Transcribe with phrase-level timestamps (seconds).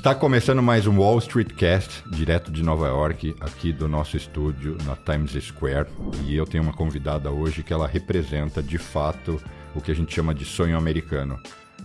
[0.00, 4.78] Está começando mais um Wall Street Cast, direto de Nova York, aqui do nosso estúdio
[4.86, 5.90] na Times Square.
[6.24, 9.38] E eu tenho uma convidada hoje que ela representa de fato
[9.74, 11.38] o que a gente chama de sonho americano.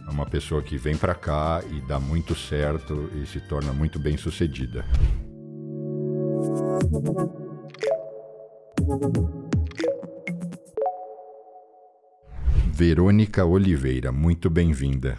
[0.08, 4.00] É uma pessoa que vem para cá e dá muito certo e se torna muito
[4.00, 4.86] bem sucedida.
[12.72, 15.18] Verônica Oliveira, muito bem-vinda.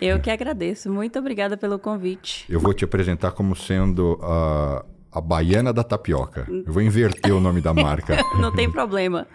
[0.00, 0.90] Eu que agradeço.
[0.90, 2.44] Muito obrigada pelo convite.
[2.48, 6.46] Eu vou te apresentar como sendo a, a baiana da tapioca.
[6.48, 8.16] Eu vou inverter o nome da marca.
[8.40, 9.26] Não tem problema.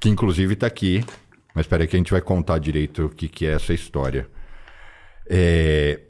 [0.00, 1.04] Que inclusive está aqui.
[1.54, 4.28] Mas espera aí que a gente vai contar direito o que, que é essa história.
[5.28, 6.02] É,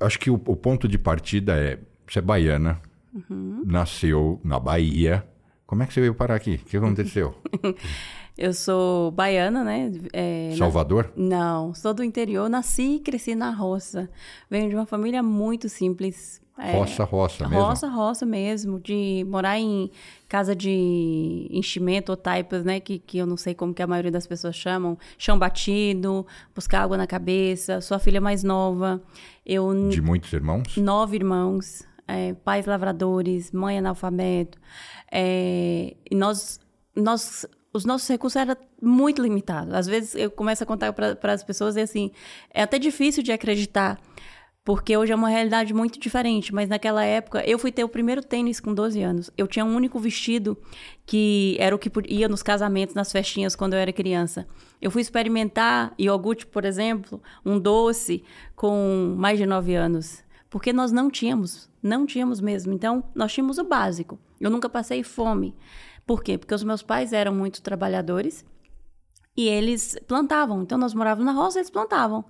[0.00, 2.80] acho que o, o, ponto de partida é: você é baiana,
[3.14, 3.62] uhum.
[3.64, 5.24] nasceu na Bahia.
[5.66, 6.60] Como é que você veio parar aqui?
[6.62, 7.34] O que aconteceu?
[8.38, 9.90] Eu sou baiana, né?
[10.12, 11.12] É, Salvador?
[11.16, 14.08] Não, sou do interior, nasci e cresci na roça.
[14.48, 16.40] Venho de uma família muito simples.
[16.56, 17.64] É, roça, roça mesmo?
[17.64, 18.78] Roça, roça mesmo.
[18.78, 19.90] De morar em
[20.28, 22.78] casa de enchimento ou taipas, né?
[22.78, 24.96] Que, que eu não sei como que a maioria das pessoas chamam.
[25.18, 27.80] Chão batido, buscar água na cabeça.
[27.80, 29.02] Sou a filha mais nova.
[29.44, 30.76] Eu, de muitos irmãos?
[30.76, 31.82] Nove irmãos.
[32.06, 34.58] É, pais lavradores, mãe analfabeto.
[35.10, 36.60] É, e nós,
[36.94, 39.74] nós os nossos recursos eram muito limitados.
[39.74, 42.10] Às vezes eu começo a contar para as pessoas e assim,
[42.52, 44.00] é até difícil de acreditar,
[44.64, 48.22] porque hoje é uma realidade muito diferente, mas naquela época eu fui ter o primeiro
[48.22, 49.30] tênis com 12 anos.
[49.36, 50.58] Eu tinha um único vestido
[51.06, 54.46] que era o que ia nos casamentos, nas festinhas quando eu era criança.
[54.80, 58.22] Eu fui experimentar iogurte, por exemplo, um doce
[58.54, 62.72] com mais de 9 anos, porque nós não tínhamos, não tínhamos mesmo.
[62.72, 64.18] Então, nós tínhamos o básico.
[64.40, 65.54] Eu nunca passei fome.
[66.08, 66.38] Por quê?
[66.38, 68.42] Porque os meus pais eram muito trabalhadores
[69.36, 70.62] e eles plantavam.
[70.62, 72.24] Então, nós morávamos na roça, eles plantavam.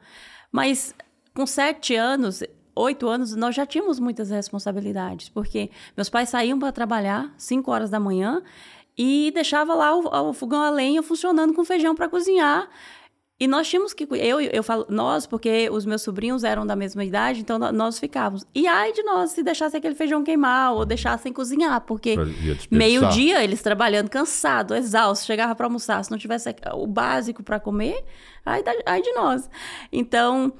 [0.50, 0.92] Mas
[1.32, 2.42] com sete anos,
[2.74, 7.88] oito anos, nós já tínhamos muitas responsabilidades, porque meus pais saíam para trabalhar, cinco horas
[7.88, 8.42] da manhã,
[8.98, 12.68] e deixava lá o, o fogão a lenha funcionando com feijão para cozinhar.
[13.40, 14.06] E nós tínhamos que.
[14.10, 18.44] Eu, eu falo nós, porque os meus sobrinhos eram da mesma idade, então nós ficávamos.
[18.52, 22.16] E ai de nós se deixasse aquele feijão queimar ou deixassem cozinhar, porque
[22.68, 26.04] meio-dia eles trabalhando, cansado, exausto, chegava para almoçar.
[26.04, 28.04] Se não tivesse o básico para comer,
[28.44, 29.48] ai, ai de nós.
[29.92, 30.52] Então,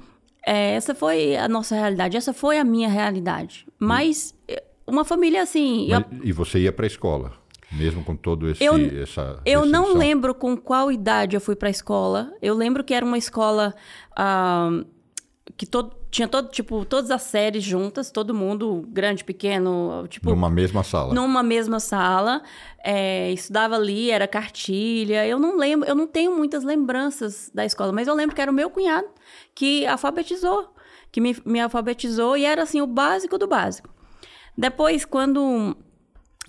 [0.45, 3.67] é, essa foi a nossa realidade, essa foi a minha realidade.
[3.77, 4.33] Mas,
[4.87, 5.89] uma família assim.
[5.89, 6.23] Mas, eu...
[6.23, 7.33] E você ia para a escola?
[7.71, 11.67] Mesmo com todo esse eu, essa Eu não lembro com qual idade eu fui para
[11.67, 12.33] a escola.
[12.41, 13.75] Eu lembro que era uma escola
[14.11, 14.85] uh,
[15.55, 20.49] que todo, tinha todo tipo todas as séries juntas, todo mundo grande, pequeno, tipo numa
[20.49, 21.13] mesma sala.
[21.13, 22.41] Numa mesma sala,
[22.83, 25.27] é, estudava ali, era cartilha.
[25.27, 28.51] Eu não lembro, eu não tenho muitas lembranças da escola, mas eu lembro que era
[28.51, 29.07] o meu cunhado
[29.53, 30.73] que alfabetizou,
[31.11, 33.89] que me, me alfabetizou e era assim o básico do básico.
[34.57, 35.75] Depois, quando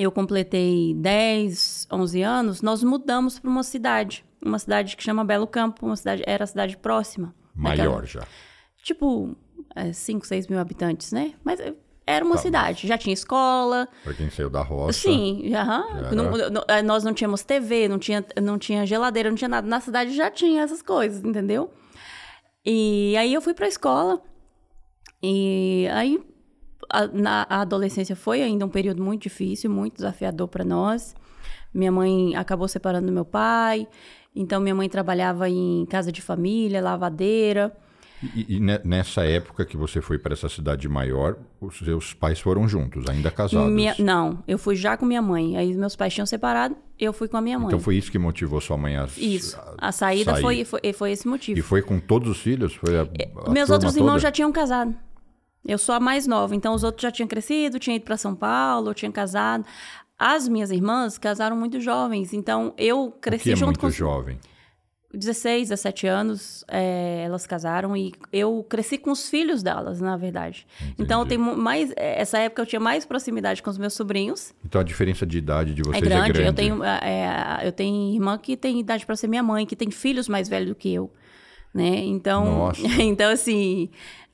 [0.01, 4.25] eu completei 10, 11 anos, nós mudamos para uma cidade.
[4.43, 7.35] Uma cidade que chama Belo Campo, uma cidade, era a cidade próxima.
[7.55, 8.27] Maior já.
[8.83, 9.37] Tipo,
[9.93, 11.35] 5, é, 6 mil habitantes, né?
[11.45, 11.75] Mas é,
[12.07, 13.87] era uma tá, cidade, já tinha escola.
[14.03, 14.99] Para quem saiu da roça.
[14.99, 16.15] Sim, aham.
[16.15, 19.69] Não, não, é, nós não tínhamos TV, não tinha, não tinha geladeira, não tinha nada.
[19.69, 21.71] Na cidade já tinha essas coisas, entendeu?
[22.65, 24.23] E aí eu fui para a escola.
[25.23, 26.19] E aí
[26.91, 31.15] a, na, a adolescência foi ainda um período muito difícil, muito desafiador para nós.
[31.73, 33.87] Minha mãe acabou separando do meu pai,
[34.35, 37.73] então minha mãe trabalhava em casa de família, lavadeira.
[38.23, 42.69] E, e nessa época que você foi para essa cidade maior, os seus pais foram
[42.69, 43.73] juntos, ainda casados?
[43.73, 45.57] Minha, não, eu fui já com minha mãe.
[45.57, 47.69] Aí meus pais tinham separado, eu fui com a minha mãe.
[47.69, 51.27] Então foi isso que motivou sua mãe a Isso, a saída foi, foi, foi, esse
[51.27, 51.59] motivo.
[51.59, 52.75] E foi com todos os filhos?
[52.75, 53.09] Foi a,
[53.47, 54.23] a meus outros irmãos toda?
[54.23, 54.95] já tinham casado.
[55.65, 58.35] Eu sou a mais nova, então os outros já tinham crescido, tinham ido para São
[58.35, 59.65] Paulo, tinham casado.
[60.19, 63.91] As minhas irmãs casaram muito jovens, então eu cresci o que é junto muito com
[63.91, 64.39] jovem.
[65.13, 70.67] 16, 17 anos, é, elas casaram e eu cresci com os filhos delas, na verdade.
[70.81, 70.95] Entendi.
[71.01, 74.55] Então eu tenho mais é, essa época eu tinha mais proximidade com os meus sobrinhos.
[74.65, 76.31] Então a diferença de idade de vocês é grande.
[76.31, 76.49] É grande.
[76.49, 79.75] Eu tenho é, é, eu tenho irmã que tem idade para ser minha mãe, que
[79.75, 81.13] tem filhos mais velhos do que eu,
[81.75, 81.97] né?
[82.05, 82.81] Então, Nossa.
[83.03, 83.91] então assim,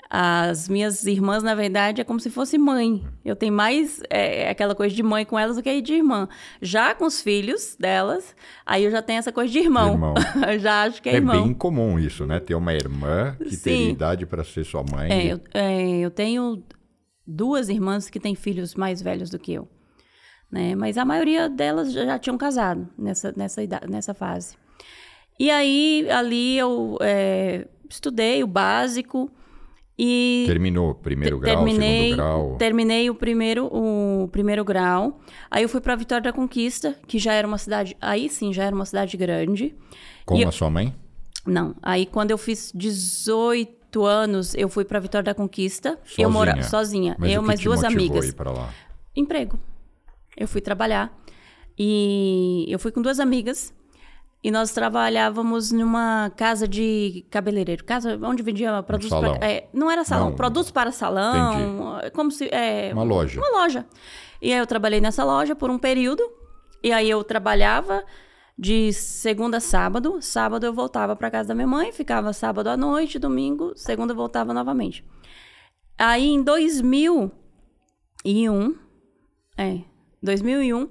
[0.09, 3.05] as minhas irmãs, na verdade, é como se fosse mãe.
[3.25, 6.29] Eu tenho mais é, aquela coisa de mãe com elas do que de irmã.
[6.63, 9.95] Já com os filhos delas, aí eu já tenho essa coisa de irmão.
[9.95, 10.15] irmão.
[10.61, 11.37] já acho que é, é irmão.
[11.37, 12.39] É bem comum isso, né?
[12.39, 13.63] Ter uma irmã que Sim.
[13.63, 15.11] tem idade para ser sua mãe.
[15.11, 16.63] É, eu, é, eu tenho
[17.27, 19.69] duas irmãs que têm filhos mais velhos do que eu.
[20.51, 20.77] Né?
[20.77, 24.57] Mas a maioria delas já, já tinham casado nessa, nessa, idade, nessa fase.
[25.39, 29.31] E aí, ali eu é, estudei o básico
[29.99, 32.57] E Terminou primeiro te- grau, terminei, segundo grau.
[32.59, 35.19] terminei o primeiro, o primeiro grau.
[35.51, 38.65] Aí eu fui para Vitória da Conquista, que já era uma cidade, aí sim, já
[38.65, 39.75] era uma cidade grande.
[40.27, 40.95] Com E a sua mãe?
[41.47, 45.91] Não, aí quando eu fiz 18 anos, eu fui para Vitória da Conquista.
[45.91, 46.29] Eu Sozinha?
[46.29, 48.27] morava sozinha, Mas eu o mais duas amigas.
[48.29, 48.69] ir pra lá?
[49.15, 49.59] Emprego.
[50.37, 51.17] Eu fui trabalhar
[51.79, 53.73] e eu fui com duas amigas
[54.47, 59.35] e nós trabalhávamos numa casa de cabeleireiro, casa onde vendia produtos salão.
[59.35, 60.37] para é, não era salão, Não.
[60.37, 63.41] produtos para salão, como se é Uma loja.
[63.41, 63.85] uma loja.
[64.41, 66.23] E aí eu trabalhei nessa loja por um período
[66.81, 68.05] e aí eu trabalhava
[68.57, 72.77] de segunda a sábado, sábado eu voltava para casa da minha mãe, ficava sábado à
[72.77, 75.05] noite, domingo, segunda eu voltava novamente.
[75.99, 77.33] Aí em 2001,
[79.59, 79.81] é,
[80.23, 80.89] 2001,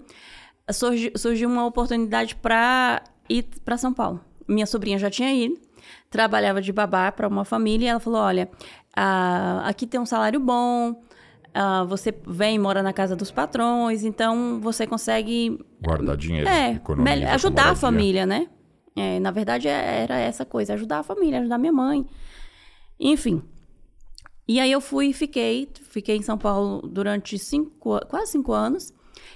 [0.73, 4.19] surgiu, surgiu uma oportunidade para ir para São Paulo.
[4.47, 5.59] Minha sobrinha já tinha ido,
[6.09, 8.49] trabalhava de babá para uma família e ela falou: Olha,
[8.95, 11.01] ah, aqui tem um salário bom,
[11.53, 16.47] ah, você vem e mora na casa dos patrões, então você consegue Guardar dinheiro.
[16.47, 16.79] é,
[17.33, 18.47] ajudar a família, né?
[18.95, 22.05] É, na verdade, é- era essa coisa, ajudar a família, ajudar minha mãe.
[22.99, 23.41] Enfim.
[24.47, 28.93] E aí eu fui e fiquei, fiquei em São Paulo durante cinco, quase cinco anos.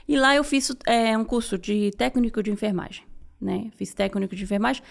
[0.07, 3.03] E lá eu fiz é, um curso de técnico de enfermagem,
[3.41, 3.71] né?
[3.75, 4.83] Fiz técnico de enfermagem.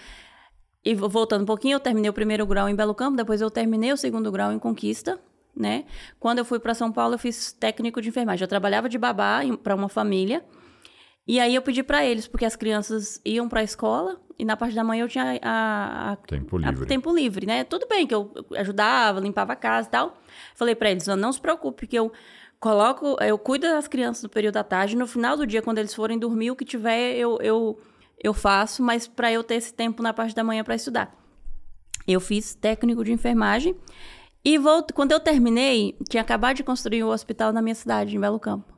[0.83, 3.49] E vo- voltando um pouquinho, eu terminei o primeiro grau em Belo Campo, depois eu
[3.51, 5.19] terminei o segundo grau em Conquista,
[5.55, 5.85] né?
[6.19, 8.43] Quando eu fui para São Paulo, eu fiz técnico de enfermagem.
[8.43, 10.43] Eu trabalhava de babá para uma família.
[11.27, 14.57] E aí eu pedi para eles, porque as crianças iam para a escola e na
[14.57, 16.85] parte da manhã eu tinha a, a- Tempo a- livre.
[16.87, 17.63] tempo livre, né?
[17.65, 20.17] Tudo bem que eu ajudava, limpava a casa e tal.
[20.55, 22.11] Falei para eles, "Ó, não se preocupe, que eu
[22.59, 25.93] coloco, eu cuido das crianças no período da tarde, no final do dia, quando eles
[25.93, 27.79] forem dormir, o que tiver eu, eu,
[28.21, 31.15] eu faço, mas para eu ter esse tempo na parte da manhã para estudar.
[32.07, 33.75] Eu fiz técnico de enfermagem
[34.43, 38.19] e volto, quando eu terminei, tinha acabado de construir o hospital na minha cidade, em
[38.19, 38.73] Belo Campo.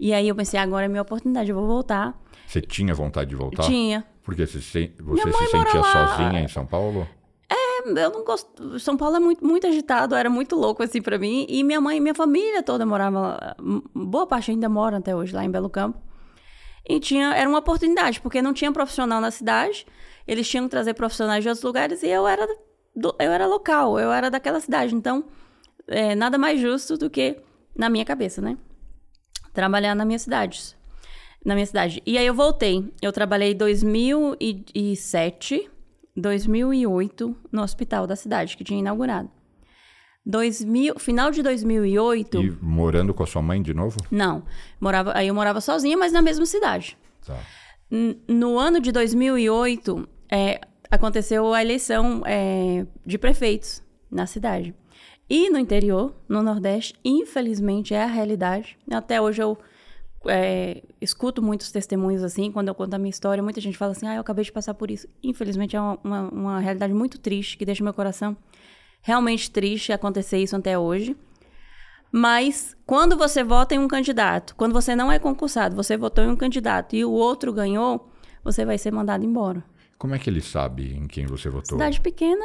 [0.00, 2.18] E aí eu pensei, agora é minha oportunidade, eu vou voltar.
[2.46, 3.64] Você tinha vontade de voltar?
[3.64, 4.06] Tinha.
[4.22, 7.06] Porque você, se, você se sentia sozinha em São Paulo?
[7.96, 8.78] Eu não gosto.
[8.78, 11.46] São Paulo é muito, muito agitado, era muito louco assim pra mim.
[11.48, 13.56] E minha mãe, minha família toda morava lá.
[13.94, 15.98] Boa parte ainda mora até hoje lá em Belo Campo.
[16.88, 19.86] E tinha, era uma oportunidade, porque não tinha profissional na cidade.
[20.26, 22.46] Eles tinham que trazer profissionais de outros lugares e eu era,
[22.96, 24.94] do- eu era local, eu era daquela cidade.
[24.94, 25.24] Então,
[25.86, 27.36] é, nada mais justo do que
[27.76, 28.56] na minha cabeça, né?
[29.52, 30.76] Trabalhar na minha cidade.
[31.44, 32.02] Na minha cidade.
[32.06, 32.92] E aí eu voltei.
[33.02, 35.70] Eu trabalhei em 2007,
[36.16, 39.30] 2008 no hospital da cidade, que tinha inaugurado.
[40.24, 43.96] 2000, final de 2008, E morando com a sua mãe de novo?
[44.10, 44.42] não.
[44.80, 46.96] Morava, aí eu morava sozinha, mas na mesma cidade.
[47.26, 47.38] Tá.
[48.28, 50.60] No ano de 2008, é,
[50.90, 54.74] aconteceu a eleição é, de prefeitos na cidade.
[55.30, 58.78] E no interior, no Nordeste, infelizmente é a realidade.
[58.90, 59.58] Até hoje eu
[60.26, 64.06] é, escuto muitos testemunhos assim, quando eu conto a minha história, muita gente fala assim:
[64.06, 65.06] ah, eu acabei de passar por isso.
[65.22, 68.36] Infelizmente é uma, uma, uma realidade muito triste, que deixa meu coração
[69.00, 71.16] realmente triste acontecer isso até hoje.
[72.10, 76.28] Mas quando você vota em um candidato, quando você não é concursado, você votou em
[76.28, 78.10] um candidato e o outro ganhou,
[78.42, 79.62] você vai ser mandado embora.
[79.98, 81.76] Como é que ele sabe em quem você votou?
[81.76, 82.44] Cidade pequena.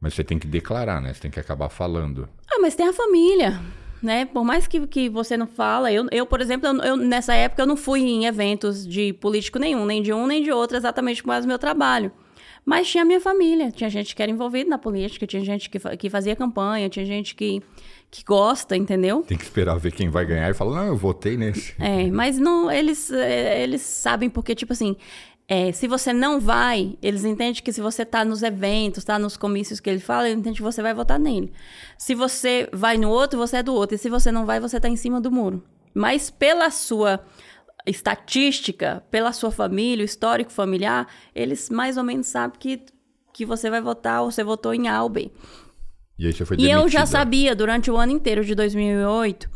[0.00, 1.12] Mas você tem que declarar, né?
[1.12, 2.28] Você tem que acabar falando.
[2.50, 3.60] Ah, mas tem a família,
[4.02, 4.24] né?
[4.24, 7.62] Por mais que, que você não fala, eu, eu por exemplo, eu, eu, nessa época
[7.62, 11.22] eu não fui em eventos de político nenhum, nem de um nem de outro, exatamente
[11.22, 12.10] por causa do meu trabalho.
[12.64, 15.78] Mas tinha a minha família, tinha gente que era envolvida na política, tinha gente que,
[15.96, 17.60] que fazia campanha, tinha gente que,
[18.08, 19.22] que gosta, entendeu?
[19.22, 21.74] Tem que esperar ver quem vai ganhar e falar, não, eu votei nesse.
[21.80, 24.96] É, mas não, eles, é, eles sabem porque, tipo assim,
[25.48, 29.36] é, se você não vai, eles entendem que se você tá nos eventos, tá nos
[29.36, 31.52] comícios que ele fala, eles entendem que você vai votar nele.
[31.98, 33.96] Se você vai no outro, você é do outro.
[33.96, 35.62] E se você não vai, você tá em cima do muro.
[35.92, 37.20] Mas pela sua
[37.86, 42.82] estatística, pela sua família, o histórico familiar, eles mais ou menos sabem que,
[43.32, 45.30] que você vai votar ou você votou em A ou B.
[46.18, 49.48] E aí você foi E eu já sabia, durante o ano inteiro de 2008,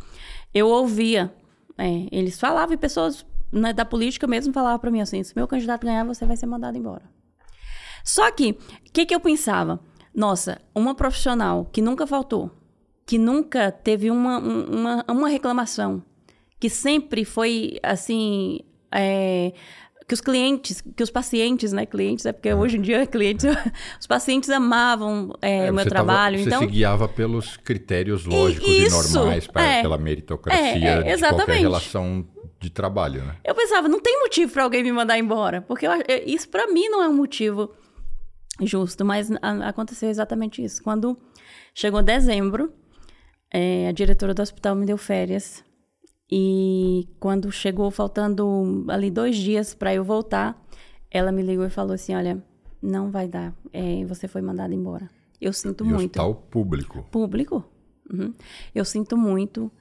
[0.53, 1.33] eu ouvia,
[1.77, 5.47] é, eles falavam e pessoas né, da política mesmo falavam para mim assim, se meu
[5.47, 7.03] candidato ganhar, você vai ser mandado embora.
[8.03, 9.79] Só que, o que, que eu pensava?
[10.13, 12.51] Nossa, uma profissional que nunca faltou,
[13.05, 16.01] que nunca teve uma, um- uma, uma reclamação,
[16.59, 18.59] que sempre foi, assim,
[18.91, 19.53] é,
[20.07, 23.45] que os clientes, que os pacientes, né, clientes, é porque hoje em dia clientes,
[23.99, 26.59] os pacientes amavam é, É, o meu tava- trabalho, você então...
[26.61, 29.81] se guiava pelos critérios lógicos e, isso, normais, pra, é.
[29.81, 30.63] pela meritocracia
[31.05, 32.25] É, é, de qualquer relação
[32.59, 33.35] de trabalho, né?
[33.45, 36.65] Eu pensava, não tem motivo para alguém me mandar embora, porque eu eu- isso para
[36.67, 37.69] mim não é um motivo
[38.61, 40.81] justo, mas a- aconteceu exatamente isso.
[40.83, 41.17] Quando
[41.75, 42.73] Chegou dezembro,
[43.53, 45.63] é, a diretora do hospital me deu férias.
[46.29, 50.61] E quando chegou, faltando ali dois dias para eu voltar,
[51.09, 52.43] ela me ligou e falou assim: Olha,
[52.81, 55.09] não vai dar, é, você foi mandada embora.
[55.39, 56.19] Eu sinto e muito.
[56.19, 57.05] Hospital público.
[57.11, 57.63] Público.
[58.11, 58.33] Uhum.
[58.73, 59.71] Eu sinto muito.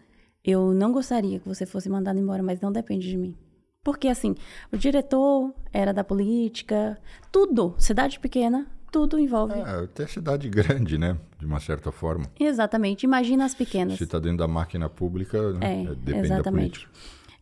[0.45, 3.37] Eu não gostaria que você fosse mandado embora, mas não depende de mim.
[3.83, 4.35] Porque, assim,
[4.73, 6.99] o diretor era da política,
[7.33, 9.55] tudo, cidade pequena, tudo envolve.
[9.55, 11.17] É, até cidade grande, né?
[11.39, 12.27] De uma certa forma.
[12.39, 13.05] Exatamente.
[13.05, 13.99] Imagina as pequenas.
[13.99, 15.83] Se está dentro da máquina pública, né?
[15.83, 16.43] é, depende exatamente.
[16.43, 16.91] da política.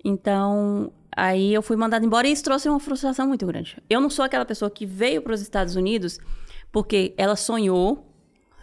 [0.04, 3.82] Então, aí eu fui mandada embora e isso trouxe uma frustração muito grande.
[3.88, 6.18] Eu não sou aquela pessoa que veio para os Estados Unidos
[6.70, 8.13] porque ela sonhou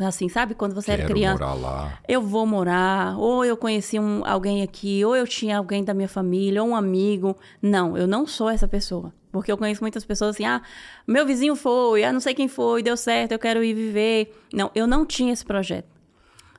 [0.07, 0.55] Assim, sabe?
[0.55, 1.43] Quando você Quero era criança.
[1.45, 1.99] morar lá.
[2.07, 6.07] Eu vou morar, ou eu conheci um, alguém aqui, ou eu tinha alguém da minha
[6.07, 7.37] família, ou um amigo.
[7.61, 9.13] Não, eu não sou essa pessoa.
[9.31, 10.61] Porque eu conheço muitas pessoas assim, ah,
[11.07, 14.35] meu vizinho foi, ah, não sei quem foi, deu certo, eu quero ir viver.
[14.53, 15.87] Não, eu não tinha esse projeto.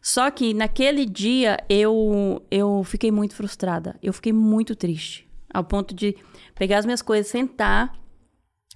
[0.01, 3.97] Só que naquele dia eu, eu fiquei muito frustrada.
[4.03, 5.29] Eu fiquei muito triste.
[5.53, 6.17] Ao ponto de
[6.55, 7.93] pegar as minhas coisas, sentar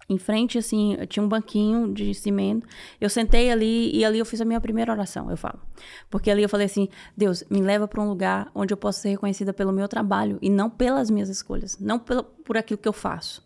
[0.09, 2.67] em frente, assim, tinha um banquinho de cimento.
[3.01, 5.61] Eu sentei ali e ali eu fiz a minha primeira oração, eu falo.
[6.09, 9.11] Porque ali eu falei assim: Deus, me leva para um lugar onde eu possa ser
[9.11, 12.93] reconhecida pelo meu trabalho e não pelas minhas escolhas, não pelo, por aquilo que eu
[12.93, 13.45] faço.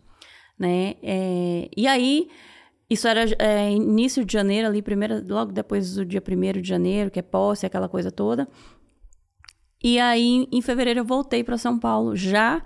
[0.57, 0.95] Né?
[1.01, 2.29] É, e aí,
[2.87, 7.09] isso era é, início de janeiro, ali, primeira, logo depois do dia 1 de janeiro,
[7.09, 8.47] que é posse, aquela coisa toda.
[9.83, 12.63] E aí, em fevereiro, eu voltei para São Paulo, já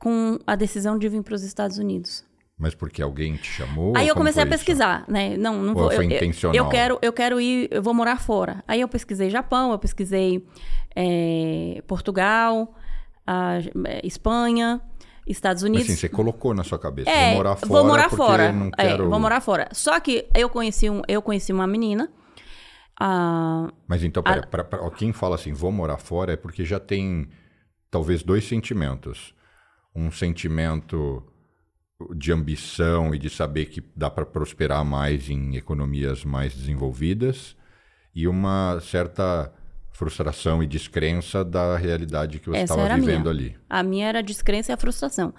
[0.00, 2.24] com a decisão de vir para os Estados Unidos.
[2.60, 3.94] Mas porque alguém te chamou?
[3.96, 5.34] Aí eu comecei a pesquisar, né?
[5.38, 5.90] Não, não Ou vou.
[5.90, 6.54] foi eu, intencional?
[6.54, 8.62] Eu quero, eu quero ir, eu vou morar fora.
[8.68, 10.46] Aí eu pesquisei Japão, eu pesquisei
[10.94, 12.74] é, Portugal,
[13.26, 13.54] a,
[13.86, 14.78] é, Espanha,
[15.26, 15.86] Estados Mas Unidos.
[15.88, 17.08] assim, você colocou na sua cabeça.
[17.08, 17.68] É, vou morar fora.
[17.72, 18.52] vou morar fora.
[18.52, 19.08] Não É, quero...
[19.08, 19.68] vou morar fora.
[19.72, 22.10] Só que eu conheci, um, eu conheci uma menina.
[23.00, 27.26] ah, Mas então, pra- ó, quem fala assim, vou morar fora, é porque já tem
[27.90, 29.34] talvez dois sentimentos.
[29.96, 31.22] Um sentimento
[32.14, 37.56] de ambição e de saber que dá para prosperar mais em economias mais desenvolvidas
[38.14, 39.52] e uma certa
[39.92, 43.30] frustração e descrença da realidade que você estava vivendo minha.
[43.30, 43.56] ali.
[43.68, 45.34] A minha era a descrença e a frustração.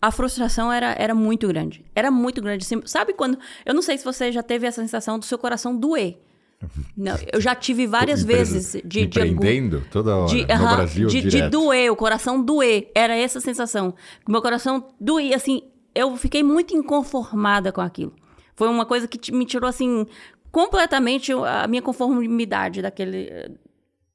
[0.00, 1.84] A frustração era, era muito grande.
[1.94, 2.64] Era muito grande.
[2.84, 3.38] Sabe quando.
[3.64, 6.18] Eu não sei se você já teve essa sensação do seu coração doer.
[6.96, 11.20] Não, eu já tive várias Empresa- vezes de, de, toda hora de, no Brasil de,
[11.20, 12.90] de doer, o coração doer.
[12.94, 13.94] Era essa sensação.
[14.26, 15.62] Meu coração doía, assim,
[15.96, 18.14] eu fiquei muito inconformada com aquilo.
[18.54, 20.06] Foi uma coisa que me tirou, assim,
[20.52, 23.50] completamente a minha conformidade daquele eh,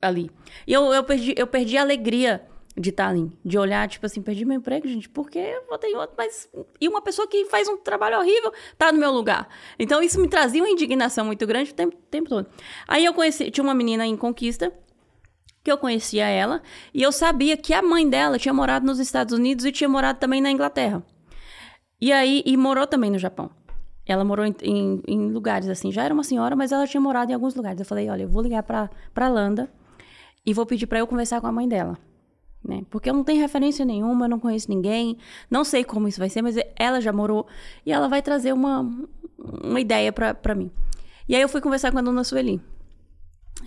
[0.01, 0.31] ali.
[0.65, 2.47] E eu, eu, perdi, eu perdi a alegria
[2.77, 5.95] de estar ali, de olhar, tipo assim, perdi meu emprego, gente, porque eu vou ter
[5.95, 6.49] outro, mas...
[6.79, 9.47] E uma pessoa que faz um trabalho horrível tá no meu lugar.
[9.77, 12.47] Então, isso me trazia uma indignação muito grande o tempo, tempo todo.
[12.87, 14.71] Aí eu conheci, tinha uma menina em Conquista,
[15.63, 16.61] que eu conhecia ela,
[16.93, 20.19] e eu sabia que a mãe dela tinha morado nos Estados Unidos e tinha morado
[20.19, 21.03] também na Inglaterra.
[22.01, 23.49] E aí, e morou também no Japão.
[24.05, 27.31] Ela morou em, em- em lugares assim, já era uma senhora, mas ela tinha morado
[27.31, 27.79] em alguns lugares.
[27.79, 29.69] Eu falei, olha, eu vou ligar pra, pra Landa
[30.45, 31.97] e vou pedir pra eu conversar com a mãe dela.
[32.63, 32.83] Né?
[32.89, 35.17] Porque eu não tenho referência nenhuma, eu não conheço ninguém,
[35.49, 37.47] não sei como isso vai ser, mas ela já morou
[37.85, 38.81] e ela vai trazer uma,
[39.63, 40.71] uma ideia pra mim.
[41.29, 42.59] E aí eu fui conversar com a dona Sueli.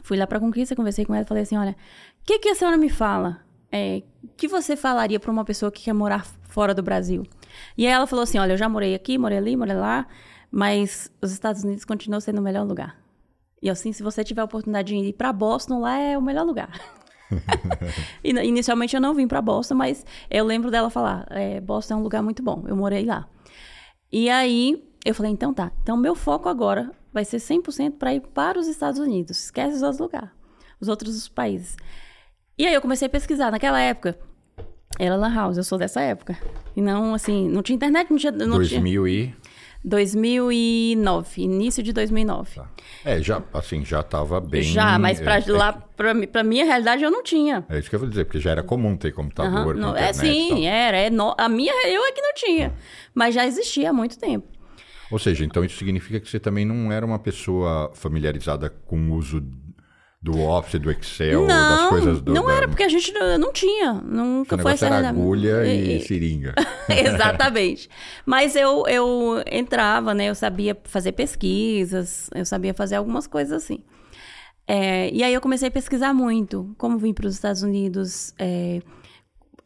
[0.02, 2.54] Fui lá pra Conquista, conversei com ela e falei assim: olha, o que, que a
[2.54, 3.40] senhora me fala?
[3.72, 4.02] É,
[4.36, 7.24] que você falaria pra uma pessoa que quer morar fora do Brasil?
[7.76, 10.06] E aí ela falou assim: olha, eu já morei aqui, morei ali, morei lá,
[10.50, 12.96] mas os Estados Unidos continuam sendo o melhor lugar.
[13.62, 16.44] E assim, se você tiver a oportunidade de ir pra Boston, lá é o melhor
[16.44, 16.70] lugar.
[18.22, 21.96] E, Inicialmente eu não vim pra Boston, mas eu lembro dela falar: é, Boston é
[21.96, 23.26] um lugar muito bom, eu morei lá.
[24.12, 28.20] E aí eu falei: então tá, então meu foco agora vai ser 100% para ir
[28.20, 29.44] para os Estados Unidos.
[29.44, 30.30] Esquece os outros lugares,
[30.80, 31.76] os outros países.
[32.58, 33.50] E aí eu comecei a pesquisar.
[33.50, 34.18] Naquela época,
[34.98, 36.36] era Lan House, eu sou dessa época.
[36.76, 38.32] E não, assim, não tinha internet, não tinha.
[38.32, 39.34] Não tinha 2000 e...
[39.86, 42.54] 2009, início de 2009.
[42.56, 42.68] Tá.
[43.04, 44.62] É, já, assim, já estava bem...
[44.62, 47.64] Já, mas pra, é, é lá, pra, mi- pra minha realidade, eu não tinha.
[47.68, 50.20] É isso que eu vou dizer, porque já era comum ter computador com não- internet
[50.24, 50.56] é e tal.
[50.58, 50.96] sim, era.
[50.96, 52.72] É no- a minha, eu é que não tinha.
[53.14, 54.46] Mas já existia há muito tempo.
[55.10, 59.14] Ou seja, então isso significa que você também não era uma pessoa familiarizada com o
[59.14, 59.40] uso
[60.24, 62.32] do Office, do Excel, das não, coisas do...
[62.32, 63.92] não da- era, porque a gente não, tinha.
[63.92, 66.54] Nunca foi essa era agulha e, e- seringa.
[66.88, 67.90] Exatamente.
[68.24, 70.30] Mas eu, eu entrava, né?
[70.30, 73.84] Eu sabia fazer pesquisas, eu sabia fazer algumas coisas assim.
[74.66, 78.80] É, e aí eu comecei a pesquisar muito, como vir para os Estados Unidos, é,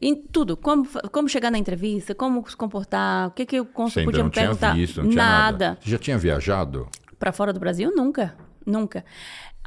[0.01, 4.03] em tudo, como, como chegar na entrevista, como se comportar, o que, que o cônsul
[4.03, 4.73] podia não me tinha perguntar.
[4.75, 5.65] visto, não tinha nada.
[5.69, 5.77] nada.
[5.81, 6.85] Você já tinha viajado?
[7.17, 8.35] Para fora do Brasil, nunca.
[8.65, 9.03] Nunca.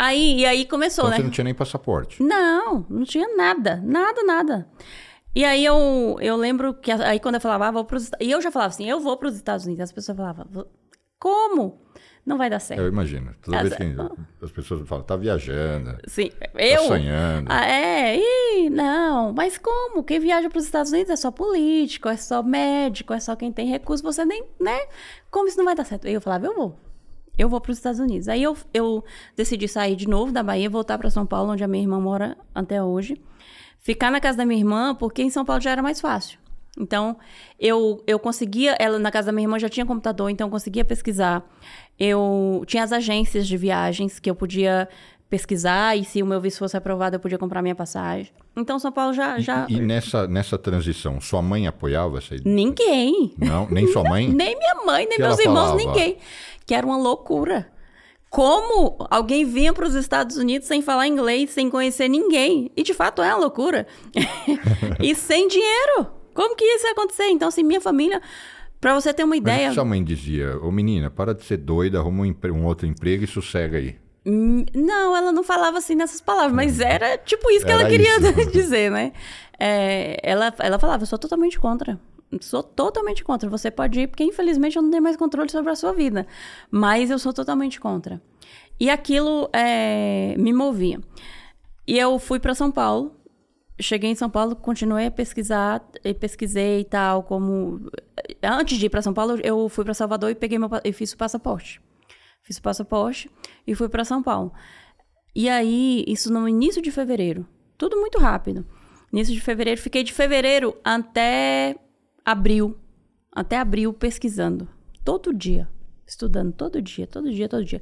[0.05, 1.17] Aí, e aí começou, Então né?
[1.19, 2.21] você não tinha nem passaporte.
[2.23, 4.69] Não, não tinha nada, nada, nada.
[5.35, 8.31] E aí eu, eu lembro que aí quando eu falava, ah, vou pros Estados E
[8.31, 9.83] eu já falava assim, eu vou para os Estados Unidos.
[9.85, 10.67] As pessoas falavam, "Vo-
[11.19, 11.81] como?
[12.27, 12.81] Não vai dar certo.
[12.81, 13.35] Eu imagino.
[13.43, 16.83] Toda As- vez que as pessoas falam, tá viajando, Sim, tá eu.
[16.85, 17.47] sonhando.
[17.51, 20.05] Ah, é, ih, não, mas como?
[20.05, 23.51] Quem viaja para os Estados Unidos é só político, é só médico, é só quem
[23.53, 24.79] tem recurso, você nem, né?
[25.31, 26.07] Como isso não vai dar certo?
[26.07, 26.79] Aí eu falava, eu vou.
[27.39, 28.29] Eu vou para os Estados Unidos.
[28.29, 29.05] Aí eu, eu
[29.37, 32.37] decidi sair de novo da Bahia, voltar para São Paulo, onde a minha irmã mora
[32.55, 33.21] até hoje.
[33.81, 36.39] Ficar na casa da minha irmã, porque em São Paulo já era mais fácil.
[36.79, 37.19] Então,
[37.59, 40.85] eu, eu conseguia, ela na casa da minha irmã já tinha computador, então eu conseguia
[40.85, 41.45] pesquisar.
[41.99, 44.89] Eu tinha as agências de viagens que eu podia
[45.33, 48.31] pesquisar e se o meu visto fosse aprovado, eu podia comprar minha passagem.
[48.55, 49.39] Então, São Paulo já.
[49.39, 49.67] já...
[49.67, 52.55] E nessa, nessa transição, sua mãe apoiava essa ideia?
[52.55, 53.33] Ninguém.
[53.39, 53.67] Não?
[53.71, 54.29] Nem sua mãe?
[54.31, 55.77] Nem minha mãe, nem Que meus irmãos, falava?
[55.79, 56.19] ninguém.
[56.67, 57.73] Que era uma loucura.
[58.29, 62.71] Como alguém vinha para os Estados Unidos sem falar inglês, sem conhecer ninguém?
[62.77, 63.87] E de fato é uma loucura.
[65.01, 66.09] e sem dinheiro.
[66.35, 67.29] Como que isso ia acontecer?
[67.29, 68.21] Então, assim, minha família,
[68.79, 69.69] para você ter uma Mas ideia.
[69.69, 70.59] que sua mãe dizia?
[70.59, 74.02] Ô menina, para de ser doida, arruma um, um outro emprego e sossega aí.
[74.25, 78.17] Não, ela não falava assim nessas palavras, mas era tipo isso que Era ela queria
[78.19, 78.51] isso.
[78.53, 79.13] dizer, né?
[79.59, 81.99] É, ela, ela falava, eu sou totalmente contra.
[82.41, 83.51] Sou totalmente contra.
[83.51, 86.27] Você pode ir, porque infelizmente eu não tenho mais controle sobre a sua vida.
[86.71, 88.23] Mas eu sou totalmente contra.
[88.79, 91.01] E aquilo é, me movia.
[91.87, 93.17] E eu fui para São Paulo.
[93.81, 97.91] Cheguei em São Paulo, continuei a pesquisar, e pesquisei e tal, como...
[98.43, 101.13] Antes de ir para São Paulo, eu fui para Salvador e peguei meu, e fiz
[101.13, 101.81] o passaporte.
[102.53, 103.31] Fiz passaporte
[103.67, 104.53] e fui para São Paulo.
[105.35, 107.47] E aí, isso no início de fevereiro.
[107.79, 108.67] Tudo muito rápido.
[109.11, 109.81] Início de fevereiro.
[109.81, 111.77] Fiquei de fevereiro até
[112.23, 112.77] abril.
[113.35, 114.69] Até abril pesquisando.
[115.03, 115.67] Todo dia.
[116.07, 117.81] Estudando todo dia, todo dia, todo dia.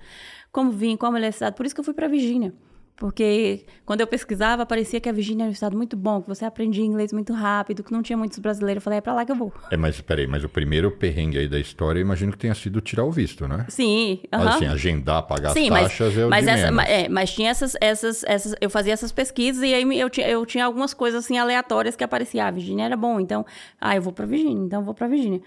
[0.53, 1.57] Como vim, qual a melhor cidade.
[1.57, 2.55] Por isso que eu fui para Virgínia.
[3.01, 6.45] Porque quando eu pesquisava, parecia que a Virgínia era um estado muito bom, que você
[6.45, 8.83] aprendia inglês muito rápido, que não tinha muitos brasileiros.
[8.83, 9.51] Eu falei, é pra lá que eu vou.
[9.71, 12.79] É, mas peraí, mas o primeiro perrengue aí da história, eu imagino que tenha sido
[12.83, 13.65] tirar o visto, né?
[13.71, 14.51] Sim, Mas, aham.
[14.51, 16.91] Assim, agendar, pagar Sim, as mas, taxas é o mas, essa, menos.
[16.91, 18.55] é, mas tinha essas, essas, essas.
[18.61, 22.05] Eu fazia essas pesquisas e aí eu tinha, eu tinha algumas coisas assim aleatórias que
[22.05, 22.45] apareciam.
[22.45, 23.47] Ah, a Virgínia era bom, então.
[23.81, 25.41] Ah, eu vou pra Virgínia, então eu vou pra Virgínia.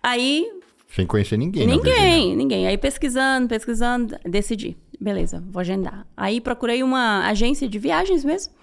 [0.00, 0.48] Aí,
[0.86, 1.66] Sem conhecer ninguém.
[1.66, 2.68] ninguém, ninguém.
[2.68, 4.76] Aí pesquisando, pesquisando, decidi.
[5.04, 6.06] Beleza, vou agendar.
[6.16, 8.54] Aí procurei uma agência de viagens mesmo.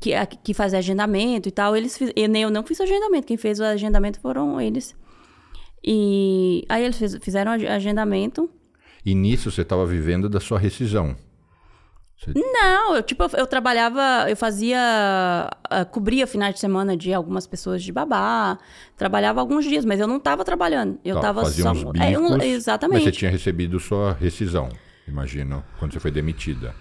[0.00, 0.12] Que,
[0.42, 1.76] que fazia agendamento e tal.
[1.76, 3.26] Eles fiz, eu, nem- eu não fiz o agendamento.
[3.26, 4.96] Quem fez o agendamento foram eles.
[5.84, 8.48] E aí eles fiz- fizeram agendamento.
[9.04, 11.14] E nisso você estava vivendo da sua rescisão.
[12.18, 14.80] Você- Não, eu tipo, eu, eu trabalhava, eu fazia,
[15.68, 18.58] ah, cobria finais de semana de algumas pessoas de babá,
[18.96, 21.70] trabalhava alguns dias, mas eu não estava trabalhando, eu tá, estava fazia só...
[21.72, 23.04] uns bicos, é, um- Mas exatamente.
[23.04, 24.70] você tinha recebido sua rescisão,
[25.08, 26.74] imagino, quando você foi demitida.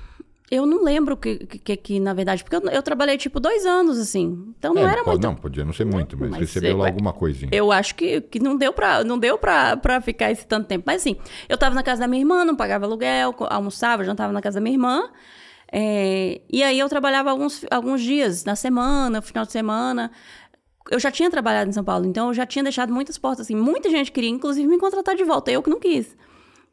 [0.51, 3.97] Eu não lembro que, que, que, na verdade, porque eu, eu trabalhei tipo dois anos,
[3.97, 5.23] assim, então não É, era pode- muito...
[5.23, 7.49] Não, podia não ser muito, mas, Mas recebeu lá alguma coisinha.
[7.51, 10.83] Eu acho que, que não deu, pra, não deu pra, pra ficar esse tanto tempo.
[10.85, 11.15] Mas assim,
[11.49, 14.61] eu tava na casa da minha irmã, não pagava aluguel, almoçava, jantava na casa da
[14.61, 15.09] minha irmã.
[15.71, 20.11] é, e aí eu trabalhava alguns, alguns dias na semana, final de semana.
[20.91, 23.55] Eu já tinha trabalhado em São Paulo, então eu já tinha deixado muitas portas assim.
[23.55, 25.49] Muita gente queria, inclusive, me contratar de volta.
[25.51, 26.15] Eu que não quis.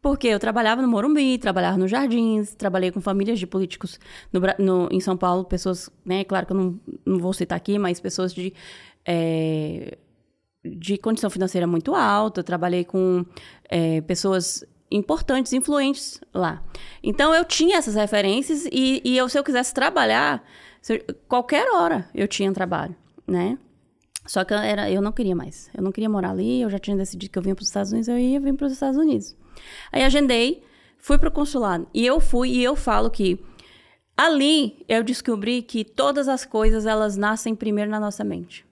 [0.02, 4.00] Porque eu trabalhava no Morumbi, trabalhava nos Jardins, trabalhei com famílias de políticos
[4.32, 7.78] no, no- em São Paulo, pessoas, né, claro que eu não, não vou citar aqui,
[7.78, 8.52] mas pessoas de,
[9.06, 9.96] é,
[10.64, 13.24] de condição financeira muito alta, trabalhei com
[13.70, 16.62] é, pessoas importantes, influentes lá.
[17.00, 20.44] Então eu tinha essas referências e, e eu, se eu quisesse trabalhar,
[21.28, 23.56] qualquer hora eu tinha trabalho, né?
[24.26, 25.70] Só que eu, era, eu não queria mais.
[25.76, 27.92] Eu não queria morar ali, eu já tinha decidido que eu vinha para os Estados
[27.92, 29.36] Unidos, eu ia vir para os Estados Unidos.
[29.90, 30.62] Aí agendei,
[30.98, 31.88] fui para o consulado.
[31.92, 33.42] E eu fui e eu falo que
[34.16, 38.64] ali eu descobri que todas as coisas elas nascem primeiro na nossa mente.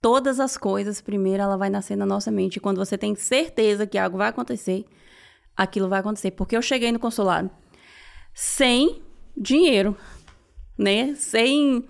[0.00, 2.56] Todas as coisas primeiro ela vai nascer na nossa mente.
[2.56, 4.84] E quando você tem certeza que algo vai acontecer,
[5.56, 6.32] aquilo vai acontecer.
[6.32, 7.50] Porque eu cheguei no consulado
[8.34, 9.02] sem
[9.36, 9.96] dinheiro,
[10.76, 11.14] né?
[11.14, 11.84] Sem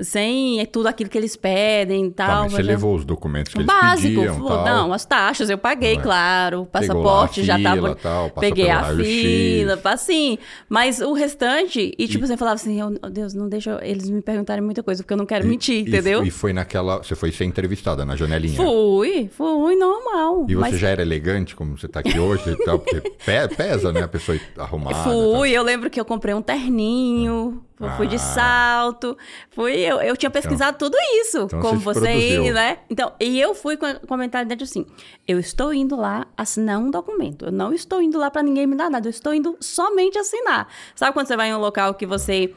[0.00, 2.42] sem é tudo aquilo que eles pedem e Tá, tal.
[2.44, 4.20] mas você eu- levou os documentos que eles básico.
[4.20, 4.64] pediam, tal.
[4.64, 6.00] Não, as taxas eu paguei, é?
[6.00, 6.62] claro.
[6.62, 7.94] O passaporte já fila, tava.
[7.96, 10.38] tal, peguei a fila, assim.
[10.68, 14.62] Mas o restante, e tipo, você falava assim, oh, Deus, não deixa eles me perguntarem
[14.62, 16.24] muita coisa, porque eu não quero mentir, E- entendeu?
[16.24, 16.98] E foi naquela.
[16.98, 18.56] Você foi ser entrevistada na janelinha.
[18.56, 20.46] Fui, fui normal.
[20.48, 23.48] E você mas já era elegante, como você tá aqui hoje e tal, porque pe-
[23.56, 24.02] pesa, né?
[24.02, 24.96] A pessoa arrumada.
[25.04, 29.18] Fui, eu lembro que eu comprei um terninho, Eu fui de salto,
[29.50, 32.78] fui, eu, eu tinha pesquisado tudo isso, então como você ir, né?
[32.88, 34.86] Então, e eu fui com a, com a mentalidade assim:
[35.28, 37.44] eu estou indo lá assinar um documento.
[37.44, 40.68] Eu não estou indo lá para ninguém me dar nada, eu estou indo somente assinar.
[40.94, 42.54] Sabe quando você vai em um local que você.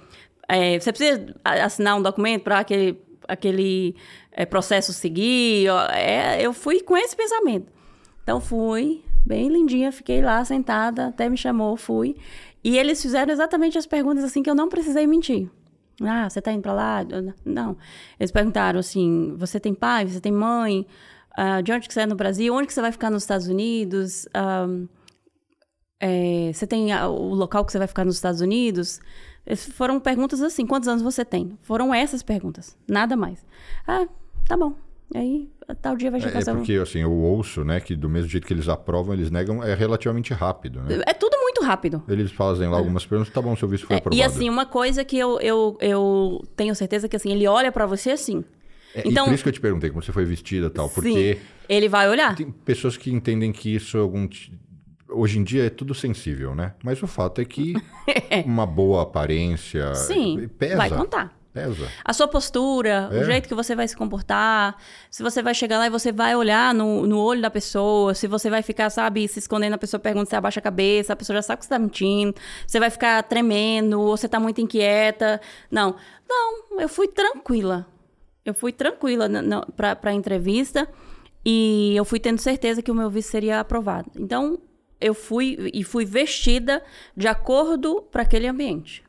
[0.47, 3.97] é, você precisa assinar um documento para aquele, aquele
[4.31, 5.67] é, processo seguir?
[5.91, 7.69] é, eu fui com esse pensamento.
[8.23, 12.15] Então fui, bem lindinha, fiquei lá sentada, até me chamou, fui.
[12.63, 15.47] E eles fizeram exatamente as perguntas assim que eu não precisei mentir.
[16.01, 17.05] Ah, você tá indo pra lá?
[17.45, 17.77] Não.
[18.19, 20.85] Eles perguntaram assim: você tem pai, você tem mãe?
[21.37, 22.53] Ah, de onde que você é no Brasil?
[22.53, 24.27] Onde que você vai ficar nos Estados Unidos?
[24.33, 24.67] Ah,
[25.99, 28.99] é, você tem ah, o local que você vai ficar nos Estados Unidos?
[29.73, 31.57] Foram perguntas assim: quantos anos você tem?
[31.61, 33.45] Foram essas perguntas, nada mais.
[33.87, 34.07] Ah,
[34.47, 34.88] tá bom.
[35.15, 35.49] Aí,
[35.81, 38.29] tal dia vai É, chegar é seu- porque, assim, eu ouço, né, que do mesmo
[38.29, 41.01] jeito que eles aprovam, eles negam, é relativamente rápido, né?
[41.07, 42.03] É tudo muito rápido.
[42.07, 44.21] Eles fazem lá algumas perguntas, tá bom, seu visto foi É, aprovado.
[44.21, 47.85] e assim, uma coisa que eu, eu, eu tenho certeza que assim, ele olha pra
[47.87, 48.43] você assim.
[48.93, 51.35] É, então, por isso que eu te perguntei como você foi vestida e tal, porque
[51.35, 52.35] sim, ele vai olhar.
[52.35, 54.27] tem pessoas que entendem que isso é algum...
[55.11, 56.75] Hoje em dia é tudo sensível, né?
[56.83, 57.73] Mas o fato é que
[58.45, 60.77] uma boa aparência Sim, pesa.
[60.77, 61.38] vai contar.
[61.53, 61.87] Pesa.
[62.05, 63.19] A sua postura, É.
[63.19, 64.77] o jeito que você vai se comportar,
[65.09, 68.27] se você vai chegar lá e você vai olhar no, no olho da pessoa, se
[68.27, 71.35] você vai ficar, sabe, se escondendo, a pessoa pergunta, você abaixa a cabeça, a pessoa
[71.37, 72.35] já sabe que você tá mentindo,
[72.67, 75.41] você vai ficar tremendo, ou você tá muito inquieta.
[75.71, 75.95] Não,
[76.29, 77.87] não, eu fui tranquila.
[78.45, 79.27] Eu fui tranquila
[79.75, 80.87] pra, pra entrevista
[81.45, 84.11] e eu fui tendo certeza que o meu visto seria aprovado.
[84.15, 84.59] Então,
[85.01, 86.83] eu fui e fui vestida
[87.17, 89.03] de acordo para aquele ambiente.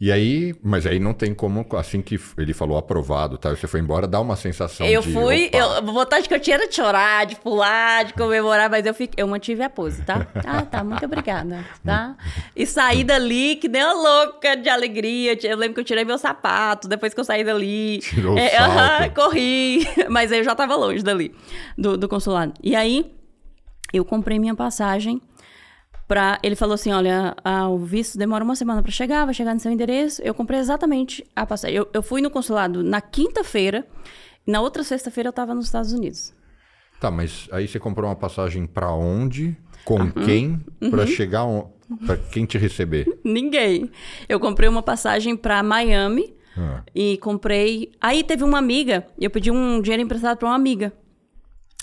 [0.00, 3.50] E aí, mas aí não tem como, assim que ele falou aprovado, tá?
[3.50, 5.12] Você foi embora, dá uma sensação Eu de...
[5.12, 8.86] fui, opa, eu, vontade que eu tinha era de chorar, de pular, de comemorar, mas
[8.86, 10.26] eu, fiquei, eu mantive a pose, tá?
[10.46, 12.16] Ah, tá, muito obrigada, tá?
[12.56, 15.38] E saí dali que nem uma louca de alegria.
[15.46, 17.98] Eu lembro que eu tirei meu sapato depois que eu saí dali.
[17.98, 18.70] Tirou o É, salto.
[18.70, 21.34] aham, corri, mas aí eu já tava longe dali,
[21.76, 22.54] do, do consulado.
[22.62, 23.12] E aí,
[23.92, 25.20] eu comprei minha passagem
[26.10, 29.54] Pra, ele falou assim: olha, ah, o visto demora uma semana para chegar, vai chegar
[29.54, 30.20] no seu endereço.
[30.22, 31.76] Eu comprei exatamente a passagem.
[31.76, 33.86] Eu, eu fui no consulado na quinta-feira,
[34.44, 36.34] na outra sexta-feira eu tava nos Estados Unidos.
[36.98, 39.56] Tá, mas aí você comprou uma passagem pra onde?
[39.84, 40.10] Com Uhum.
[40.10, 40.60] quem?
[40.90, 41.44] Pra chegar...
[41.44, 41.70] On...
[42.04, 43.06] Pra quem te receber?
[43.24, 43.88] Ninguém.
[44.28, 46.82] Eu comprei uma passagem para Miami Ah.
[46.92, 47.92] e comprei.
[48.00, 50.92] Aí teve uma amiga, eu pedi um dinheiro emprestado para uma amiga.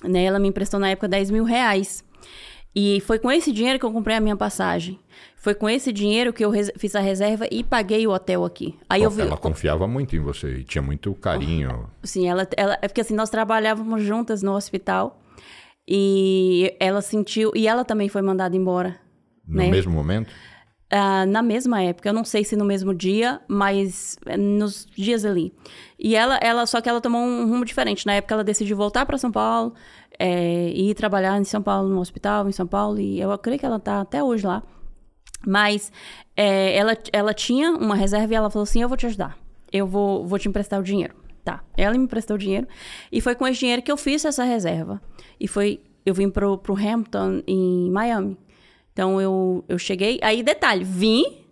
[0.03, 0.25] Né?
[0.25, 2.03] Ela me emprestou na época 10 mil reais.
[2.79, 4.99] E foi com esse dinheiro que eu comprei a minha passagem.
[5.35, 8.77] Foi com esse dinheiro que eu fiz a reserva e paguei o hotel aqui.
[8.87, 9.23] Aí eu vi.
[9.23, 11.89] Ela confiava muito em você e tinha muito carinho.
[12.03, 12.77] Sim, ela, ela.
[12.79, 15.19] É porque assim, nós trabalhávamos juntas no hospital.
[15.87, 17.51] E ela sentiu.
[17.55, 18.95] E ela também foi mandada embora.
[19.47, 19.71] No né?
[19.71, 20.31] mesmo momento?
[20.91, 25.25] Ah, na mesma época, eu não sei se no mesmo dia, mas eh, nos dias
[25.25, 25.51] ali.
[25.97, 28.05] E ela, ela só que ela tomou um rumo diferente.
[28.05, 29.73] Na época, ela decidiu voltar para São Paulo
[30.19, 32.99] eh, e ir trabalhar em São Paulo, no hospital em São Paulo.
[32.99, 34.63] E eu creio que ela tá até hoje lá.
[35.45, 35.91] Mas
[36.36, 39.38] eh, ela, ela tinha uma reserva e ela falou assim: Eu vou te ajudar.
[39.71, 41.15] Eu vou, vou te emprestar o dinheiro.
[41.43, 41.63] Tá.
[41.77, 42.67] Ela me emprestou o dinheiro.
[43.12, 45.01] E foi com esse dinheiro que eu fiz essa reserva.
[45.39, 45.82] E foi.
[46.06, 48.38] Eu vim pro, pro Hampton, em Miami.
[48.93, 50.19] Então eu, eu cheguei.
[50.23, 51.45] Aí, detalhe, vim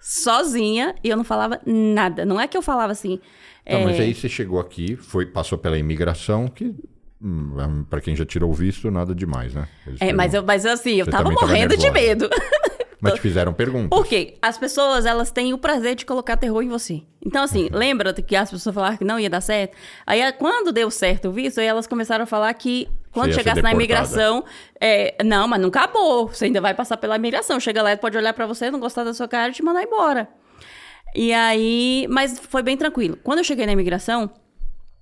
[0.00, 2.24] sozinha e eu não falava nada.
[2.24, 3.18] Não é que eu falava assim.
[3.18, 3.22] Tá,
[3.64, 6.74] é, mas aí você chegou aqui, foi, passou pela imigração, que
[7.22, 9.68] hum, pra quem já tirou o visto, nada demais, né?
[9.86, 12.28] Eles é, mas, eu, mas assim, eu tava também tava morrendo de medo.
[13.02, 13.88] Mas te fizeram perguntas.
[13.88, 14.36] Por quê?
[14.42, 17.02] As pessoas, elas têm o prazer de colocar terror em você.
[17.24, 17.78] Então, assim, Uhum.
[17.78, 19.74] lembra que as pessoas falaram que não ia dar certo?
[20.06, 23.72] Aí, quando deu certo o visto, aí elas começaram a falar que quando chegasse na
[23.72, 24.44] imigração,
[24.78, 26.28] é, não, mas não acabou.
[26.28, 27.58] Você ainda vai passar pela imigração.
[27.58, 29.82] Chega lá, ele pode olhar pra você, não gostar da sua cara e te mandar
[29.82, 30.28] embora.
[31.14, 33.16] E aí, mas foi bem tranquilo.
[33.22, 34.30] Quando eu cheguei na imigração,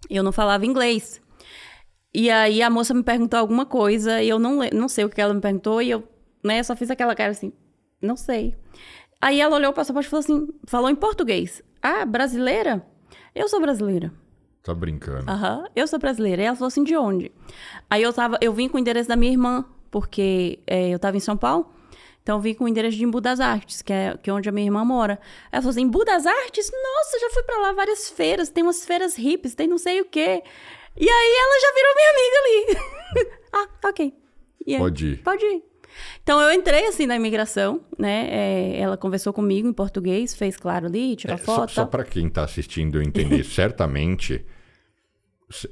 [0.09, 1.21] eu não falava inglês.
[2.13, 5.21] E aí a moça me perguntou alguma coisa e eu não, não sei o que
[5.21, 6.03] ela me perguntou e eu,
[6.43, 7.53] né, só fiz aquela cara assim,
[8.01, 8.55] não sei.
[9.21, 11.63] Aí ela olhou o passaporte e falou assim, falou em português.
[11.83, 12.87] Ah, brasileira?
[13.35, 14.13] Eu sou brasileira.
[14.63, 15.31] Tá brincando.
[15.31, 16.43] Aham, eu sou brasileira.
[16.43, 17.33] E ela falou assim, de onde?
[17.91, 21.17] Aí eu tava, eu vim com o endereço da minha irmã, porque é, eu tava
[21.17, 21.73] em São Paulo.
[22.23, 24.49] Então eu vim com o endereço de Embu das Artes, que é, que é onde
[24.49, 25.19] a minha irmã mora.
[25.51, 26.71] Ela falou assim, Embu das Artes?
[26.71, 30.05] Nossa, já fui pra lá várias feiras, tem umas feiras hippies, tem não sei o
[30.05, 30.43] quê.
[31.01, 32.39] E aí ela já virou minha amiga
[33.23, 33.31] ali.
[33.53, 34.15] ah, ok.
[34.67, 35.23] Aí, Pode ir.
[35.23, 35.63] Pode ir.
[36.23, 38.29] Então eu entrei assim na imigração, né?
[38.31, 41.73] é, ela conversou comigo em português, fez claro ali, tirou É, só, foto.
[41.73, 41.91] só tal.
[41.91, 44.45] para quem tá assistindo entender, certamente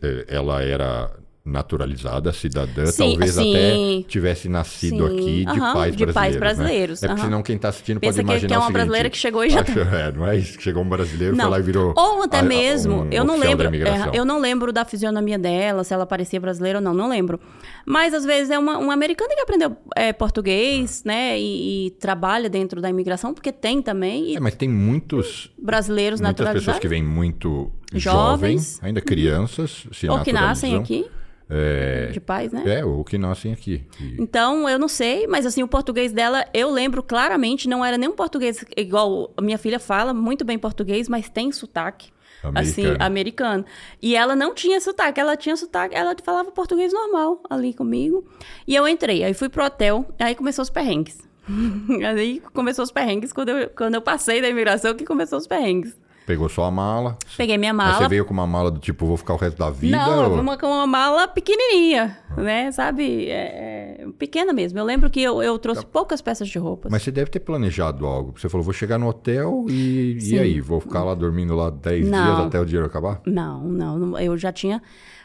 [0.02, 1.14] eh, ela era
[1.46, 3.50] naturalizada, cidadã, Sim, talvez sim.
[3.50, 5.14] até tivesse nascido Sim.
[5.14, 6.14] aqui de Aham, pais de brasileiros.
[6.14, 6.40] pais né?
[6.40, 9.10] brasileiros, É porque senão quem está assistindo Pensa pode imaginar que é uma seguinte, brasileira
[9.10, 11.62] que chegou e já acho- é, não é isso, chegou um brasileiro, foi lá e
[11.62, 15.38] virou Ou até a- mesmo, um eu não lembro, é, eu não lembro da fisionomia
[15.38, 17.38] dela, se ela parecia brasileira ou não, não lembro.
[17.86, 22.48] Mas às vezes é uma, uma americana que aprendeu é, português, né, e, e trabalha
[22.50, 26.80] dentro da imigração, porque tem também, e É, mas tem muitos brasileiros muitas pessoas naturalizados,
[26.80, 28.02] que vêm muito Jovens.
[28.02, 31.06] jovens, ainda crianças, se ou que nascem aqui,
[31.48, 32.62] É, de pais, né?
[32.66, 33.84] é, ou que nascem aqui.
[34.00, 37.96] E- Então, eu não sei, mas assim, o português dela, eu lembro claramente, não era
[37.96, 42.10] nem um português igual minha filha fala muito bem português, mas tem sotaque.
[42.54, 43.04] Assim, Americano.
[43.04, 43.64] americano.
[44.00, 48.24] E ela não tinha sotaque, ela tinha sotaque, ela falava português normal ali comigo.
[48.68, 51.18] E eu entrei, aí fui pro hotel, aí começou os perrengues.
[52.08, 55.96] aí começou os perrengues quando eu, quando eu passei da imigração que começou os perrengues.
[56.26, 57.16] Pegou só a mala.
[57.36, 57.98] Peguei minha Mas mala.
[58.02, 59.96] você veio com uma mala do tipo, vou ficar o resto da vida?
[59.96, 62.72] Não, ou- uma, com uma mala pequenininha, né?
[62.72, 63.28] Sabe?
[63.28, 64.76] É, é, pequena mesmo.
[64.76, 66.90] Eu lembro que eu, eu trouxe poucas peças de roupas.
[66.90, 66.94] Tá.
[66.96, 68.34] Mas você deve ter planejado algo.
[68.36, 70.60] Você falou, vou chegar no hotel e, e aí?
[70.60, 72.24] Vou ficar lá dormindo lá 10 Não.
[72.24, 73.20] dias até o dinheiro acabar?
[73.24, 74.18] Não, não.
[74.18, 74.82] Eu já tinha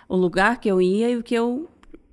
[0.07, 1.67] o lugar que eu ia e o que eu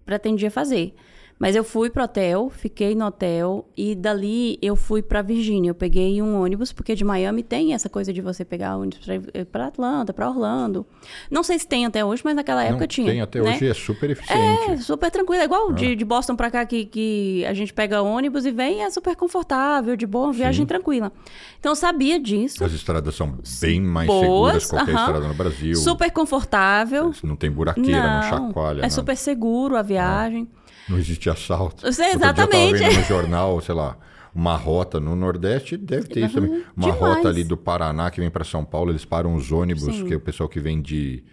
[0.07, 0.94] pretendia fazer.
[1.38, 5.70] Mas eu fui pro hotel, fiquei no hotel e dali eu fui pra Virgínia.
[5.70, 9.07] Eu peguei um ônibus, porque de Miami tem essa coisa de você pegar ônibus
[9.53, 10.85] pra Atlanta, pra Orlando.
[11.31, 13.07] Não sei se tem até hoje, mas naquela época Não, tinha.
[13.11, 13.51] tem até né?
[13.55, 14.70] hoje, é super eficiente.
[14.70, 15.40] É, super tranquilo.
[15.40, 18.83] É igual de, de Boston pra cá, que, que a gente pega ônibus e vem,
[18.83, 21.12] é super confortável, de boa, viagem tranquila.
[21.61, 22.64] Então eu sabia disso.
[22.64, 25.05] As estradas são bem mais Boas, seguras que qualquer aham.
[25.05, 25.77] estrada no Brasil.
[25.77, 27.12] Super confortável.
[27.22, 28.81] Não tem buraqueira, não, chacoalha.
[28.81, 28.90] é não.
[28.90, 30.48] super seguro a viagem.
[30.88, 31.83] Não existe assalto.
[31.90, 32.83] Você- exatamente.
[32.83, 33.96] Eu no jornal, sei lá,
[34.35, 36.64] uma rota no Nordeste, deve ter isso também.
[36.77, 37.16] Uma demais.
[37.16, 40.07] rota ali do Paraná que vem para São Paulo, eles param os ônibus, Sim.
[40.07, 41.24] que é o pessoal que vem de,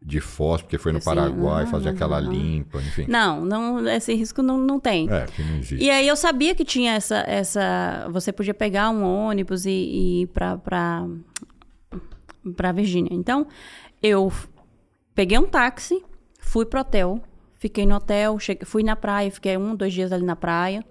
[0.00, 2.32] de Foz, porque foi no Sim, Paraguai, não, fazer não, aquela não.
[2.32, 3.04] limpa, enfim.
[3.08, 5.08] Não, não, esse risco não, não tem.
[5.10, 5.84] É, que não existe.
[5.84, 7.16] E aí eu sabia que tinha essa.
[7.26, 11.06] essa você podia pegar um ônibus e, e ir pra, pra,
[12.56, 13.10] pra Virgínia.
[13.12, 13.46] Então,
[14.02, 14.32] eu
[15.14, 16.02] peguei um táxi,
[16.40, 17.20] fui pro hotel,
[17.68, 20.84] fiquei no hotel, cheguei, fui na praia, fiquei um, dois dias ali na praia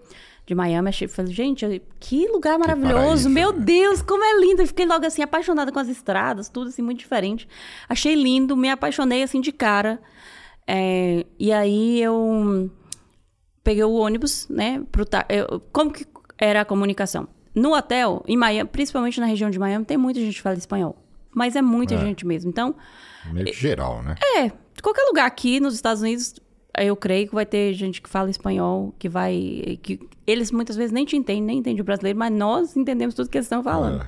[0.46, 0.90] de Miami.
[0.90, 2.96] Achei, falei, gente, que lugar maravilhoso!
[3.00, 3.60] paraíso, meu né?
[3.66, 4.62] Deus, como é lindo!
[4.62, 7.48] Eu fiquei logo assim, apaixonada com as estradas, tudo assim, muito diferente.
[7.90, 10.00] Achei lindo, me apaixonei assim de cara.
[10.68, 12.70] É, e aí eu
[13.64, 14.84] peguei o ônibus, né?
[14.92, 16.06] Pro eu- como que
[16.38, 17.28] era a comunicação?
[17.54, 20.96] No hotel, em Miami, principalmente na região de Miami, tem muita gente que fala espanhol.
[21.34, 21.98] Mas é muita É.
[21.98, 22.50] gente mesmo.
[22.50, 22.76] Então,
[23.32, 24.16] Meio que geral, né?
[24.38, 26.36] é, qualquer lugar aqui nos Estados Unidos,
[26.80, 29.80] eu creio que vai ter gente que fala espanhol, que vai.
[29.82, 33.30] que eles muitas vezes nem te entendem, nem entendem o brasileiro, mas nós entendemos tudo
[33.30, 34.02] que eles estão falando.
[34.02, 34.08] É.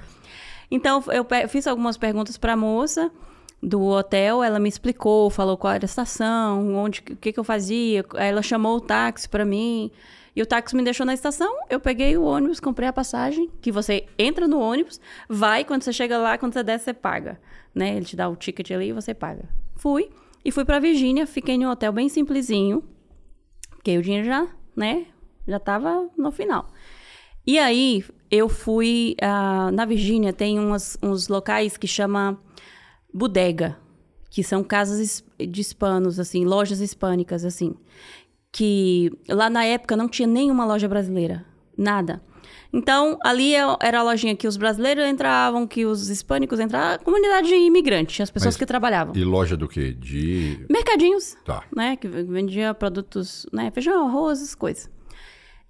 [0.69, 3.11] Então, eu fiz algumas perguntas para a moça
[3.61, 7.43] do hotel, ela me explicou, falou qual era a estação, onde, o que, que eu
[7.43, 9.89] fazia, ela chamou o táxi para mim,
[10.35, 13.71] e o táxi me deixou na estação, eu peguei o ônibus, comprei a passagem, que
[13.71, 17.39] você entra no ônibus, vai, quando você chega lá, quando você desce, você paga,
[17.73, 17.95] né?
[17.95, 19.45] Ele te dá o ticket ali e você paga.
[19.75, 20.09] Fui,
[20.43, 22.83] e fui para Virgínia, fiquei em um hotel bem simplesinho,
[23.69, 25.05] porque o dinheiro já, né,
[25.47, 26.67] já tava no final.
[27.45, 29.15] E aí, eu fui.
[29.21, 32.37] ah, na Virgínia tem umas, uns locais que chama
[33.13, 33.77] bodega,
[34.29, 37.75] que são casas de hispanos, assim, lojas hispânicas, assim.
[38.51, 41.45] Que lá na época não tinha nenhuma loja brasileira.
[41.77, 42.21] Nada.
[42.77, 46.99] Então, ali é- era a lojinha que os brasileiros entravam, que os hispânicos entravam, a
[46.99, 49.15] comunidade imigrante, as pessoas Mas- que trabalhavam.
[49.15, 49.91] E loja do quê?
[49.93, 50.63] De.
[50.69, 51.63] Mercadinhos Tá.
[51.75, 51.95] né?
[51.95, 53.71] Que vendia produtos, né?
[53.71, 54.89] Feijão, arroz, essas coisas.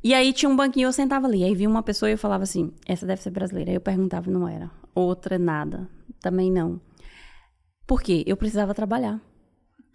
[0.03, 1.45] E aí tinha um banquinho, eu sentava ali.
[1.45, 3.71] Aí vinha uma pessoa e eu falava assim, essa deve ser brasileira.
[3.71, 4.69] Aí eu perguntava, não era.
[4.93, 5.89] Outra, nada.
[6.21, 6.79] Também não.
[7.87, 8.21] Por quê?
[8.27, 9.21] Eu precisava trabalhar.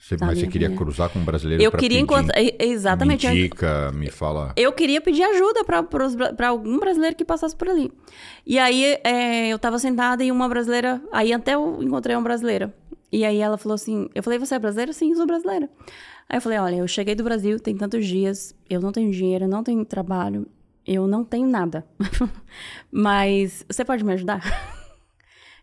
[0.02, 0.76] Você, Tá, mas você queria filha.
[0.76, 2.34] cruzar com um brasileiro Eu queria pedir, encontrar...
[2.58, 3.24] Exatamente.
[3.28, 4.52] Me indica, me fala.
[4.56, 7.88] Eu queria pedir ajuda para algum brasileiro que passasse por ali.
[8.44, 11.00] E aí é, eu tava sentada e uma brasileira.
[11.12, 12.74] Aí até eu encontrei uma brasileira.
[13.12, 14.92] E aí ela falou assim: Eu falei, você é brasileira?
[14.92, 15.70] Sim, sou brasileira.
[16.28, 19.46] Aí eu falei: Olha, eu cheguei do Brasil, tem tantos dias, eu não tenho dinheiro,
[19.46, 20.48] não tenho trabalho,
[20.84, 21.86] eu não tenho nada.
[22.90, 24.42] Mas você pode me ajudar?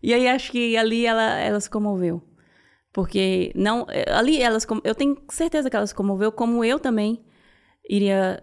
[0.02, 2.22] E aí acho que ali ela, ela se comoveu.
[2.92, 3.86] Porque não.
[3.90, 4.66] eh, Ali elas.
[4.84, 7.20] Eu tenho certeza que ela se comoveu, como eu também
[7.88, 8.40] iria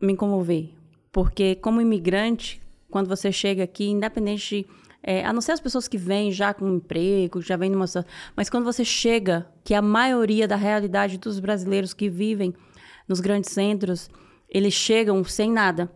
[0.00, 0.70] me comover.
[1.12, 4.66] Porque, como imigrante, quando você chega aqui, independente de.
[5.02, 7.86] eh, a não ser as pessoas que vêm já com um emprego, já vêm numa.
[8.36, 12.52] Mas quando você chega, que a maioria da realidade dos brasileiros que vivem
[13.08, 14.10] nos grandes centros,
[14.48, 15.90] eles chegam sem nada.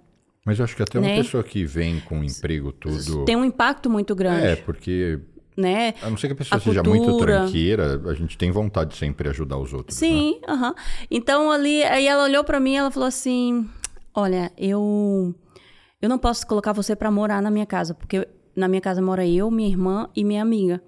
[0.47, 1.17] Mas eu acho que até uma Né?
[1.17, 3.25] pessoa que vem com emprego tudo.
[3.27, 4.47] Tem um impacto muito grande.
[4.47, 5.21] É, porque
[5.61, 5.95] né?
[6.03, 7.05] A não ser que a pessoa a seja cultura.
[7.05, 10.01] muito tranqueira, a gente tem vontade de sempre ajudar os outros.
[10.01, 10.09] né?
[10.09, 10.75] Sim, aham.
[11.11, 13.69] Então ali, aí ela olhou pra mim e ela falou assim:
[14.15, 15.35] Olha, eu.
[16.03, 19.27] Eu não posso colocar você pra morar na minha casa, porque na minha casa mora
[19.27, 20.83] eu, minha irmã e minha amiga.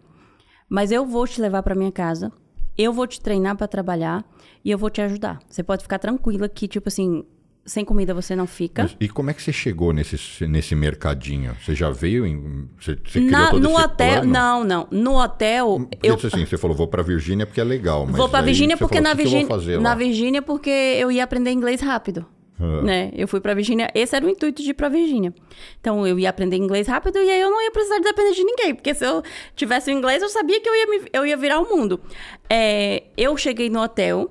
[0.68, 2.32] Mas eu vou te levar pra minha casa,
[2.78, 4.24] eu vou te treinar pra trabalhar
[4.64, 5.38] e eu vou te ajudar.
[5.50, 7.24] Você pode ficar tranquila que, tipo assim,
[7.64, 8.82] sem comida você não fica.
[8.82, 11.56] Mas e como é que você chegou nesse, nesse mercadinho?
[11.64, 12.68] Você já veio em.
[12.80, 14.32] Você, você Na- todo no hotel, plano?
[14.32, 14.88] não, não.
[14.90, 18.06] No hotel, Porque eu assim, você falou, vou pra Virgínia porque é legal.
[18.06, 20.42] Vou pra aí Virgínia porque falou, na "O que que eu Virgínia, na lá?" Virgínia
[20.42, 22.26] porque eu ia aprender inglês rápido.
[22.60, 22.82] Ah.
[22.82, 23.10] Né?
[23.14, 25.34] Eu fui pra Virgínia, esse era o intuito de ir pra Virgínia.
[25.80, 28.44] Então eu ia aprender inglês rápido e aí eu não ia precisar de depender de
[28.44, 29.20] ninguém, porque se eu
[29.56, 31.98] tivesse o inglês, eu sabia que eu ia, me- eu ia virar o mundo.
[32.48, 34.30] É, eu cheguei no hotel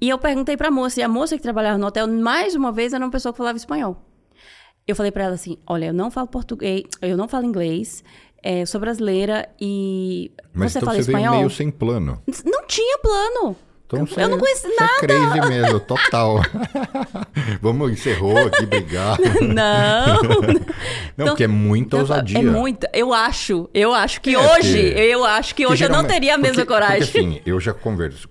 [0.00, 2.92] e eu perguntei pra moça, e a moça que trabalhava no hotel, mais uma vez,
[2.92, 3.96] era uma pessoa que falava espanhol.
[4.86, 8.02] Eu falei pra ela assim: olha, eu não falo português, eu não falo inglês,
[8.42, 11.36] é, eu sou brasileira e Mas você então fala você veio espanhol?
[11.38, 12.22] meio sem plano.
[12.44, 13.56] Não tinha plano.
[13.86, 14.92] Então eu você, não conheci você nada.
[14.94, 16.40] é crazy mesmo, total.
[17.62, 19.22] Vamos, encerrou aqui, obrigado.
[19.40, 20.20] Não.
[21.16, 22.38] Não, porque é muita Então, ousadia.
[22.38, 22.90] É muita.
[22.92, 26.04] Eu acho, eu acho que É, hoje, porque- eu acho que Porque hoje eu não
[26.04, 27.00] teria a mesma porque- coragem.
[27.06, 28.28] Porque assim, eu já converso,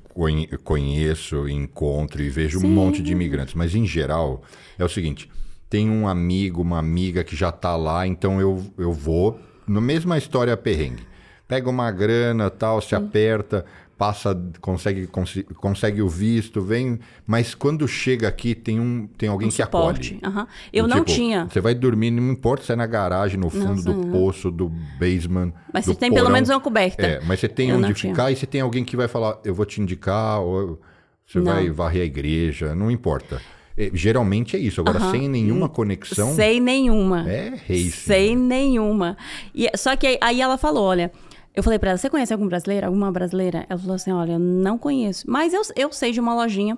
[0.63, 4.41] conheço, encontro e vejo um monte de imigrantes, mas em geral
[4.77, 5.29] é o seguinte:
[5.69, 10.17] tem um amigo, uma amiga que já tá lá, então eu, eu vou, na mesma
[10.17, 11.05] história perrengue.
[11.47, 13.65] Pega uma grana, tal, se aperta,
[13.97, 15.07] passa, consegue,
[15.55, 20.19] consegue o visto, vem, mas quando chega aqui tem um tem alguém Um que suporte.
[20.21, 20.33] acolhe.
[20.37, 20.47] aham.
[20.71, 21.45] Eu Do não tipo, tinha.
[21.51, 24.11] Você vai dormir, não importa se é na garagem, no fundo Nossa, do não.
[24.11, 25.51] poço, do basement.
[25.73, 26.33] Mas do você tem pelo porão.
[26.33, 27.01] menos uma coberta.
[27.05, 28.13] É, mas você tem Eu onde tinha.
[28.13, 30.79] ficar e você tem alguém que vai falar, eu vou te indicar, ou
[31.25, 31.45] você Não.
[31.53, 33.41] vai varrer a igreja, não importa.
[33.75, 34.81] É, geralmente é isso.
[34.81, 37.29] Agora, sem nenhuma conexão, Sem nenhuma.
[37.29, 37.91] é race.
[37.91, 39.15] Sem nenhuma.
[39.53, 41.11] E, só que aí, aí ela falou, olha...
[41.57, 42.85] Eu falei pra ela, você conhece algum brasileiro?
[42.85, 43.65] Alguma brasileira?
[43.67, 45.25] Ela falou assim, olha, eu não conheço.
[45.27, 46.77] Mas eu, eu sei de uma lojinha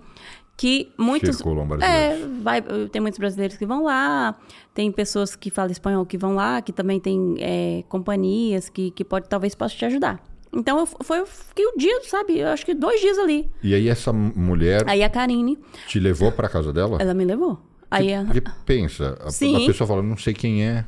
[0.56, 1.36] que muitos...
[1.36, 1.68] Circulam É,
[2.16, 2.42] brasileiros.
[2.44, 4.38] vai, tem muitos brasileiros que vão lá,
[4.74, 9.04] tem pessoas que falam espanhol que vão lá, que também tem é, companhias que, que
[9.04, 10.24] pode, talvez possa te ajudar.
[10.54, 12.40] Então, eu, foi, eu fiquei o dia, sabe?
[12.40, 13.52] Eu acho que dois dias ali.
[13.62, 16.98] E aí essa mulher Aí a Karine, te levou pra casa dela?
[17.02, 17.60] ela me levou.
[17.92, 19.64] Aí, a- Porque pensa, a, Sim.
[19.64, 20.86] a pessoa fala, não sei quem é.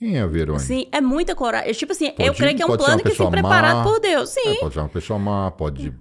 [0.00, 0.64] Quem é a Verônica?
[0.64, 1.72] Sim, é muita coragem.
[1.74, 3.82] Tipo assim, eu Pode- creio que é um plano que pessoa sim, preparado má.
[3.84, 4.30] por Deus.
[4.30, 4.40] Sim.
[4.48, 5.94] É, pode ser uma pessoa má, pode,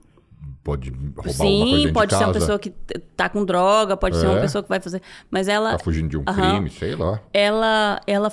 [0.63, 2.69] pode roubar Sim, pode de ser uma pessoa que
[3.15, 4.41] tá com droga, pode ser uma É.
[4.41, 5.01] pessoa que vai fazer.
[5.29, 7.19] Mas ela, tá fugindo de um crime, sei lá.
[7.33, 8.31] ela, ela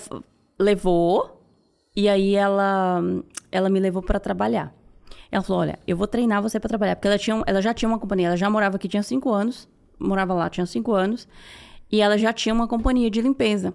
[0.57, 1.43] levou
[1.97, 3.03] e aí ela,
[3.51, 4.73] ela me levou pra trabalhar.
[5.33, 6.95] Ela falou: Olha, eu vou treinar você pra trabalhar.
[6.95, 9.69] Porque ela, tinha, ela já tinha uma companhia, ela já morava aqui, tinha cinco anos.
[9.99, 11.27] Morava lá, tinha cinco anos.
[11.91, 13.75] E ela já tinha uma companhia de limpeza.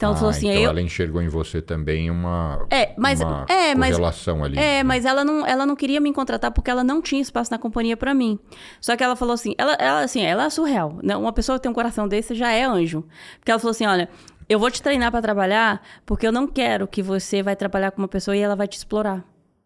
[0.00, 3.20] Então ela Ah, falou assim: então eu, ela enxergou em você também uma, É, mas-
[3.20, 3.94] uma é, mas-
[4.42, 4.58] ali.
[4.58, 7.58] É, mas ela não, ela não queria me contratar porque ela não tinha espaço na
[7.58, 8.38] companhia pra mim.
[8.80, 10.98] Só que ela falou assim, ela, ela assim, ela é surreal.
[11.02, 11.14] Né?
[11.14, 13.04] Uma pessoa que tem um coração desse já é anjo.
[13.38, 14.08] Porque ela falou assim, olha,
[14.48, 18.00] eu vou te treinar pra trabalhar porque eu não quero que você vai trabalhar com
[18.00, 19.22] uma pessoa e ela vai te explorar.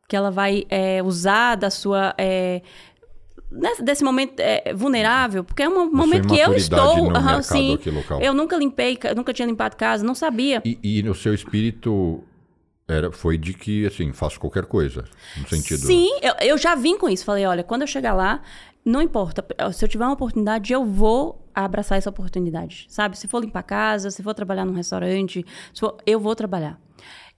[0.08, 2.12] Que ela vai é, usar da sua...
[2.18, 2.60] é,
[3.82, 6.96] desse momento é, vulnerável, porque é um momento que eu estou...
[7.12, 7.76] mercado sim,
[8.24, 10.60] eu nunca limpei, ca- nunca tinha limpado casa, não sabia.
[10.64, 12.22] E, e no seu espírito
[12.88, 15.04] era, foi de que, assim, faço qualquer coisa.
[15.40, 15.86] No sentido.
[15.86, 17.24] Sim, eu, eu já vim com isso.
[17.24, 18.42] Falei, olha, quando eu chegar lá,
[18.84, 19.44] não importa.
[19.72, 22.84] Se eu tiver uma oportunidade, eu vou abraçar essa oportunidade.
[22.88, 23.16] Sabe?
[23.18, 25.44] Se for limpar casa, se for trabalhar num restaurante,
[25.78, 26.78] for- eu vou trabalhar.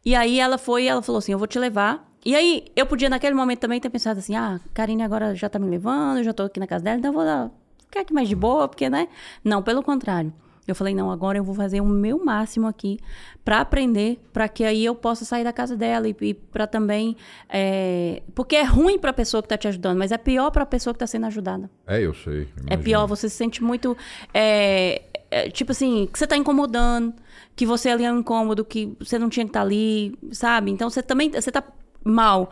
[0.05, 2.05] E aí ela foi e ela falou assim: eu vou te levar.
[2.27, 5.61] E aí eu podia naquele momento também ter pensado assim: ah, Karine agora já tá
[5.61, 8.13] me levando, eu já tô aqui na casa dela, então eu vou dar, ficar aqui
[8.13, 9.07] mais de boa, porque, né?
[9.45, 10.33] Não, pelo contrário.
[10.67, 12.99] Eu falei, não, agora eu vou fazer o meu máximo aqui
[13.45, 17.17] pra aprender, pra que aí eu possa sair da casa dela e, e para também.
[17.49, 20.93] é, Porque é ruim pra pessoa que tá te ajudando, mas é pior pra pessoa
[20.93, 21.71] que tá sendo ajudada.
[21.87, 22.49] É, eu sei.
[22.67, 23.97] É pior, você se sente muito.
[24.35, 27.15] é, é, tipo assim, que você tá incomodando,
[27.55, 30.73] que você ali é um incômodo, que você não tinha que estar ali, sabe?
[30.73, 31.31] Então você também.
[31.31, 31.63] Você tá
[32.07, 32.51] mal.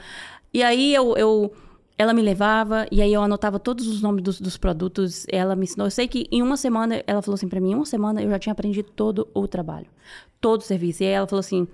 [0.52, 1.16] E aí eu.
[1.16, 1.52] eu
[1.96, 5.24] ela me levava e aí eu anotava todos os nomes dos, dos produtos.
[5.30, 5.86] Ela me ensinou.
[5.86, 8.30] Eu sei que em uma semana, ela falou assim pra mim: em uma semana eu
[8.30, 9.86] já tinha aprendido todo o trabalho,
[10.40, 11.02] todo o serviço.
[11.02, 11.68] E aí ela falou assim: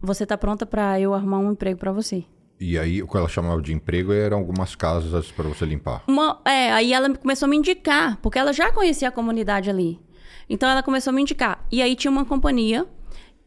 [0.00, 2.24] você tá pronta pra eu arrumar um emprego pra você.
[2.60, 6.02] E aí, o que ela chamava de emprego eram algumas casas para você limpar.
[6.08, 10.00] Uma, é, aí ela começou a me indicar, porque ela já conhecia a comunidade ali.
[10.50, 11.64] Então ela começou a me indicar.
[11.70, 12.84] E aí tinha uma companhia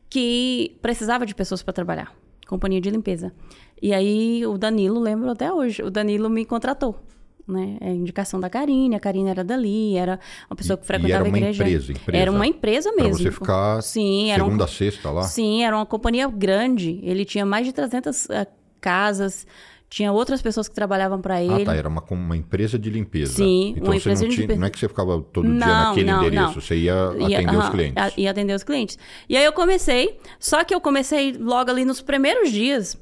[0.09, 2.20] que precisava de pessoas para trabalhar
[2.51, 3.33] companhia de limpeza.
[3.81, 6.99] E aí o Danilo, lembro até hoje, o Danilo me contratou.
[7.47, 7.77] Né?
[7.81, 11.35] É indicação da Karine, a Karine era dali, era uma pessoa que frequentava era uma
[11.35, 11.63] a igreja.
[11.63, 12.17] empresa, empresa.
[12.21, 13.15] Era uma empresa mesmo.
[13.15, 15.23] você ficar Sim, era um- segunda a sexta lá.
[15.23, 16.99] Sim, era uma companhia grande.
[17.01, 18.45] Ele tinha mais de 300 ah,
[18.79, 19.47] casas,
[19.91, 21.63] tinha outras pessoas que trabalhavam para ele.
[21.63, 21.75] Ah, tá.
[21.75, 23.33] Era uma, uma empresa de limpeza.
[23.33, 24.59] Sim, então uma você empresa não de tinha, limpeza.
[24.61, 26.53] Não é que você ficava todo dia Não, naquele não, endereço, não.
[26.53, 26.93] você ia
[27.27, 28.13] Ia- atender os clientes.
[28.17, 28.99] Ia atender os clientes.
[29.27, 32.97] E aí eu comecei, só que eu comecei logo ali nos primeiros dias,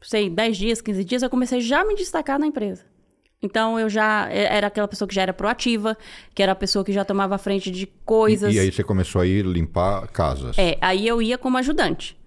[0.00, 2.86] sei, 10 dias, 15 dias, eu comecei já a me destacar na empresa.
[3.42, 5.96] Então eu já era aquela pessoa que já era proativa,
[6.34, 8.52] que era a pessoa que já tomava a frente de coisas.
[8.52, 10.58] E, e aí você começou a ir limpar casas.
[10.58, 12.18] É, aí eu ia como ajudante.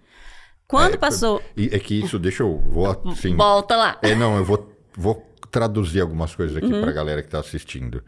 [0.74, 1.42] Quando É, passou.
[1.56, 2.58] É que isso, deixa eu.
[2.70, 3.98] Vou, assim, Volta lá.
[4.02, 6.82] É, não, eu vou, vou traduzir algumas coisas aqui Uhum.
[6.82, 8.04] para a galera que está assistindo.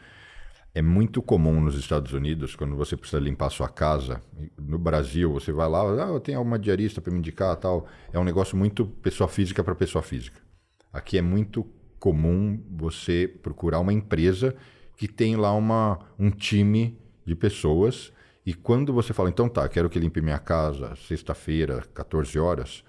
[0.73, 4.21] É muito comum nos Estados Unidos, quando você precisa limpar sua casa,
[4.57, 7.87] no Brasil, você vai lá, ah, eu tenho uma diarista para me indicar tal.
[8.11, 10.41] É um negócio muito pessoa física para pessoa física.
[10.91, 11.65] Aqui é muito
[11.99, 14.53] comum você procurar uma empresa
[14.97, 18.11] que tem lá uma, um time de pessoas
[18.45, 22.83] e quando você fala, então tá, quero que limpe minha casa sexta-feira, 14 horas,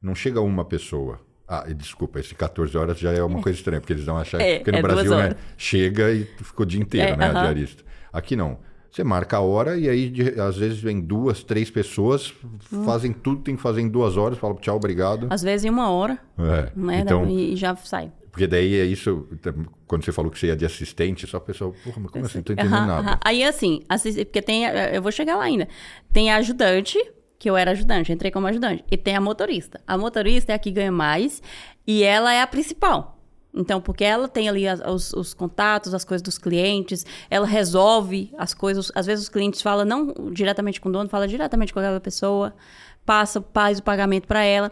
[0.00, 1.20] não chega uma pessoa.
[1.46, 4.56] Ah, desculpa, esse 14 horas já é uma coisa estranha, porque eles vão achar É,
[4.58, 7.42] porque no é Brasil, né, chega e ficou o dia inteiro, É, né, a aham.
[7.42, 7.84] diarista.
[8.12, 8.58] Aqui não.
[8.90, 12.32] Você marca a hora e aí de- às vezes vem duas, três pessoas,
[12.72, 12.84] Hum.
[12.84, 15.26] fazem tudo, tem que fazer em duas horas, fala tchau, obrigado.
[15.30, 16.70] Às vezes em uma hora, É.
[16.76, 17.00] né?
[17.00, 18.12] Então, e já sai.
[18.32, 19.28] Porque daí é isso,
[19.86, 22.38] quando você falou que você ia de assistente, só a pessoa, porra, mas como assim?
[22.38, 23.08] Não tô entendendo Aham, nada.
[23.10, 23.18] aham.
[23.24, 24.64] Aí assim, assis- porque tem.
[24.64, 25.68] Eu vou chegar lá ainda.
[26.12, 26.98] Tem a ajudante,
[27.38, 28.84] que eu era ajudante, entrei como ajudante.
[28.90, 29.80] E tem a motorista.
[29.86, 31.42] A motorista é a que ganha mais
[31.86, 33.18] e ela é a principal.
[33.54, 38.32] Então, porque ela tem ali as- os, os contatos, as coisas dos clientes, ela resolve
[38.38, 38.90] as coisas.
[38.94, 42.54] Às vezes os clientes falam não diretamente com o dono, fala diretamente com aquela pessoa,
[43.04, 44.70] passa, faz o pagamento para ela.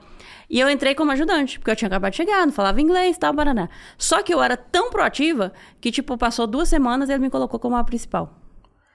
[0.48, 3.32] E eu entrei como ajudante, porque eu tinha acabado de chegar, não falava inglês, tal,
[3.32, 3.68] baraná.
[3.96, 7.76] Só que eu era tão proativa que, tipo, passou duas semanas ele me colocou como
[7.76, 8.36] a principal.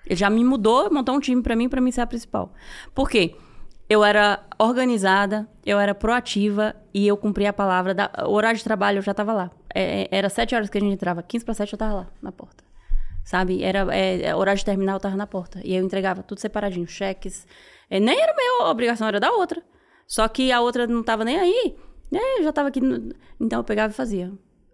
[0.05, 2.53] Ele já me mudou, montou um time pra mim, pra mim ser a principal.
[2.93, 3.35] Por quê?
[3.89, 7.93] Eu era organizada, eu era proativa e eu cumpria a palavra.
[7.93, 9.51] Da, o horário de trabalho eu já tava lá.
[9.73, 12.07] É, é, era sete horas que a gente entrava, 15 para sete eu tava lá,
[12.21, 12.63] na porta.
[13.23, 13.63] Sabe?
[13.63, 15.59] Era é, é, horário de terminar, eu tava na porta.
[15.63, 17.47] E eu entregava tudo separadinho, cheques.
[17.89, 19.61] É, nem era minha obrigação, era da outra.
[20.07, 21.75] Só que a outra não tava nem aí.
[22.13, 22.79] É, eu já tava aqui.
[22.81, 24.31] no- Então eu pegava e fazia.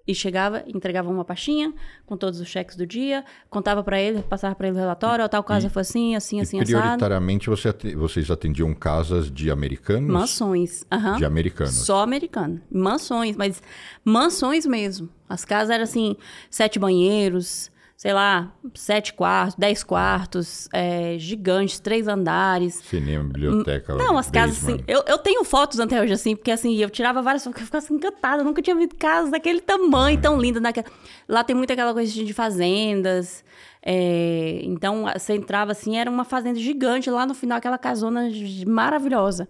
[0.07, 1.71] E chegava, entregava uma pastinha
[2.07, 5.27] com todos os cheques do dia, contava pra ele, passava pra ele o relatório, ó,
[5.27, 6.81] tal casa foi assim, assim, E assim, assado.
[6.81, 10.09] prioritariamente você vocês atendiam casas de americanos?
[10.11, 10.83] Mansões.
[10.91, 11.17] aham.
[11.17, 11.75] De americanos.
[11.85, 12.59] Só americano.
[12.69, 13.61] Mansões, mas
[14.03, 15.07] mansões mesmo.
[15.29, 16.17] As casas eram assim,
[16.49, 17.71] sete banheiros,
[18.01, 22.73] sei lá, sete quartos, dez quartos, é, gigantes, três andares.
[22.73, 23.93] Cinema, biblioteca.
[23.93, 24.83] Não, as casas assim.
[24.87, 27.85] Eu, eu tenho fotos até hoje, assim, porque assim, eu tirava várias fotos, eu ficava
[27.85, 28.43] assim, encantada.
[28.43, 30.59] Nunca tinha visto casas daquele tamanho, tão linda.
[30.59, 30.87] Naquela...
[31.29, 33.45] Lá tem muita aquela coisa de fazendas.
[33.85, 38.31] é, Então, você entrava assim, era uma fazenda gigante, lá no final, aquela casona
[38.65, 39.47] maravilhosa.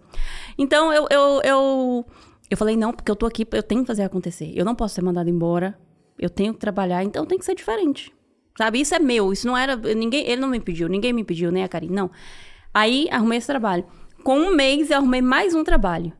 [0.58, 2.06] Então, eu, eu, eu,
[2.50, 4.52] eu falei, não, porque eu tô aqui, eu tenho que fazer acontecer.
[4.54, 5.74] Eu não posso ser mandada embora,
[6.18, 8.12] eu tenho que trabalhar, então tem que ser diferente.
[8.56, 8.80] Sabe?
[8.80, 9.76] Isso é meu, isso não era.
[9.76, 12.10] ninguém Ele não me pediu, ninguém me pediu, nem a Karine, não.
[12.74, 13.84] Aí arrumei esse trabalho.
[14.22, 16.12] Com um mês eu arrumei mais um trabalho.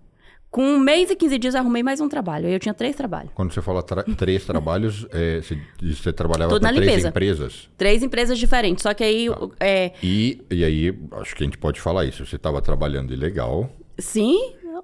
[0.51, 2.47] Com um mês e 15 dias eu arrumei mais um trabalho.
[2.47, 3.31] Aí eu tinha três trabalhos.
[3.35, 7.71] Quando você fala tra- três trabalhos, é, você, você trabalhava para três empresas?
[7.79, 8.83] Três empresas diferentes.
[8.83, 9.29] Só que aí.
[9.59, 12.27] É, E, e aí, acho que a gente pode falar isso.
[12.27, 14.37] Você estava trabalhando ilegal sim,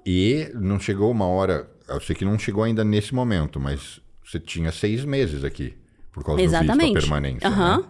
[0.05, 1.69] e não chegou uma hora.
[1.87, 5.75] Eu sei que não chegou ainda nesse momento, mas você tinha seis meses aqui
[6.11, 6.93] por causa do Exatamente.
[6.93, 7.77] visto, a permanência Aham.
[7.79, 7.85] né?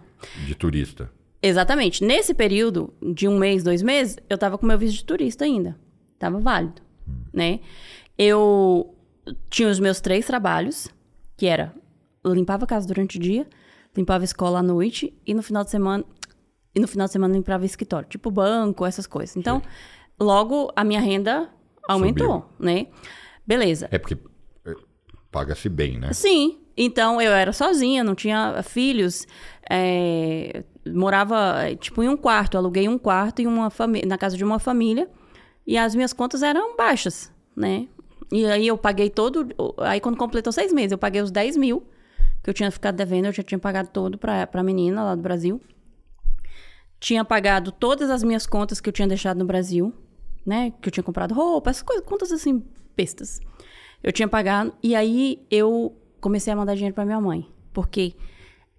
[0.46, 1.10] de turista.
[1.42, 2.04] exatamente.
[2.04, 5.76] Nesse período de um mês, dois meses, eu tava com meu visto de turista ainda.
[6.18, 6.82] Tava válido,
[7.32, 7.60] né?
[8.18, 8.94] Eu
[9.48, 10.88] tinha os meus três trabalhos,
[11.36, 11.72] que era
[12.24, 13.46] limpava a casa durante o dia,
[13.96, 16.04] limpava a escola à noite e no final de semana
[16.74, 19.36] e no final de semana limpava escritório, tipo banco, essas coisas.
[19.36, 19.60] Então,
[20.20, 21.48] logo a minha renda
[21.88, 22.86] aumentou, né?
[23.44, 23.88] Beleza.
[23.90, 24.16] É porque
[24.64, 24.74] é,
[25.32, 26.12] paga-se bem, né?
[26.12, 26.58] Sim.
[26.82, 29.26] Então eu era sozinha, não tinha filhos.
[29.68, 32.56] é, morava, é, tipo, em um quarto.
[32.56, 33.70] Aluguei um quarto em uma
[34.06, 35.06] na casa de uma família.
[35.66, 37.86] E as minhas contas eram baixas, né?
[38.32, 39.46] E aí eu paguei todo.
[39.76, 41.86] Aí quando completou seis meses, eu paguei os 10 mil
[42.42, 43.26] que eu tinha ficado devendo.
[43.26, 45.60] Eu já tinha pagado todo pra, pra menina lá do Brasil.
[46.98, 49.92] Tinha pagado todas as minhas contas que eu tinha deixado no Brasil,
[50.46, 50.72] né?
[50.80, 52.64] Que eu tinha comprado roupa, essas coisas, contas assim,
[52.96, 53.38] bestas.
[54.02, 54.72] Eu tinha pagado.
[54.82, 57.46] E aí eu comecei a mandar dinheiro pra minha mãe.
[57.72, 58.14] Porque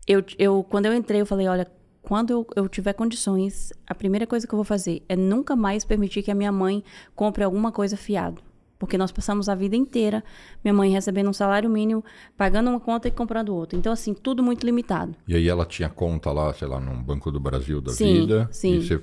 [0.08, 1.68] eu, eu quando eu entrei, eu falei, olha,
[2.02, 5.86] quando eu, eu tiver condições, a primeira coisa que eu vou fazer é nunca mais
[5.86, 6.84] permitir que a minha mãe
[7.16, 8.42] compre alguma coisa fiado.
[8.80, 10.24] Porque nós passamos a vida inteira,
[10.64, 12.04] minha mãe recebendo um salário mínimo,
[12.36, 13.78] pagando uma conta e comprando outra.
[13.78, 15.16] Então, assim, tudo muito limitado.
[15.28, 18.50] E aí ela tinha conta lá, sei lá, num Banco do Brasil da Sim, vida.
[18.52, 18.78] sim.
[18.78, 19.00] E você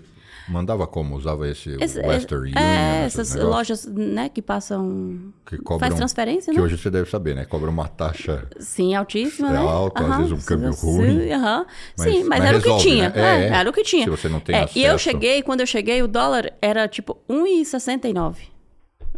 [0.49, 1.15] Mandava como?
[1.17, 2.59] Usava esse, Esse- Western Union?
[2.59, 5.33] É, essas negócios lojas, né, que passam.
[5.47, 6.65] que cobram, Faz transferência, Que né?
[6.65, 7.45] hoje você deve saber, né?
[7.45, 8.49] Cobra uma taxa.
[8.59, 9.59] Sim, altíssima, É né?
[9.59, 11.29] alto, às vezes um câmbio sim, ruim.
[11.29, 11.67] Mas-
[12.13, 13.09] Sim, mas, mas era o resolve, que tinha.
[13.11, 13.15] né?
[13.17, 13.49] É, É, é.
[13.61, 14.05] Era o que tinha.
[14.05, 15.05] Se você não tem É, E eu acesso.
[15.05, 18.49] cheguei, quando eu cheguei, o dólar era tipo 1,69.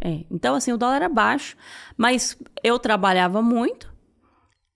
[0.03, 1.55] É, então, assim, o dólar era baixo,
[1.95, 3.89] mas eu trabalhava muito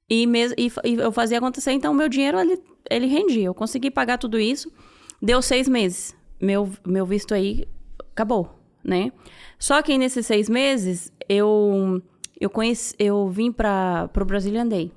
[0.10, 3.46] e, mes- e e eu fazia acontecer, então o meu dinheiro ele, ele rendia.
[3.48, 4.72] Eu consegui pagar tudo isso,
[5.22, 6.16] deu seis meses.
[6.42, 7.68] Meu, meu visto aí
[8.12, 8.50] acabou,
[8.84, 9.12] né?
[9.58, 12.02] Só que nesses seis meses eu,
[12.40, 14.92] eu, conheci, eu vim para o Brazilian Day.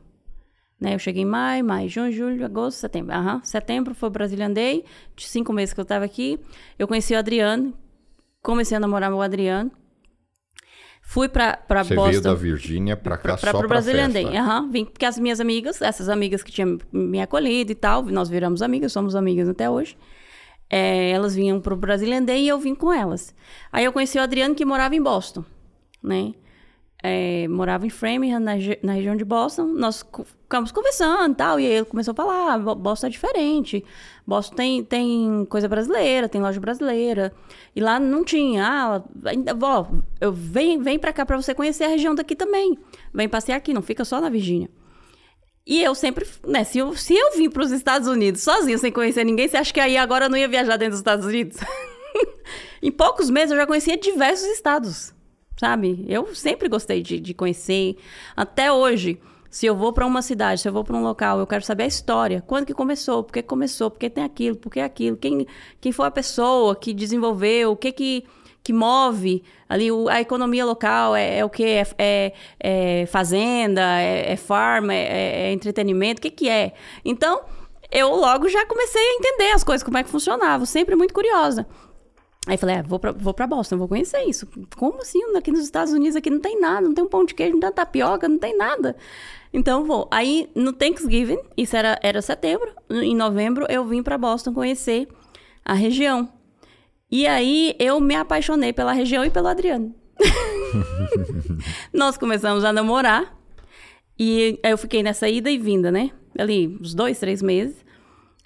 [0.80, 0.95] Né?
[0.95, 3.14] Eu cheguei em maio, maio, junho, julho, agosto, setembro.
[3.14, 3.41] Aham.
[3.43, 4.84] Setembro foi o Brazilian Day,
[5.16, 6.39] de cinco meses que eu estava aqui.
[6.78, 7.74] Eu conheci o Adriano,
[8.43, 9.70] comecei a namorar o Adriano.
[11.03, 12.11] Fui para Você Boston.
[12.11, 14.11] veio da Virgínia pra cá Pra, só pro pra Brazilian.
[14.11, 14.36] Day.
[14.36, 18.28] Aham, vim porque as minhas amigas, essas amigas que tinham me acolhido e tal, nós
[18.28, 19.97] viramos amigas, somos amigas até hoje.
[20.70, 23.34] É, elas vinham pro Brazilian Day e eu vim com elas.
[23.72, 25.44] Aí eu conheci o Adriano que morava em Boston,
[26.02, 26.32] né?
[27.00, 29.66] É, morava em Framingham, na, na região de Boston.
[29.66, 30.04] Nós
[30.42, 33.84] ficamos conversando e tal, e ele começou a falar: "Ah, Bo- Boston é diferente.
[34.26, 37.32] Boston tem, tem coisa brasileira, tem loja brasileira.
[37.74, 38.66] E lá não tinha.
[38.66, 39.86] Ah, ainda, ó,
[40.20, 42.76] eu, vem, vem pra cá pra você conhecer a região daqui também.
[43.14, 44.68] Vem passear aqui, não fica só na Virgínia.
[45.68, 48.90] E eu sempre, né, se eu, se eu vim para os Estados Unidos sozinha, sem
[48.90, 51.58] conhecer ninguém, você acha que aí agora eu não ia viajar dentro dos Estados Unidos?
[52.82, 55.12] em poucos meses eu já conhecia diversos estados,
[55.60, 56.06] sabe?
[56.08, 57.98] Eu sempre gostei de, de conhecer.
[58.34, 61.46] Até hoje, se eu vou para uma cidade, se eu vou para um local, eu
[61.46, 62.42] quero saber a história.
[62.46, 63.22] Quando que começou?
[63.22, 63.90] Por que começou?
[63.90, 64.56] Por que tem aquilo?
[64.56, 65.18] Por que aquilo?
[65.18, 65.46] Quem,
[65.82, 67.72] quem foi a pessoa que desenvolveu?
[67.72, 68.24] O que que
[68.68, 73.80] que move ali o- a economia local é, é o que é, é- é fazenda
[73.98, 77.40] é, é farm é, é entretenimento o que que é então
[77.90, 81.66] eu logo já comecei a entender as coisas como é que funcionava sempre muito curiosa
[82.46, 84.48] Aí falei, ah, vou pra, vou pra Boston, vou conhecer isso.
[84.78, 85.20] Como assim?
[85.36, 87.60] Aqui nos Estados Unidos aqui não tem nada, não tem um pão de queijo, não
[87.60, 88.96] tem tapioca, não tem nada.
[89.52, 90.08] Então vou.
[90.10, 95.06] Aí no Thanksgiving, isso era, era setembro, em novembro eu vim pra Boston conhecer
[95.62, 96.26] a região.
[97.11, 99.94] E aí eu me apaixonei pela região e pelo Adriano.
[101.92, 103.36] Nós começamos a namorar
[104.18, 106.11] e eu fiquei nessa ida e vinda, né?
[106.38, 107.84] Ali, uns dois, três meses.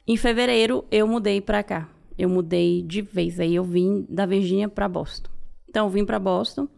[0.06, 1.88] Em fevereiro, eu mudei pra cá.
[2.18, 3.40] Eu mudei de vez.
[3.40, 5.30] Aí eu vim da Virgínia pra Boston.
[5.68, 6.68] Então, eu vim pra Boston,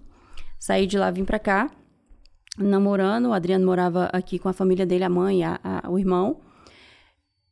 [0.59, 1.69] saí de lá, vim pra cá,
[2.57, 3.27] namorando.
[3.27, 6.41] O Adriano morava aqui com a família dele, a mãe, a, a- o irmão.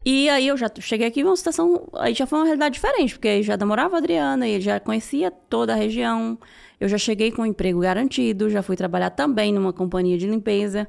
[0.05, 3.29] E aí eu já cheguei aqui uma situação, aí já foi uma realidade diferente, porque
[3.29, 6.37] aí já namorava a Adriana, e ele já conhecia toda a região.
[6.81, 10.89] Eu já cheguei com um emprego garantido, já fui trabalhar também numa companhia de limpeza.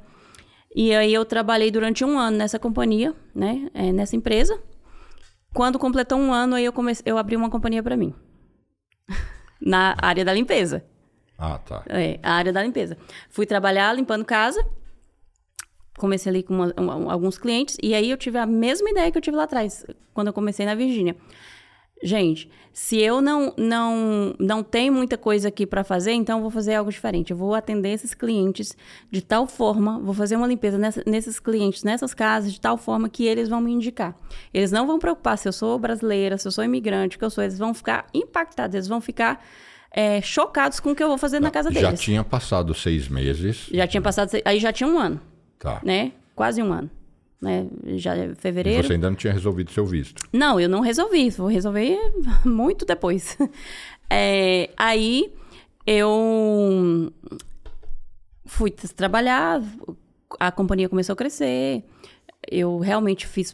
[0.75, 4.59] E aí eu trabalhei durante um ano nessa companhia, né, é, nessa empresa.
[5.53, 8.15] Quando completou um ano, aí eu comecei, eu abri uma companhia para mim.
[9.61, 10.83] Na área da limpeza.
[11.37, 11.83] Ah, tá.
[11.87, 12.97] É, a área da limpeza.
[13.29, 14.65] Fui trabalhar limpando casa.
[15.97, 17.77] Comecei ali com uma- um- alguns clientes.
[17.81, 20.65] E aí eu tive a mesma ideia que eu tive lá atrás, quando eu comecei
[20.65, 21.15] na Virgínia.
[22.05, 26.51] Gente, se eu não não não tenho muita coisa aqui para fazer, então eu vou
[26.51, 27.31] fazer algo diferente.
[27.31, 28.75] Eu vou atender esses clientes
[29.09, 33.07] de tal forma, vou fazer uma limpeza nessa- nesses clientes, nessas casas, de tal forma
[33.07, 34.17] que eles vão me indicar.
[34.53, 37.41] Eles não vão preocupar se eu sou brasileira, se eu sou imigrante, que eu sou.
[37.41, 39.41] Eles vão ficar impactados, eles vão ficar
[39.95, 42.01] é, chocados com o que eu vou fazer na casa Já deles.
[42.01, 43.69] tinha passado seis meses.
[43.71, 45.21] Já tinha passado, aí já tinha um ano,
[45.63, 45.79] Tá.
[45.83, 46.11] né?
[46.35, 46.91] Quase um ano,
[47.41, 47.65] né?
[47.95, 48.85] Já é E fevereiro.
[48.85, 50.21] você ainda não tinha resolvido seu visto.
[50.33, 51.29] Não, eu não resolvi.
[51.31, 51.97] Vou resolver
[52.45, 53.35] muito depois.
[54.15, 55.33] É, aí
[55.87, 57.11] eu
[58.45, 59.59] fui trabalhar,
[60.39, 61.83] a companhia começou a crescer.
[62.51, 63.53] Eu realmente fiz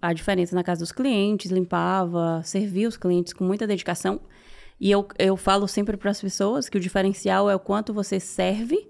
[0.00, 4.20] a diferença na casa dos clientes, limpava, servia os clientes com muita dedicação.
[4.80, 8.18] E eu, eu falo sempre para as pessoas que o diferencial é o quanto você
[8.20, 8.88] serve,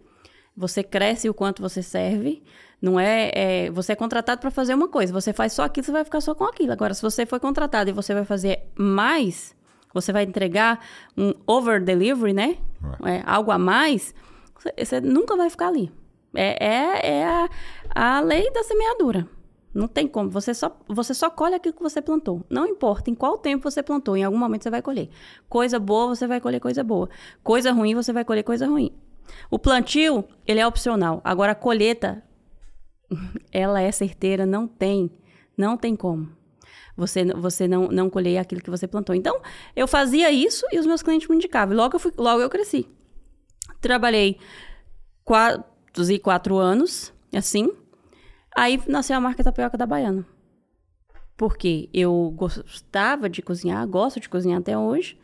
[0.58, 2.42] você cresce o quanto você serve.
[2.82, 5.92] Não é, é você é contratado para fazer uma coisa, você faz só aquilo, você
[5.92, 6.72] vai ficar só com aquilo.
[6.72, 9.54] Agora, se você foi contratado e você vai fazer mais,
[9.94, 10.84] você vai entregar
[11.16, 12.58] um over delivery, né?
[13.04, 14.14] É, algo a mais,
[14.58, 15.92] você, você nunca vai ficar ali.
[16.34, 17.48] É, é, é a,
[17.94, 19.28] a lei da semeadura.
[19.72, 20.28] Não tem como.
[20.30, 22.44] Você só, você só colhe aquilo que você plantou.
[22.50, 25.08] Não importa em qual tempo você plantou, em algum momento você vai colher.
[25.48, 27.08] Coisa boa, você vai colher coisa boa.
[27.44, 28.92] Coisa ruim, você vai colher coisa ruim.
[29.50, 31.20] O plantio, ele é opcional.
[31.24, 32.22] Agora, a colheita,
[33.52, 35.10] ela é certeira, não tem.
[35.56, 36.30] Não tem como.
[36.96, 39.14] Você, você não, não colher aquilo que você plantou.
[39.14, 39.40] Então,
[39.76, 41.76] eu fazia isso e os meus clientes me indicavam.
[41.76, 42.88] Logo eu, fui, logo eu cresci.
[43.80, 44.38] Trabalhei
[45.24, 45.64] quatro
[46.10, 47.72] e quatro anos, assim.
[48.56, 50.26] Aí nasceu a marca Tapioca da Baiana.
[51.36, 55.16] porque eu gostava de cozinhar, gosto de cozinhar até hoje.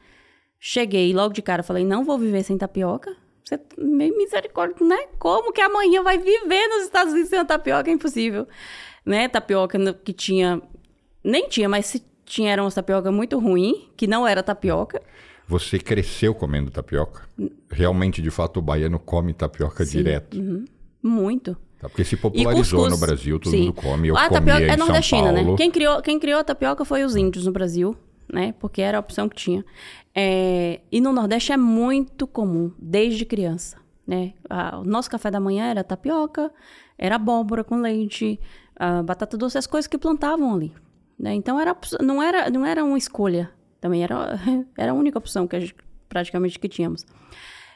[0.61, 3.15] Cheguei logo de cara, falei, não vou viver sem tapioca.
[3.45, 5.07] Você meio misericórdia, né?
[5.19, 7.91] Como que amanhã vai viver nos Estados Unidos sem tapioca?
[7.91, 8.49] É impossível.
[9.05, 9.29] Né?
[9.29, 10.63] Tapioca que tinha.
[11.23, 15.03] Nem tinha, mas se tinha era uma tapioca muito ruim, que não era tapioca.
[15.47, 17.29] Você cresceu comendo tapioca?
[17.71, 19.99] Realmente, de fato, o baiano come tapioca Sim.
[19.99, 20.39] direto?
[20.39, 20.65] Uhum.
[21.03, 21.55] Muito.
[21.79, 23.67] Tá, porque se popularizou no Brasil, todo Sim.
[23.67, 24.09] mundo come.
[24.09, 25.45] Eu a tapioca é nordestina, né?
[25.55, 27.95] Quem criou, quem criou a tapioca foi os índios no Brasil,
[28.35, 28.53] né?
[28.59, 29.65] Porque era a opção que tinha.
[30.15, 33.83] É, e no Nordeste é muito comum, desde criança.
[34.07, 34.35] Né?
[34.75, 36.53] o nosso café da manhã era tapioca,
[36.99, 38.39] era abóbora com leite,
[39.03, 40.75] batata doce, as coisas que plantavam ali.
[41.19, 41.33] Né?
[41.33, 44.39] Então era, não, era, não era uma escolha, também era,
[44.77, 45.75] era a única opção que a gente,
[46.07, 47.07] praticamente que tínhamos.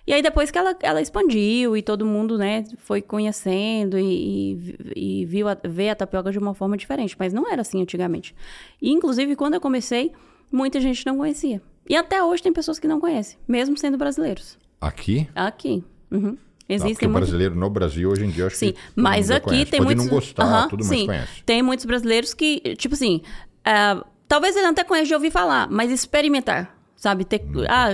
[0.06, 4.52] E aí depois que ela, ela expandiu e todo mundo né, foi conhecendo e,
[4.94, 7.80] e, e viu a, vê a tapioca de uma forma diferente, mas não era assim
[7.80, 8.34] antigamente.
[8.82, 10.12] E inclusive quando eu comecei,
[10.51, 11.61] muita gente não conhecia.
[11.88, 14.59] E até hoje tem pessoas que não conhecem, mesmo sendo brasileiros.
[14.80, 15.28] Aqui?
[15.34, 15.82] Aqui.
[16.11, 16.36] Uhum.
[16.68, 17.16] Existem porque muito...
[17.16, 19.70] o brasileiro no Brasil hoje em dia acho sim, que mas aqui conhece.
[19.70, 21.07] tem Pode muitos não gostar, uhum, tudo sim.
[21.07, 21.42] mais conhece.
[21.44, 23.22] Tem muitos brasileiros que, tipo assim,
[23.61, 27.24] uh, talvez ele até conheça de ouvir falar, mas experimentar, sabe?
[27.24, 27.64] Ter, hum.
[27.66, 27.88] ah,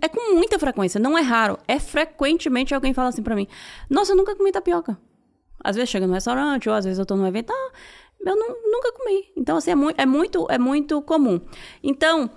[0.00, 1.58] é com muita frequência, não é raro.
[1.68, 3.46] É frequentemente alguém fala assim para mim:
[3.90, 4.96] "Nossa, eu nunca comi tapioca".
[5.62, 7.72] Às vezes chega no restaurante ou às vezes eu tô num evento, ah,
[8.20, 9.32] eu não, nunca comi.
[9.36, 11.40] Então assim, é, mu é muito é muito comum.
[11.82, 12.30] Então,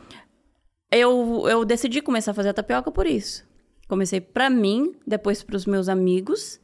[0.91, 3.45] eu, eu decidi começar a fazer a tapioca por isso.
[3.88, 6.59] Comecei para mim, depois para os meus amigos.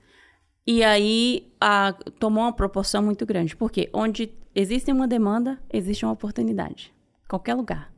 [0.65, 3.55] E aí a, tomou uma proporção muito grande.
[3.55, 6.93] Porque onde existe uma demanda, existe uma oportunidade.
[7.27, 7.91] Qualquer lugar.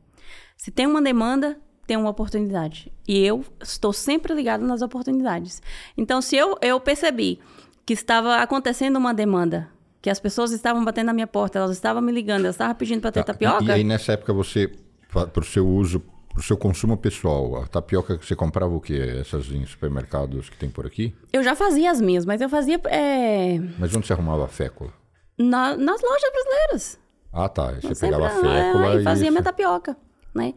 [0.56, 2.92] Se tem uma demanda, tem uma oportunidade.
[3.08, 5.60] E eu estou sempre ligado nas oportunidades.
[5.96, 7.40] Então, se eu, eu percebi
[7.84, 9.68] que estava acontecendo uma demanda,
[10.00, 13.00] que as pessoas estavam batendo na minha porta, elas estavam me ligando, elas estavam pedindo
[13.00, 13.32] para ter tá.
[13.32, 13.64] tapioca.
[13.64, 14.72] E aí, nessa época, você,
[15.08, 18.80] para o seu uso para o seu consumo pessoal, a tapioca que você comprava o
[18.80, 19.16] quê?
[19.20, 21.12] Essas em supermercados que tem por aqui?
[21.32, 22.80] Eu já fazia as minhas, mas eu fazia.
[22.84, 23.58] É...
[23.78, 24.92] Mas onde você arrumava a fécula?
[25.36, 26.98] Na, nas lojas brasileiras.
[27.32, 27.72] Ah, tá.
[27.82, 29.96] Você pegava a fécula é, e fazia minha tapioca,
[30.34, 30.54] né?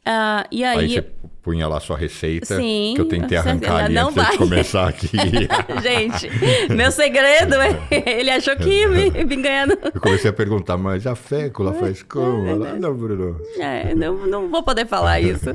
[0.00, 1.02] Uh, e aí, aí você
[1.42, 4.32] punha lá sua receita, Sim, que eu tentei arrancar ali antes vai.
[4.32, 5.08] de começar aqui.
[5.82, 9.78] Gente, meu segredo é ele achou que ia me, me ganhando.
[9.94, 12.66] Eu comecei a perguntar, mas a fécula faz como?
[12.66, 13.40] É, não, Bruno.
[13.58, 15.50] É, não, não vou poder falar isso.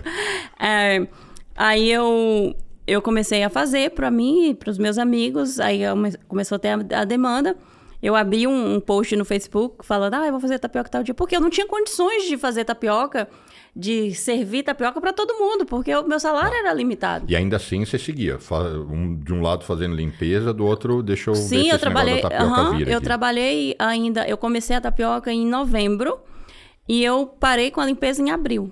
[0.60, 1.08] É,
[1.56, 5.82] aí eu, eu comecei a fazer para mim e para os meus amigos, aí
[6.28, 7.56] começou a ter a, a demanda.
[8.02, 11.14] Eu abri um, um, post no Facebook falando, ah, eu vou fazer tapioca tal dia,
[11.16, 13.28] porque eu não tinha condições de fazer tapioca
[13.76, 16.60] de servir tapioca para todo mundo, porque o meu salário ah.
[16.60, 17.26] era limitado.
[17.28, 18.40] E ainda assim você seguia,
[19.22, 24.26] de um lado fazendo limpeza, do outro deixou Sim, eu trabalhei, uhum, eu trabalhei ainda,
[24.28, 26.20] eu comecei a tapioca em novembro
[26.88, 28.72] e eu parei com a limpeza em abril.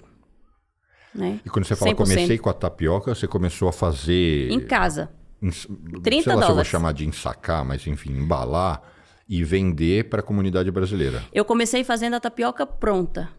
[1.13, 1.39] Né?
[1.45, 1.95] E quando você fala 100%.
[1.95, 5.11] comecei com a tapioca, você começou a fazer em casa.
[5.41, 6.45] Em, 30 sei lá dólares.
[6.45, 8.81] se eu vou chamar de ensacar, mas enfim, embalar
[9.27, 11.21] e vender para a comunidade brasileira.
[11.33, 13.29] Eu comecei fazendo a tapioca pronta.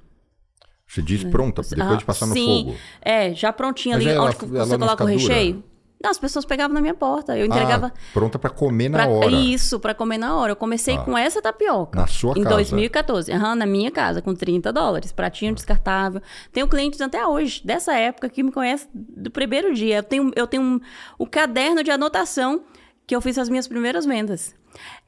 [0.86, 2.64] Você diz pronta, depois ah, de passar no sim.
[2.66, 2.76] fogo.
[3.00, 5.64] É, já prontinha ali, ela, onde você coloca o recheio.
[6.04, 7.34] Não, as pessoas pegavam na minha porta.
[7.34, 7.86] Eu entregava.
[7.86, 9.30] Ah, pronta para comer na pra, hora.
[9.30, 10.52] Isso, para comer na hora.
[10.52, 11.98] Eu comecei ah, com essa tapioca.
[11.98, 12.54] Na sua em casa?
[12.54, 13.32] Em 2014.
[13.32, 15.12] Uhum, na minha casa, com 30 dólares.
[15.12, 15.54] Pratinho ah.
[15.54, 16.20] descartável.
[16.52, 19.96] Tenho clientes até hoje, dessa época, que me conhecem do primeiro dia.
[19.96, 20.80] Eu tenho, eu tenho um,
[21.18, 22.64] o caderno de anotação
[23.06, 24.54] que eu fiz as minhas primeiras vendas.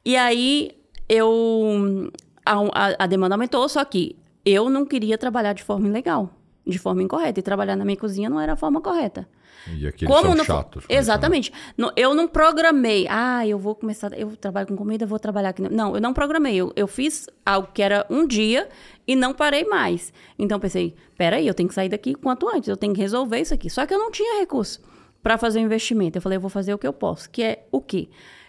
[0.03, 0.71] E aí,
[1.07, 2.11] eu.
[2.43, 4.15] A, a, a demanda aumentou, só que
[4.47, 6.29] eu não queria trabalhar de forma ilegal,
[6.65, 7.39] de forma incorreta.
[7.39, 9.27] E trabalhar na minha cozinha não era a forma correta.
[9.67, 10.85] E aqueles Como são chatos.
[10.87, 11.51] Exatamente.
[11.77, 13.05] Não, eu não programei.
[13.09, 14.17] Ah, eu vou começar...
[14.17, 15.61] Eu trabalho com comida, vou trabalhar aqui.
[15.61, 16.55] Não, eu não programei.
[16.55, 18.69] Eu, eu fiz algo que era um dia
[19.05, 20.13] e não parei mais.
[20.39, 22.69] Então, pensei, peraí, eu tenho que sair daqui quanto antes.
[22.69, 23.69] Eu tenho que resolver isso aqui.
[23.69, 24.81] Só que eu não tinha recurso
[25.21, 26.17] para fazer o um investimento.
[26.17, 27.29] Eu falei, eu vou fazer o que eu posso.
[27.29, 28.07] Que é o quê?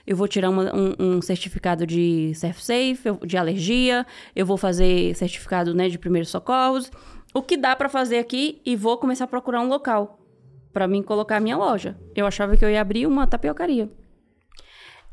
[0.09, 2.97] Eu vou tirar uma, um, um, certificado de Safe,
[3.27, 6.91] de alergia, eu vou fazer certificado né, de primeiros socorros,
[7.35, 10.19] o que dá para fazer aqui e vou começar a procurar um local
[10.73, 11.95] para mim colocar a minha loja.
[12.17, 13.91] Eu achava que eu ia abrir uma tapiocaria.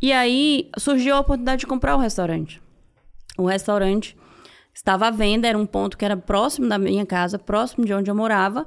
[0.01, 2.61] E aí surgiu a oportunidade de comprar o restaurante.
[3.37, 4.17] O restaurante
[4.73, 8.09] estava à venda, era um ponto que era próximo da minha casa, próximo de onde
[8.09, 8.65] eu morava.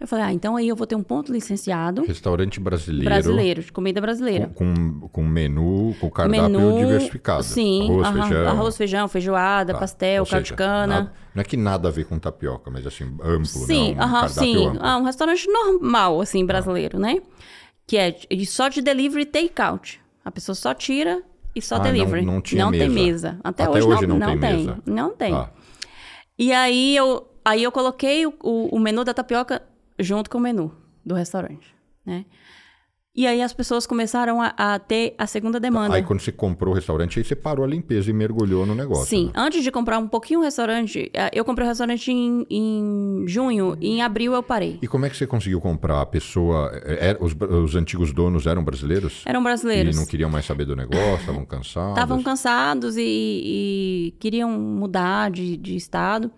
[0.00, 2.02] Eu falei, ah, então aí eu vou ter um ponto licenciado.
[2.04, 3.04] Restaurante brasileiro.
[3.04, 4.50] Brasileiro, de comida brasileira.
[4.54, 7.42] Com, com, com menu, com cardápio menu, diversificado.
[7.42, 8.48] Sim, arroz, feijão.
[8.48, 9.78] Arroz, feijão, feijoada, tá.
[9.78, 10.24] pastel,
[10.56, 14.00] caldo não é que nada a ver com tapioca, mas assim, amplo, sim, né?
[14.00, 14.66] Um aham, sim.
[14.66, 14.80] Amplo.
[14.82, 17.00] Ah, um restaurante normal, assim, brasileiro, ah.
[17.00, 17.22] né?
[17.86, 20.00] Que é só de delivery e take-out.
[20.24, 21.22] A pessoa só tira
[21.54, 22.24] e só Ah, não- delivery.
[22.24, 22.92] não tinha tem mesa.
[22.92, 23.40] mesa.
[23.44, 24.56] Até, Até hoje, hoje não, não tem tem.
[24.56, 24.78] mesa.
[24.86, 25.34] Não tem.
[25.34, 25.50] Ah.
[26.38, 29.62] E aí eu, aí eu coloquei o, o, o menu da tapioca
[30.00, 30.72] junto com o menu
[31.04, 31.74] do restaurante,
[32.04, 32.24] né?
[33.12, 35.96] E aí as pessoas começaram a, a ter a segunda demanda.
[35.96, 39.06] Aí quando você comprou o restaurante, aí você parou a limpeza e mergulhou no negócio.
[39.06, 39.32] Sim, né?
[39.34, 43.76] antes de comprar um pouquinho o restaurante, eh, eu comprei o restaurante em, em junho
[43.80, 44.78] e em abril eu parei.
[44.80, 46.00] E como é que você conseguiu comprar?
[46.00, 46.70] A pessoa.
[46.84, 47.34] é- é- os,
[47.64, 49.22] os antigos donos eram brasileiros?
[49.26, 49.96] Eram E brasileiros.
[49.96, 51.90] não queriam mais saber do negócio, estavam cansados.
[51.90, 56.30] Estavam cansados e, e queriam mudar de, de estado.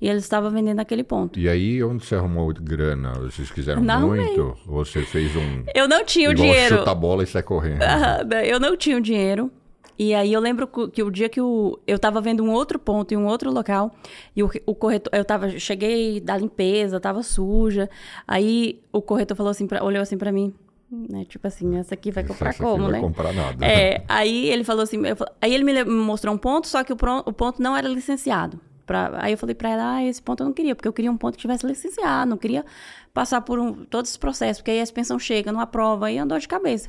[0.00, 1.38] E eles estavam vendendo naquele ponto.
[1.40, 3.12] E aí, onde você arrumou grana?
[3.14, 4.56] Vocês quiseram Não muito?
[4.68, 5.64] Ou você fez um.
[5.74, 6.78] Eu não tinha o igual dinheiro.
[6.78, 7.82] chuta a bola e sai correndo.
[8.46, 9.50] Eu não tinha o dinheiro.
[9.98, 13.12] E aí eu lembro que o dia que o, eu tava vendo um outro ponto
[13.12, 13.92] em um outro local,
[14.36, 17.90] e o, o corretor, eu tava, cheguei da limpeza, tava suja.
[18.24, 20.54] Aí o corretor falou assim, pra, olhou assim pra mim,
[20.88, 21.24] né?
[21.24, 23.00] Tipo assim, essa aqui vai comprar Essa como, não né?
[23.00, 23.66] vai comprar nada.
[23.66, 26.96] É, aí ele falou assim, eu aí ele me mostrou um ponto, só que o,
[27.26, 28.60] o ponto não era licenciado.
[28.88, 31.12] Pra, aí eu falei pra ela, ah, esse ponto eu não queria, porque eu queria
[31.12, 32.64] um ponto que tivesse licenciado, não queria
[33.12, 36.24] passar por um, todos os processos, porque aí a expensão chega, não aprova, aí é
[36.24, 36.88] dor de cabeça.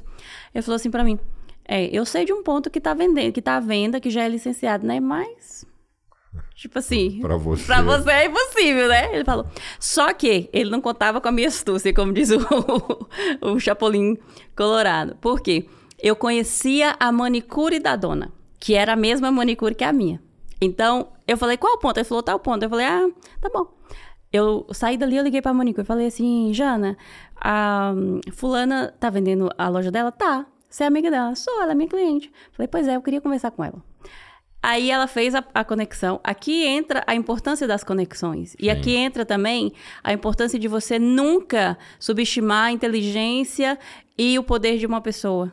[0.55, 1.19] Ele falou assim pra mim,
[1.67, 4.23] é, eu sei de um ponto que tá vendendo, que tá à venda, que já
[4.23, 5.01] é licenciado, né?
[5.01, 5.65] Mas,
[6.55, 7.65] tipo assim, Pra você.
[7.65, 9.13] Pra você é impossível, né?
[9.13, 9.45] Ele falou.
[9.77, 12.39] Só que ele não contava com a minha astúcia, como diz o,
[13.45, 14.17] o Chapolin
[14.55, 15.17] Colorado.
[15.19, 15.67] Por quê?
[16.01, 20.28] Eu conhecia a manicure da dona, que era a mesma manicure que a minha.
[20.61, 21.97] Então, eu falei, qual o ponto?
[21.97, 22.63] Ele falou, tal ponto.
[22.63, 23.67] Eu falei, ah, tá bom.
[24.31, 25.85] Eu saí dali, eu liguei pra manicure.
[25.85, 26.97] Falei assim, Jana,
[27.35, 27.93] a
[28.31, 30.11] fulana tá vendendo a loja dela?
[30.11, 30.45] Tá.
[30.69, 31.35] Você é amiga dela?
[31.35, 32.31] Sou, ela é minha cliente.
[32.51, 33.83] Falei, pois é, eu queria conversar com ela.
[34.61, 36.19] Aí ela fez a, a conexão.
[36.23, 38.55] Aqui entra a importância das conexões.
[38.59, 38.69] E Sim.
[38.69, 39.71] aqui entra também
[40.03, 43.79] a importância de você nunca subestimar a inteligência
[44.17, 45.51] e o poder de uma pessoa.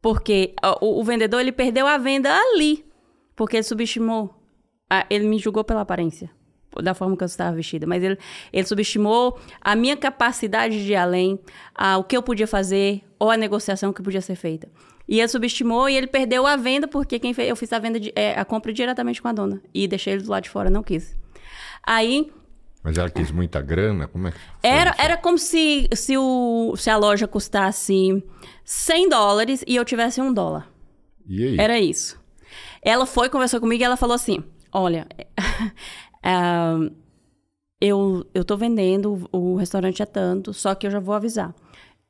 [0.00, 2.84] Porque o, o vendedor, ele perdeu a venda ali.
[3.36, 4.35] Porque ele subestimou.
[4.90, 6.30] A- ele me julgou pela aparência.
[6.82, 7.86] Da forma que eu estava vestida.
[7.86, 8.18] Mas ele,
[8.52, 11.40] ele subestimou a minha capacidade de ir além,
[11.74, 14.68] a, o que eu podia fazer, ou a negociação que podia ser feita.
[15.08, 17.98] E ele subestimou e ele perdeu a venda, porque quem fez, eu fiz a venda,
[17.98, 19.62] de, é, a compra diretamente com a dona.
[19.72, 21.16] E deixei ele do lado de fora, não quis.
[21.82, 22.30] Aí,
[22.82, 24.06] Mas ela quis muita grana?
[24.06, 24.38] Como é que.
[24.62, 25.00] era, isso?
[25.00, 28.22] era como se, se, o, se a loja custasse
[28.64, 30.68] 100 dólares e eu tivesse um dólar.
[31.26, 31.56] E aí?
[31.58, 32.20] Era isso.
[32.82, 35.06] Ela foi, conversou comigo e ela falou assim: Olha,
[36.22, 36.78] ah,
[37.80, 41.54] eu, eu tô vendendo, o restaurante é tanto, só que eu já vou avisar.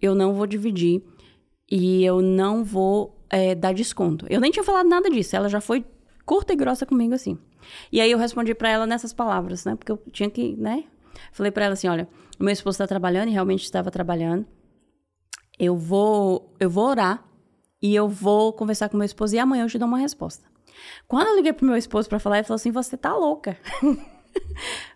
[0.01, 1.03] Eu não vou dividir
[1.71, 4.27] e eu não vou eh, dar desconto.
[4.29, 5.85] Eu nem tinha falado nada disso, ela já foi
[6.25, 7.39] curta e grossa comigo assim.
[7.91, 9.75] E aí eu respondi pra ela nessas palavras, né?
[9.75, 10.85] Porque eu tinha que, né?
[11.33, 14.47] Falei pra ela assim: Olha, meu esposo tá trabalhando e realmente estava trabalhando.
[15.59, 17.25] Eu vou, eu vou orar
[17.81, 20.47] e eu vou conversar com meu esposo e amanhã eu te dou uma resposta.
[21.07, 23.57] Quando eu liguei pro meu esposo pra falar, ele falou assim: "Você tá louca".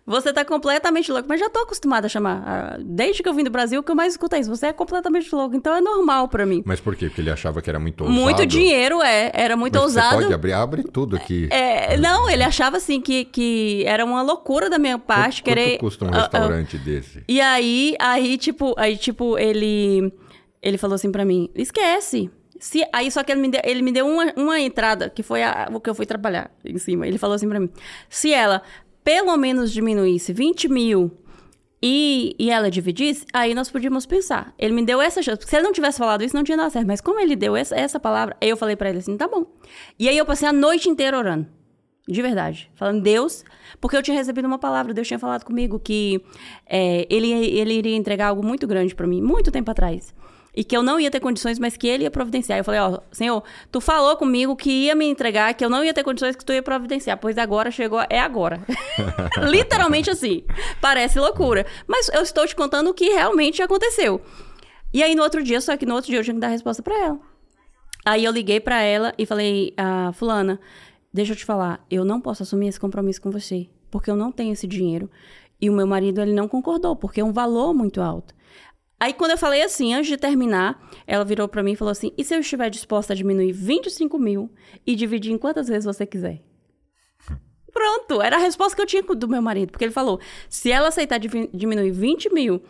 [0.05, 2.77] Você tá completamente louca, mas já tô acostumada a chamar.
[2.83, 4.49] Desde que eu vim do Brasil, o que eu mais escuto é isso.
[4.49, 6.61] Você é completamente louco, então é normal pra mim.
[6.65, 7.05] Mas por quê?
[7.07, 8.19] Porque ele achava que era muito ousado?
[8.19, 9.31] Muito dinheiro, é.
[9.33, 10.15] Era muito Mas ousado.
[10.15, 11.47] Você pode abrir, abre tudo aqui.
[11.51, 15.69] É, não, ele achava assim que, que era uma loucura da minha parte Quanto, querer.
[15.71, 17.23] quanto custa um Ah, ah, restaurante desse?
[17.27, 20.11] E aí, aí, tipo, aí, tipo, ele.
[20.61, 22.29] Ele falou assim pra mim: esquece.
[22.63, 25.41] Se, aí, só que ele me deu, ele me deu uma, uma entrada, que foi
[25.41, 27.07] a- o que eu fui trabalhar em cima.
[27.07, 27.69] Ele falou assim pra mim:
[28.07, 28.61] se ela
[29.03, 31.09] pelo menos diminuísse 20 mil
[31.81, 34.53] e, e ela dividisse, aí nós podíamos pensar.
[34.59, 35.41] Ele me deu essa chance.
[35.47, 36.85] Se ele não tivesse falado isso, não tinha dado certo.
[36.85, 39.45] Mas como ele deu essa, essa palavra, eu falei pra ele assim: tá bom.
[39.97, 41.47] E aí eu passei a noite inteira orando.
[42.07, 42.69] De verdade.
[42.75, 43.43] Falando, Deus,
[43.79, 46.21] porque eu tinha recebido uma palavra, Deus tinha falado comigo que
[46.67, 50.13] é, ele, ele iria entregar algo muito grande pra mim, muito tempo atrás.
[50.53, 52.59] E que eu não ia ter condições, mas que ele ia providenciar.
[52.59, 53.41] Eu falei, ó, Senhor,
[53.71, 56.51] tu falou comigo que ia me entregar, que eu não ia ter condições, que tu
[56.51, 57.17] ia providenciar.
[57.17, 58.59] Pois agora chegou, é agora.
[59.49, 60.43] Literalmente assim.
[60.81, 61.65] Parece loucura.
[61.87, 64.21] Mas eu estou te contando o que realmente aconteceu.
[64.93, 66.51] E aí no outro dia, só que no outro dia eu tinha que dar a
[66.51, 67.19] resposta pra ela.
[68.05, 70.59] Aí eu liguei pra ela e falei, ah, fulana,
[71.13, 74.31] deixa eu te falar, eu não posso assumir esse compromisso com você, porque eu não
[74.31, 75.09] tenho esse dinheiro.
[75.61, 78.33] E o meu marido, ele não concordou, porque é um valor muito alto.
[79.01, 82.11] Aí quando eu falei assim, antes de terminar, ela virou pra mim e falou assim,
[82.15, 84.53] e se eu estiver disposta a diminuir 25 mil
[84.85, 86.39] e dividir em quantas vezes você quiser?
[87.73, 90.89] Pronto, era a resposta que eu tinha do meu marido, porque ele falou, se ela
[90.89, 92.61] aceitar diminuir 20 mil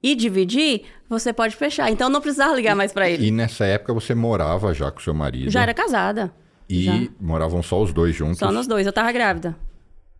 [0.00, 1.90] e dividir, você pode fechar.
[1.90, 3.26] Então eu não precisava ligar mais pra ele.
[3.26, 5.50] E nessa época você morava já com seu marido.
[5.50, 6.32] Já era casada.
[6.68, 7.08] E já.
[7.20, 8.38] moravam só os dois juntos.
[8.38, 8.86] Só nós dois.
[8.86, 9.56] Eu tava grávida.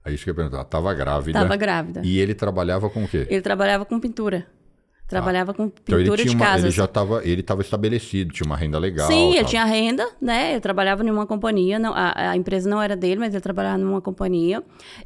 [0.04, 0.64] É isso que eu ia perguntar.
[0.64, 1.38] Tava grávida.
[1.38, 2.02] Tava grávida.
[2.04, 3.28] E ele trabalhava com o quê?
[3.30, 4.48] Ele trabalhava com pintura.
[5.10, 6.64] Trabalhava com Então ele, pintura tinha de uma, casas.
[6.64, 9.06] ele já estava ele tava estabelecido, tinha uma renda legal.
[9.08, 10.54] Sim, ele tinha renda, né?
[10.56, 13.76] Eu trabalhava em uma companhia, não, a, a empresa não era dele, mas ele trabalhava
[13.76, 14.62] numa companhia.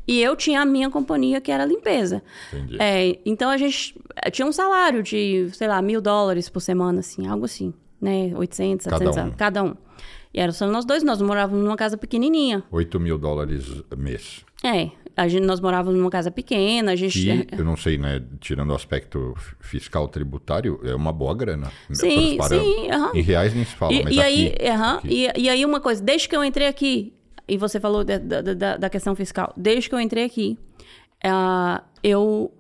[0.07, 2.22] E eu tinha a minha companhia, que era a limpeza.
[2.52, 2.76] Entendi.
[2.78, 7.00] É, então a gente eh, tinha um salário de, sei lá, mil dólares por semana,
[7.00, 8.30] assim, algo assim, né?
[8.36, 9.36] 800, Cada 700, um.
[9.36, 9.74] cada um.
[10.34, 12.62] E era só nós dois, nós morávamos numa casa pequenininha.
[12.70, 13.64] 8 mil dólares
[13.96, 14.44] mês.
[14.64, 17.20] É, a gente, nós morávamos numa casa pequena, a gente...
[17.46, 18.22] Que, eu não sei, né?
[18.40, 21.70] Tirando o aspecto fiscal tributário, é uma boa grana.
[21.92, 23.12] Sim, sim, aham.
[23.14, 24.26] Em reais nem se fala, E, mas e aqui,
[24.60, 25.08] aí, aqui.
[25.08, 27.12] e, e aí uma coisa, desde que eu entrei aqui,
[27.46, 30.58] e você falou da, da, da- questão fiscal, desde que eu entrei aqui,
[31.22, 32.52] ah, eu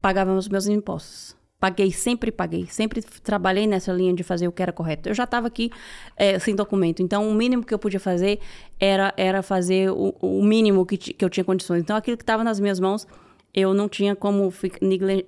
[0.00, 1.36] pagava os meus impostos.
[1.64, 2.66] Paguei, sempre paguei.
[2.68, 5.08] Sempre trabalhei nessa linha de fazer o que era correto.
[5.08, 5.70] Eu já estava aqui
[6.14, 7.00] eh, sem documento.
[7.00, 8.38] Então, o mínimo que eu podia fazer
[8.78, 11.80] era, era fazer o, o mínimo que, que eu tinha condições.
[11.80, 13.06] Então, aquilo que estava nas minhas mãos,
[13.54, 14.52] eu não tinha como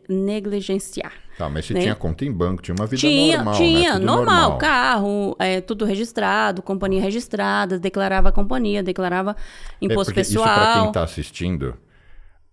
[0.07, 1.15] negligenciar.
[1.39, 1.81] Tá, mas você né?
[1.81, 3.99] tinha conta em banco, tinha uma vida Tinha, normal, tinha, né?
[4.01, 9.35] Tudo normal, carro, é, tudo registrado, companhia registrada, declarava a companhia, declarava
[9.81, 10.87] É, imposto porque Isso para quem pessoal.
[10.89, 11.79] está assistindo,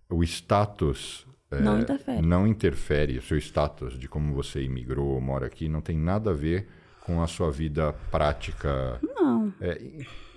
[0.08, 1.23] o status
[1.58, 2.22] é, Não interfere.
[2.22, 3.18] não interfere.
[3.18, 6.66] O seu status de como você imigrou, mora aqui, não tem nada a ver
[7.04, 8.98] com a sua vida prática.
[9.02, 9.52] Não.
[9.60, 9.80] É,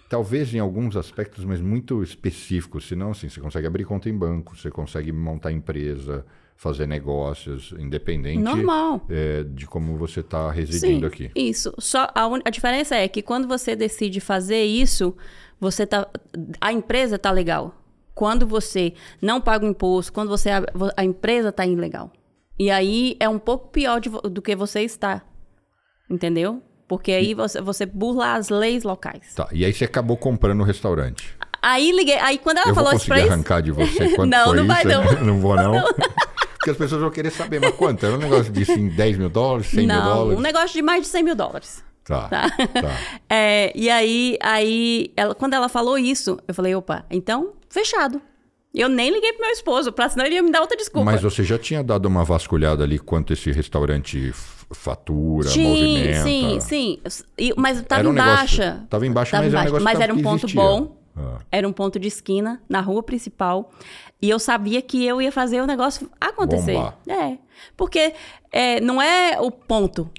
[0.09, 2.87] talvez em alguns aspectos, mas muito específicos.
[2.87, 8.41] Senão, assim, você consegue abrir conta em banco, você consegue montar empresa, fazer negócios, independente
[8.41, 9.05] Normal.
[9.09, 11.31] é, de como você está residindo Sim, aqui.
[11.35, 11.73] isso.
[11.77, 15.15] Só a, un- a diferença é que quando você decide fazer isso,
[15.59, 16.07] você tá,
[16.59, 17.75] a empresa tá legal.
[18.17, 20.63] Quando você não paga o imposto, quando você a,
[20.97, 22.11] a empresa tá ilegal.
[22.57, 25.21] E aí é um pouco pior de do que você está.
[26.09, 26.59] Entendeu?
[26.87, 29.35] Porque aí você, você burla as leis locais.
[29.35, 31.37] Tá, e aí você acabou comprando o restaurante.
[31.61, 34.47] Aí liguei, aí quando ela eu falou isso pra isso, arrancar de você quanto Não,
[34.47, 34.67] não isso?
[34.67, 35.03] vai, não.
[35.23, 35.73] não vou, não.
[36.53, 38.03] Porque as pessoas vão querer saber, mas quanto?
[38.03, 40.39] Era um negócio de assim, 10 mil dólares, 100 mil Não, dólares?
[40.39, 41.85] um negócio de mais de 100 mil dólares.
[42.03, 42.49] Tá, Tá.
[42.49, 42.97] tá.
[43.29, 48.21] É, e aí, aí ela, quando ela falou isso, eu falei, opa, então, fechado.
[48.73, 51.05] Eu nem liguei pro meu esposo, pra senão ele ia me dar outra desculpa.
[51.05, 54.31] Mas você já tinha dado uma vasculhada ali quanto esse restaurante
[54.71, 56.23] fatura, sim, movimenta?
[56.23, 56.99] sim, sim.
[57.37, 58.85] E- mas tava Era um em negócio- baixa.
[58.89, 60.61] tava em baixa, Tava mas em era um baixa, negócio mas era um ponto existia.
[60.61, 60.97] bom.
[61.15, 61.37] Ah.
[61.51, 63.71] Era um ponto de esquina, na rua principal.
[64.21, 66.73] E eu sabia que eu ia fazer o negócio acontecer.
[66.73, 66.97] Bombar.
[67.07, 67.37] É.
[67.75, 68.13] Porque
[68.51, 70.09] é, não é o ponto.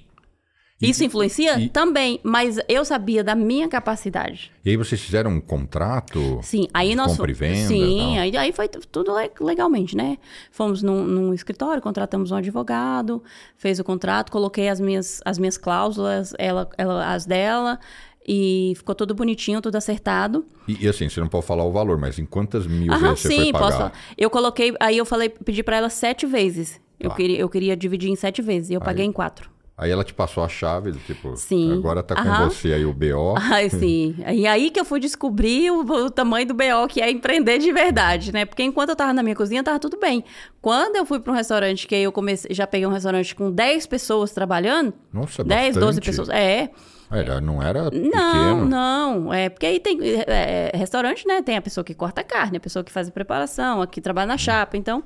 [0.81, 1.59] Isso influencia?
[1.59, 2.20] e- Também.
[2.22, 4.53] Mas eu sabia da minha capacidade.
[4.64, 6.39] E aí vocês fizeram um contrato?
[6.43, 10.18] Sim, aí nós compra e venda, Sim, aí, aí foi tudo le- legalmente, né?
[10.53, 13.22] Fomos num, num escritório, contratamos um advogado,
[13.57, 17.81] fez o contrato, coloquei as minhas, as minhas cláusulas, ela, ela as dela,
[18.26, 20.45] e ficou tudo bonitinho, tudo acertado.
[20.68, 23.20] E, e assim, você não pode falar o valor, mas em quantas mil Aham, vezes
[23.20, 23.64] você sim, foi pagar?
[23.66, 23.93] posso falar.
[24.16, 26.81] Eu coloquei, aí eu falei, pedi pra ela sete vezes.
[27.01, 27.16] Eu, Tá.
[27.16, 29.51] queria, eu queria dividir em sete vezes, e eu paguei em quatro.
[29.81, 31.72] Aí ela te passou a chave, do tipo, Sim.
[31.72, 32.51] agora tá com Aham.
[32.51, 33.37] você aí o BO.
[33.39, 34.16] Ai, sim.
[34.35, 37.72] E aí que eu fui descobrir o, o tamanho do BO, que é empreender de
[37.72, 38.45] verdade, né?
[38.45, 40.24] Porque enquanto eu tava na minha cozinha, tava tudo bem.
[40.61, 43.53] Quando eu fui para um restaurante, que aí eu comecei, já peguei um restaurante com
[43.53, 46.05] 10 pessoas trabalhando, Nossa, 10, 12 bastante.
[46.05, 46.29] pessoas.
[46.29, 46.70] É.
[47.09, 48.64] Era, não era Não, pequeno.
[48.66, 49.33] não.
[49.33, 51.41] É, porque aí tem é, é, restaurante, né?
[51.41, 54.26] Tem a pessoa que corta carne, a pessoa que faz a preparação, a que trabalha
[54.26, 54.76] na chapa.
[54.76, 55.05] Então,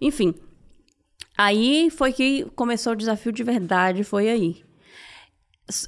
[0.00, 0.32] enfim.
[1.36, 4.62] Aí foi que começou o desafio de verdade, foi aí.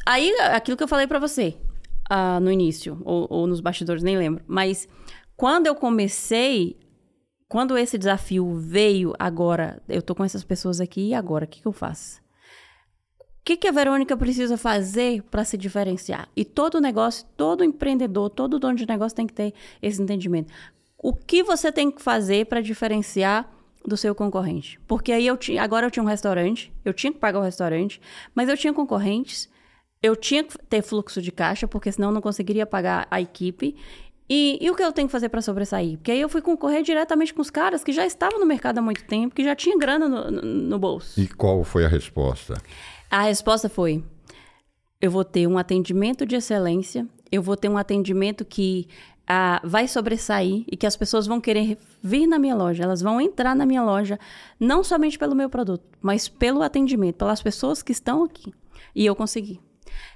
[0.06, 1.56] Aí, aquilo que eu falei pra você
[2.08, 4.44] ah, no início, ou, ou nos bastidores, nem lembro.
[4.46, 4.88] Mas
[5.36, 6.78] quando eu comecei,
[7.48, 11.44] quando esse desafio veio agora, eu tô com essas pessoas aqui, e agora?
[11.44, 12.22] O que, que eu faço?
[13.20, 16.28] O que, que a Verônica precisa fazer para se diferenciar?
[16.34, 20.52] E todo negócio, todo empreendedor, todo dono de negócio tem que ter esse entendimento.
[20.96, 23.53] O que você tem que fazer para diferenciar
[23.86, 24.78] do seu concorrente?
[24.86, 28.00] Porque aí eu tinha, agora eu tinha um restaurante, eu tinha que pagar o restaurante,
[28.34, 29.48] mas eu tinha concorrentes,
[30.02, 33.76] eu tinha que ter fluxo de caixa, porque senão eu não conseguiria pagar a equipe.
[34.28, 35.98] E, e o que eu tenho que fazer para sobressair?
[35.98, 38.82] Porque aí eu fui concorrer diretamente com os caras que já estavam no mercado há
[38.82, 41.20] muito tempo, que já tinham grana no, no- no bolso.
[41.20, 42.54] E qual foi a resposta?
[43.10, 44.02] A resposta foi:
[45.00, 48.86] eu vou ter um atendimento de excelência, eu vou ter um atendimento que
[49.26, 53.20] ah, vai sobressair e que as pessoas vão querer vir na minha loja, elas vão
[53.20, 54.18] entrar na minha loja,
[54.60, 58.52] não somente pelo meu produto, mas pelo atendimento, pelas pessoas que estão aqui.
[58.94, 59.60] E eu consegui.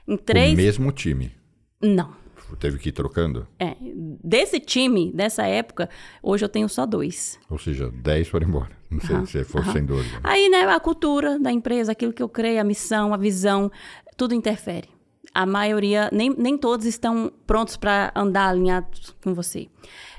[0.07, 0.53] Em três.
[0.53, 1.33] O mesmo time.
[1.81, 2.13] Não.
[2.59, 3.47] Teve que ir trocando?
[3.59, 3.77] É,
[4.25, 5.91] desse time, dessa época,
[6.23, 7.39] hoje eu tenho só dois.
[7.51, 8.71] Ou seja, 10 foram embora.
[8.91, 10.19] Não sei se for sem dúvida.
[10.25, 13.71] Aí, né, a cultura da empresa, aquilo que eu creio, a missão, a visão,
[14.17, 14.89] tudo interfere.
[15.35, 19.69] A maioria, nem, nem todos estão prontos para andar alinhados com você.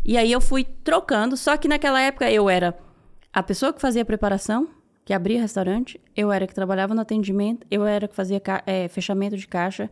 [0.06, 2.78] E aí eu fui trocando, só que naquela época eu era
[3.34, 4.70] a pessoa que fazia a preparação,
[5.04, 9.36] que abria restaurante, eu era que trabalhava no atendimento, eu era que fazia é, fechamento
[9.36, 9.90] de caixa,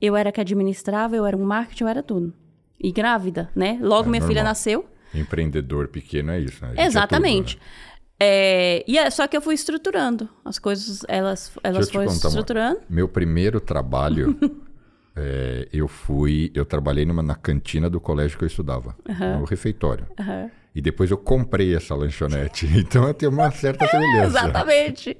[0.00, 2.34] eu era que administrava, eu era um marketing, eu era tudo.
[2.78, 3.78] E grávida, né?
[3.80, 4.28] Logo é minha normal.
[4.28, 4.86] filha nasceu.
[5.14, 6.74] Empreendedor pequeno é isso, né?
[6.76, 7.56] Exatamente.
[7.56, 7.95] É tudo, né?
[8.18, 10.28] É, e é, só que eu fui estruturando.
[10.44, 12.80] As coisas, elas, elas foram estruturando.
[12.88, 14.38] Meu primeiro trabalho,
[15.14, 18.96] é, eu fui, eu trabalhei numa, na cantina do colégio que eu estudava,
[19.38, 20.06] no refeitório.
[20.18, 20.50] Uhum.
[20.76, 22.66] E depois eu comprei essa lanchonete.
[22.76, 24.26] Então eu tenho uma certa semelhança.
[24.26, 25.16] Exatamente.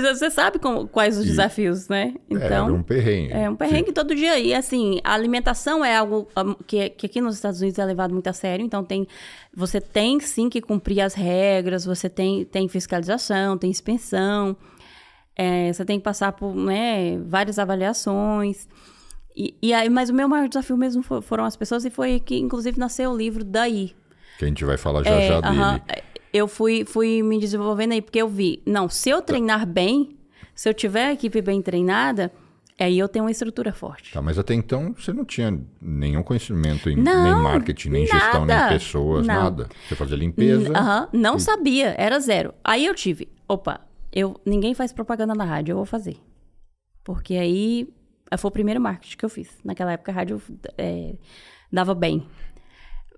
[0.00, 2.14] Você sabe como, quais os e, desafios, né?
[2.30, 3.32] É, então, é um perrengue.
[3.32, 3.92] É um perrengue Sim.
[3.92, 4.38] todo dia.
[4.38, 6.26] E assim, a alimentação é algo
[6.66, 8.64] que, que aqui nos Estados Unidos é levado muito a sério.
[8.64, 9.06] Então tem,
[9.54, 14.56] você tem sim que cumprir as regras, você tem, tem fiscalização, tem inspeção.
[15.36, 18.66] É, você tem que passar por né, várias avaliações.
[19.36, 22.38] E, e aí, mas o meu maior desafio mesmo foram as pessoas e foi que,
[22.38, 23.94] inclusive, nasceu o livro daí.
[24.40, 25.58] Que a gente vai falar já é, já dele.
[25.58, 26.02] Uh -huh.
[26.32, 30.16] Eu fui, fui me desenvolvendo aí, porque eu vi, não, se eu treinar bem,
[30.54, 32.32] se eu tiver a equipe bem treinada,
[32.78, 34.14] aí eu tenho uma estrutura forte.
[34.14, 38.18] Tá, mas até então você não tinha nenhum conhecimento em não, nem marketing, nem nada,
[38.18, 39.34] gestão, nem pessoas, não.
[39.34, 39.68] nada.
[39.86, 40.70] Você fazia limpeza.
[40.70, 41.40] Uh -huh, não e...
[41.40, 42.54] sabia, era zero.
[42.64, 46.16] Aí eu tive, opa, eu, ninguém faz propaganda na rádio, eu vou fazer.
[47.04, 47.92] Porque aí
[48.38, 49.50] foi o primeiro marketing que eu fiz.
[49.62, 50.40] Naquela época a rádio
[50.78, 51.16] é,
[51.70, 52.26] dava bem.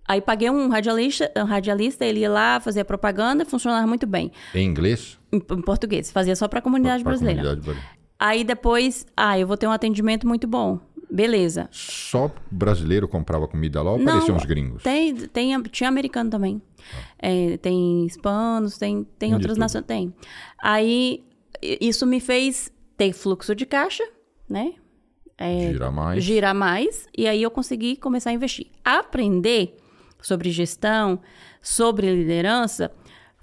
[0.07, 4.32] Aí paguei um radialista, um radialista, ele ia lá fazer propaganda, funcionava muito bem.
[4.55, 5.18] Em inglês?
[5.32, 7.40] Em, em português, fazia só para a comunidade pra, brasileira.
[7.40, 8.03] Comunidade brasileira.
[8.18, 10.80] Aí depois, ah, eu vou ter um atendimento muito bom.
[11.11, 11.68] Beleza.
[11.70, 14.82] Só brasileiro comprava comida lá ou Não, apareciam os gringos?
[14.82, 16.62] Tem, tem, tinha americano também.
[16.78, 17.03] Ah.
[17.18, 19.84] É, tem hispanos, tem, tem outras nações.
[19.84, 20.14] Tem.
[20.59, 21.22] Aí
[21.62, 24.05] isso me fez ter fluxo de caixa,
[24.48, 24.72] né?
[25.36, 26.24] É, girar mais.
[26.24, 27.07] Girar mais.
[27.16, 28.68] E aí eu consegui começar a investir.
[28.84, 29.76] Aprender
[30.22, 31.20] sobre gestão,
[31.60, 32.90] sobre liderança,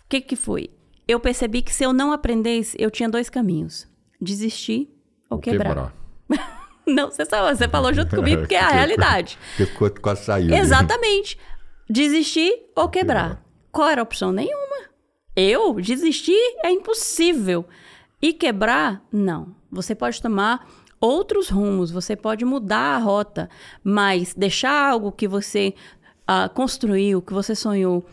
[0.05, 0.69] o que, que foi?
[1.07, 3.87] Eu percebi que se eu não aprendesse, eu tinha dois caminhos:
[4.19, 4.89] desistir
[5.29, 5.93] ou, ou quebrar.
[6.27, 6.59] quebrar.
[6.87, 9.37] não, você, só, você falou junto comigo, porque é a realidade.
[9.55, 10.53] Ficou quase saiu.
[10.53, 11.37] Exatamente.
[11.89, 13.43] Desistir ou quebrar.
[13.71, 14.31] Qual era a opção?
[14.31, 14.89] Nenhuma.
[15.35, 17.65] Eu desistir é impossível.
[18.21, 19.55] E quebrar, não.
[19.71, 20.67] Você pode tomar
[20.99, 23.49] outros rumos, você pode mudar a rota,
[23.83, 25.73] mas deixar algo que você
[26.29, 28.05] uh, construiu, que você sonhou,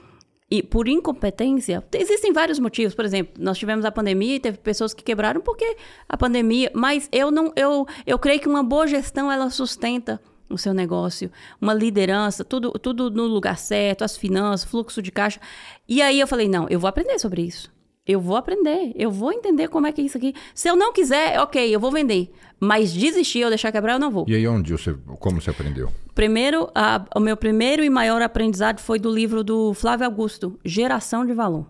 [0.51, 2.95] e por incompetência, existem vários motivos.
[2.95, 5.77] Por exemplo, nós tivemos a pandemia e teve pessoas que quebraram porque
[6.09, 6.71] a pandemia.
[6.73, 11.33] Mas eu não, eu, eu creio que uma boa gestão ela sustenta o seu negócio,
[11.61, 15.41] uma liderança, tudo, tudo no lugar certo, as finanças, fluxo de caixa.
[15.89, 17.75] E aí eu falei, não, eu vou aprender sobre isso.
[18.07, 20.33] Eu vou aprender, eu vou entender como é que é isso aqui.
[20.55, 22.33] Se eu não quiser, ok, eu vou vender.
[22.61, 24.25] Mas desistir ou deixar quebrar, eu não vou.
[24.29, 25.91] E aí, onde você, como você aprendeu?
[26.15, 31.27] Primeiro, a, o meu primeiro e maior aprendizado foi do livro do Flávio Augusto, Geração
[31.27, 31.67] de Valor.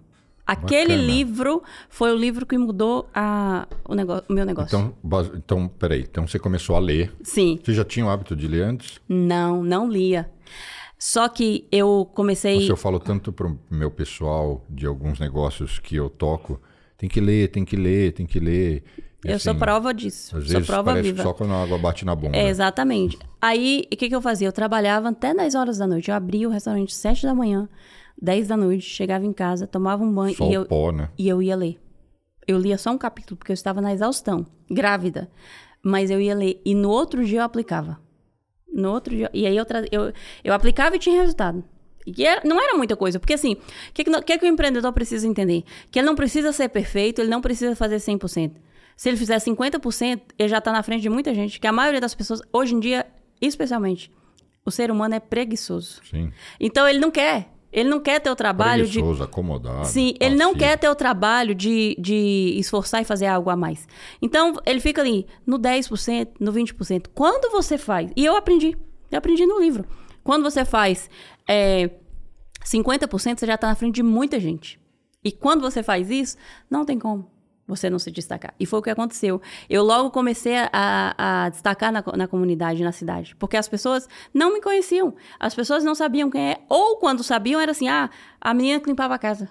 [0.47, 1.03] Aquele Bacana.
[1.03, 4.79] livro foi o livro que mudou a, o, negócio, o meu negócio.
[4.79, 4.95] Então,
[5.35, 6.03] então, peraí.
[6.03, 7.13] Então, você começou a ler.
[7.23, 7.59] Sim.
[7.65, 9.01] Você já tinha o hábito de ler antes?
[9.09, 10.31] Não, não lia.
[10.99, 12.61] Só que eu comecei.
[12.61, 16.61] Nossa, eu falo tanto para o meu pessoal de alguns negócios que eu toco.
[16.97, 18.83] Tem que ler, tem que ler, tem que ler.
[19.25, 20.37] E, eu assim, sou prova disso.
[20.37, 21.23] Às sou vezes prova parece viva.
[21.23, 22.37] só quando a água bate na bomba.
[22.37, 23.19] É, exatamente.
[23.41, 24.49] Aí, o que, que eu fazia?
[24.49, 26.11] Eu trabalhava até 10 horas da noite.
[26.11, 27.69] Eu abria o restaurante 7 da manhã,
[28.21, 31.11] 10 da noite, chegava em casa, tomava um banho só e eu, pó, né?
[31.19, 31.79] e eu ia ler.
[32.47, 35.29] Eu lia só um capítulo, porque eu estava na exaustão, grávida.
[35.83, 36.61] Mas eu ia ler.
[36.65, 37.99] E no outro dia eu aplicava.
[38.77, 39.31] No outro dia.
[39.33, 39.85] E aí eu, tra...
[39.91, 40.13] eu,
[40.45, 41.65] eu aplicava e tinha resultado.
[42.07, 45.27] E era, não era muita coisa, porque assim, o que, que, que, o empreendedor precisa
[45.27, 45.65] entender?
[45.91, 48.53] Que ele não precisa ser perfeito, ele não precisa fazer 100%.
[48.97, 52.01] Se ele fizer 50%, ele já está na frente de muita gente, que a maioria
[52.01, 53.07] das pessoas, hoje em dia,
[53.41, 54.13] especialmente,
[54.65, 56.01] o ser humano é preguiçoso.
[56.09, 56.31] Sim.
[56.61, 57.49] Então ele não quer.
[57.77, 59.23] Ele não quer ter o trabalho Preguiçoso, de.
[59.23, 59.87] acomodado.
[59.87, 63.87] Sim, ele não quer ter o trabalho de, de esforçar e fazer algo a mais.
[64.23, 67.09] Então, ele fica ali no 10%, no 20%.
[67.15, 68.11] Quando você faz.
[68.17, 68.75] E eu aprendi.
[69.11, 69.85] Eu aprendi no livro.
[70.25, 71.11] Quando você faz
[71.47, 71.91] é,
[72.65, 74.81] 50%, você já está na frente de muita gente.
[75.23, 76.39] E quando você faz isso,
[76.71, 77.31] não tem como
[77.67, 78.55] você não se destacar.
[78.59, 79.41] E foi o que aconteceu.
[79.69, 84.53] Eu logo comecei a, a destacar na, na, comunidade, na cidade, porque as pessoas não
[84.53, 85.15] me conheciam.
[85.41, 86.59] As pessoas não sabiam quem é.
[86.69, 88.09] Ou quando sabiam, era assim: ah,
[88.41, 89.49] a menina que limpava a casa.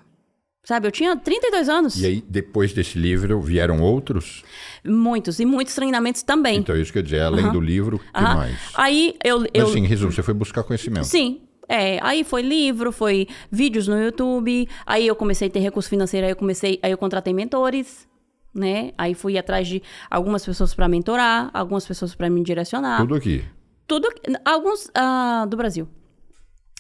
[0.66, 2.02] Sabe, eu tinha 32 anos.
[2.02, 4.44] E aí, depois desse livro, vieram outros?
[4.84, 6.58] Muitos, e muitos treinamentos também.
[6.58, 8.58] Então, isso quer dizer, além do livro, o que mais?
[8.74, 9.42] Aí, eu...
[9.42, 9.68] Mas, eu...
[9.68, 11.06] assim, resumo, você foi buscar conhecimento.
[11.06, 15.90] Sim, é, aí foi livro, foi vídeos no YouTube, aí eu comecei a ter recurso
[15.90, 18.08] financeiro, aí eu comecei, aí eu contratei mentores,
[18.54, 18.92] né?
[18.98, 23.00] Aí fui atrás de algumas pessoas para mentorar, algumas pessoas para me direcionar.
[23.02, 23.44] Tudo aqui.
[23.88, 24.08] Tudo,
[24.44, 25.88] alguns uh, do Brasil.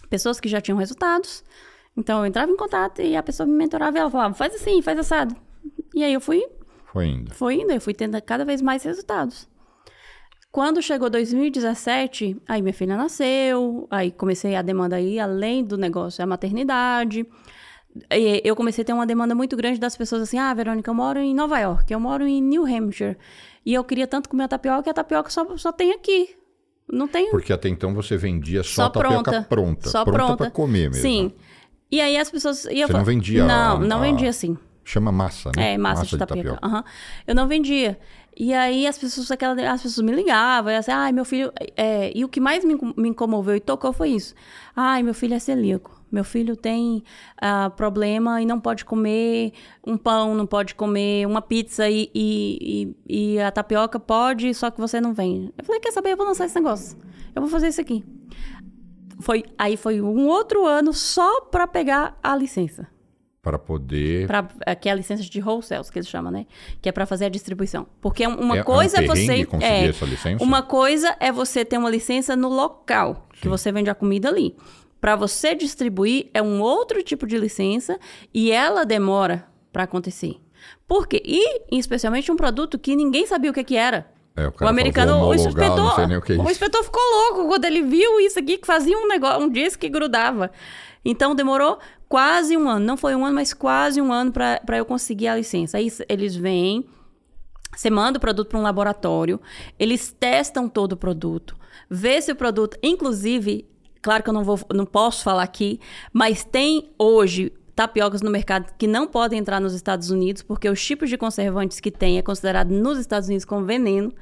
[0.09, 1.43] Pessoas que já tinham resultados.
[1.97, 4.81] Então eu entrava em contato e a pessoa me mentorava e ela falava: "Faz assim,
[4.81, 5.35] faz assado".
[5.93, 6.45] E aí eu fui,
[6.91, 7.33] Foi indo.
[7.33, 9.47] foi indo, eu fui tendo cada vez mais resultados.
[10.55, 16.23] Quando chegou 2017, aí minha filha nasceu, aí comecei a demanda aí, além do negócio,
[16.23, 17.25] a maternidade.
[18.09, 20.95] E eu comecei a ter uma demanda muito grande das pessoas assim, ah, Verônica, eu
[20.95, 23.17] moro em Nova York, eu moro em New Hampshire.
[23.65, 26.37] E eu queria tanto comer a tapioca, e a tapioca só, só tem aqui.
[26.89, 29.47] Não tem Porque até então você vendia só, só tapioca pronta.
[29.49, 29.89] pronta.
[29.89, 31.01] Só pronta pra comer mesmo.
[31.01, 31.33] Sim.
[31.91, 32.63] E aí as pessoas...
[32.63, 34.57] Iam Você não vendia Não, a- não vendia assim.
[34.85, 35.73] Chama massa, né?
[35.73, 36.59] É, massa, de tapioca.
[36.63, 36.83] Aham.
[37.25, 37.99] Eu não vendia.
[38.37, 41.53] E aí as pessoas, aquela, as pessoas me ligavam, e assim, ai, meu filho.
[41.77, 44.35] é, e o que mais me, me comoveu e tocou foi isso.
[44.75, 45.95] Ai, meu filho é celíaco.
[46.11, 47.03] Meu filho tem
[47.41, 49.53] ah, problema e não pode comer
[49.85, 54.69] um pão, não pode comer uma pizza e, e, e, e a tapioca pode, só
[54.69, 55.51] que você não vem.
[55.57, 56.11] Eu falei, quer saber?
[56.11, 56.97] Eu vou lançar esse negócio.
[57.33, 58.03] Eu vou fazer isso aqui.
[59.19, 62.87] Foi, aí foi um outro ano só para pegar a licença.
[63.45, 64.25] Para poder.
[64.25, 66.47] Pra, é, que é a licença de wholesale, que eles chamam, né?
[66.81, 67.85] Que é para fazer a distribuição.
[68.01, 69.27] Porque uma É- é um coisa é, você.
[69.27, 70.43] perrengue conseguir essa licença?
[70.43, 74.55] Uma coisa é você ter uma licença no local, que você vende a comida ali.
[74.99, 77.99] Para você distribuir, é um outro tipo de licença
[78.33, 80.37] e ela demora para acontecer.
[80.87, 81.21] Por quê?
[81.23, 84.07] E, especialmente, um produto que ninguém sabia o que, que era.
[84.35, 87.65] É, o O americano, o "Vou homologar, inspetor, o é o inspetor ficou louco quando
[87.65, 90.49] ele viu isso aqui, que fazia um negócio, um disco que grudava.
[91.07, 91.77] Então demorou
[92.07, 95.35] quase um ano, não foi um ano, mas quase um ano para eu conseguir a
[95.35, 95.77] licença.
[95.77, 96.85] Aí eles vêm,
[97.75, 99.39] você manda o produto para um laboratório,
[99.77, 101.55] eles testam todo o produto,
[101.89, 103.65] vê se o produto, inclusive,
[104.01, 105.79] claro que eu não vou, não posso falar aqui,
[106.13, 110.83] mas tem hoje tapiocas no mercado que não podem entrar nos Estados Unidos, porque os
[110.83, 114.13] tipos de conservantes que tem é considerado nos Estados Unidos como veneno.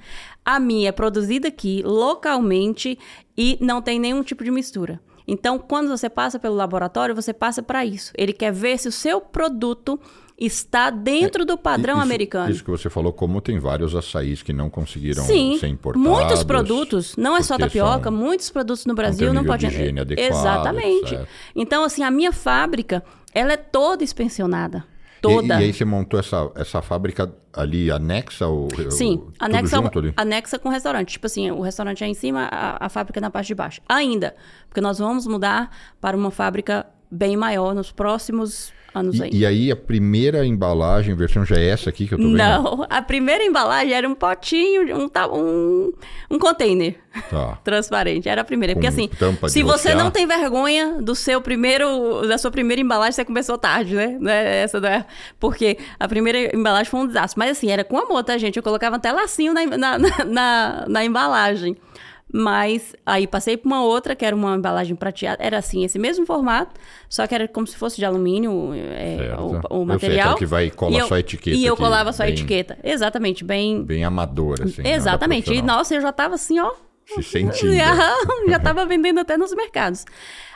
[0.44, 2.98] A minha é produzida aqui localmente
[3.38, 5.00] e não tem nenhum tipo de mistura.
[5.28, 8.12] Então, quando você passa pelo laboratório, você passa para isso.
[8.18, 10.00] Ele quer ver se o seu produto
[10.38, 12.52] está dentro do padrão Isso- americano.
[12.52, 16.10] Isso que você falou, como tem vários açaís que não conseguiram Sim, ser importados.
[16.10, 19.74] muitos produtos, não é só tapioca, são- muitos produtos no Brasil não nível pode de
[19.74, 21.20] higiene adequado, Exatamente.
[21.56, 23.04] Então, assim, a minha fábrica,
[23.34, 24.93] ela é toda inspecionada, E-
[25.24, 25.56] toda.
[25.56, 28.48] E, aí você montou essa, essa fábrica ali anexa?
[28.48, 30.14] O, Sim, o, anexa, junto ali?
[30.18, 31.14] anexa com o restaurante.
[31.14, 33.82] Tipo assim, o restaurante é em cima, a, a fábrica é na parte de baixo.
[33.88, 34.36] Ainda,
[34.68, 35.72] porque nós vamos mudar
[36.02, 39.20] para uma fábrica bem maior nos próximos anos.
[39.20, 42.38] E, e aí a primeira embalagem, versão já é essa aqui que eu tô vendo?
[42.38, 45.94] Não, a primeira embalagem era um potinho, um, um,
[46.32, 46.96] um container
[47.30, 47.60] Tá.
[47.64, 48.28] transparente.
[48.28, 48.74] Era a primeira.
[48.74, 49.10] Com Porque assim,
[49.50, 53.96] se você não tem vergonha do seu primeiro, da sua primeira embalagem, você começou tarde,
[53.96, 54.18] né?
[54.22, 55.06] É Essa não é-
[55.40, 57.38] Porque a primeira embalagem foi um desastre.
[57.38, 58.58] Mas assim, era com amor, tá, gente?
[58.58, 61.78] Eu colocava até lacinho na, na, na, na- na embalagem.
[62.36, 65.38] Mas aí passei para uma outra, que era uma embalagem prateada.
[65.40, 66.74] Era assim, esse mesmo formato,
[67.08, 70.36] só que era como se fosse de alumínio é, o, Eu o material.
[70.36, 72.80] que vai e cola eu- só a etiqueta E eu colava só a etiqueta.
[72.84, 73.84] Exatamente, bem...
[73.84, 74.82] Bem amadora, assim.
[74.82, 75.54] nada Exatamente.
[75.54, 76.72] E nossa, eu já tava assim, ó.
[77.06, 77.74] Se sentindo.
[78.50, 80.06] Já, tava vendendo até nos mercados.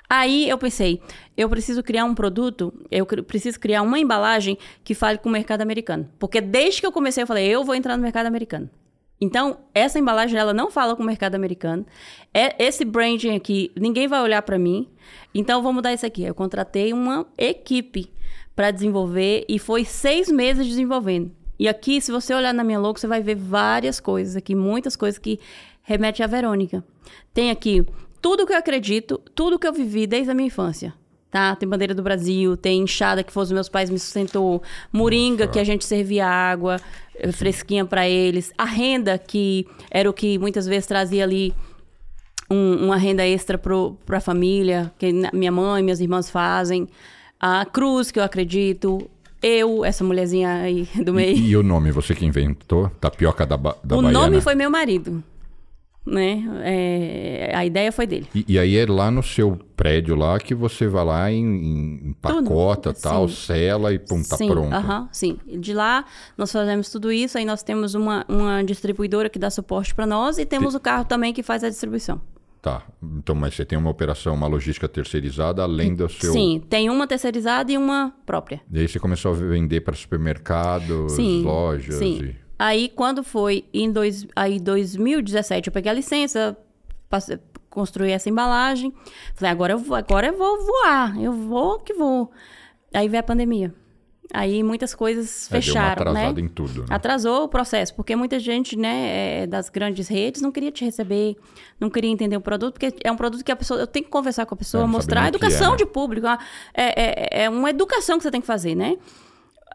[0.09, 1.01] Aí eu pensei,
[1.35, 5.61] eu preciso criar um produto, eu preciso criar uma embalagem que fale com o mercado
[5.61, 6.09] americano.
[6.17, 8.69] Porque desde que eu comecei, eu falei, eu vou entrar no mercado americano.
[9.19, 11.85] Então, essa embalagem, ela não fala com o mercado americano.
[12.33, 14.87] É, esse branding aqui, ninguém vai olhar para mim.
[15.33, 16.23] Então, vou mudar isso aqui.
[16.23, 18.11] Eu contratei uma equipe
[18.55, 21.31] para desenvolver e foi seis meses desenvolvendo.
[21.59, 24.95] E aqui, se você olhar na minha logo, você vai ver várias coisas aqui, muitas
[24.95, 25.39] coisas que
[25.81, 26.83] remetem à Verônica.
[27.33, 27.83] Tem aqui
[28.21, 30.93] tudo que eu acredito, tudo que eu vivi desde a minha infância.
[31.37, 31.55] Tá?
[31.55, 35.59] Tem bandeira do Brasil, tem enxada que foi os meus pais me sustentou, moringa que
[35.59, 36.77] a gente servia água
[37.13, 41.53] eh, fresquinha para eles, a renda que era o que muitas vezes trazia ali
[42.49, 46.87] um- uma renda extra para a família, que minha mãe, minhas irmãs fazem,
[47.39, 49.07] a cruz que eu acredito,
[49.39, 51.37] eu, essa mulherzinha aí do meio.
[51.37, 52.89] E, e o nome, você que inventou?
[52.99, 55.23] Tapioca da, ba da o nome foi meu marido,
[56.07, 56.43] né?
[56.63, 58.27] É, a ideia foi dele.
[58.33, 62.09] E, e aí é lá no seu prédio lá que você vai lá em, em
[62.09, 63.35] empacota, Tudo, tal, sim.
[63.35, 64.73] sela e pum, tá sim, pronto.
[64.73, 65.37] aham, sim.
[65.59, 66.05] De lá,
[66.37, 70.37] nós fazemos tudo isso, aí nós temos uma, uma distribuidora que dá suporte para nós
[70.37, 72.21] e temos o carro também que faz a distribuição.
[72.61, 72.83] Tá.
[73.01, 76.31] Então, mas você tem uma operação, uma logística terceirizada além do seu.
[76.33, 78.61] Sim, tem uma terceirizada e uma própria.
[78.71, 81.95] E aí você começou a vender para supermercados, Sim, lojas.
[81.95, 82.23] sim.
[82.23, 82.46] E...
[82.59, 86.57] Aí, quando foi em dois, aí 2017, eu peguei a licença,
[87.09, 87.39] passei-
[87.69, 88.91] construí essa embalagem.
[89.35, 92.31] Falei, agora eu, vou, agora eu vou voar, eu vou que vou.
[92.93, 93.73] Aí veio a pandemia.
[94.33, 96.33] Aí muitas coisas É, deu fecharam, né?
[96.35, 96.81] em tudo.
[96.81, 96.87] Né?
[96.89, 101.37] Atrasou o processo, porque muita gente, né, é, das grandes redes não queria te receber,
[101.79, 104.11] não queria entender o produto, porque é um produto que a pessoa, eu tenho que
[104.11, 105.77] conversar com a pessoa, É, mostrar a sabia nem o que é, educação né?
[105.77, 106.39] de público, é,
[106.73, 108.97] é, é uma educação que você tem que fazer, né?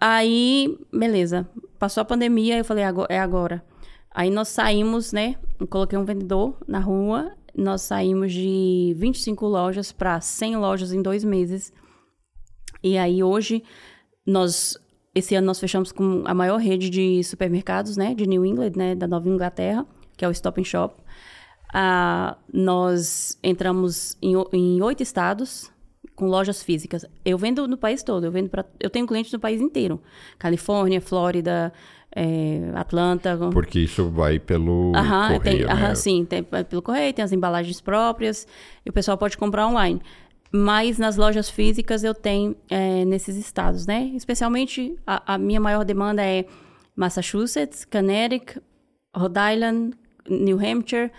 [0.05, 1.49] Aí, beleza.
[1.79, 3.65] Passou a pandemia, eu falei, é agora.
[4.11, 5.37] Aí nós saímos, né?
[5.61, 7.31] Eu coloquei um vendedor na rua.
[7.57, 11.73] Nós saímos de 25 lojas para 100 lojas em dois meses.
[12.83, 13.63] E aí hoje,
[14.27, 14.77] nós...
[15.15, 18.13] Esse ano nós fechamos com a maior rede de supermercados, né?
[18.13, 18.97] De New England, né?
[18.97, 21.01] Da Nova Inglaterra, que é o Stop and Shop.
[21.73, 25.72] Ah, nós entramos em oito estados
[26.23, 27.05] com lojas físicas.
[27.25, 30.01] Eu vendo no país todo, eu vendo para, eu tenho clientes no país inteiro,
[30.39, 31.73] Califórnia, Flórida,
[32.15, 33.37] é, Atlanta.
[33.53, 35.73] Porque isso vai pelo aham, correio, tem, né?
[35.73, 38.47] Aham, sim, tem pelo correio, tem as embalagens próprias
[38.87, 40.01] e o pessoal pode comprar online.
[40.53, 44.13] Mas nas lojas físicas eu tenho é, nesses estados, né?
[44.15, 46.45] Especialmente a, a minha maior demanda é
[46.95, 48.63] Massachusetts, Connecticut,
[49.17, 49.97] Rhode Island,
[50.31, 51.11] New Hampshire,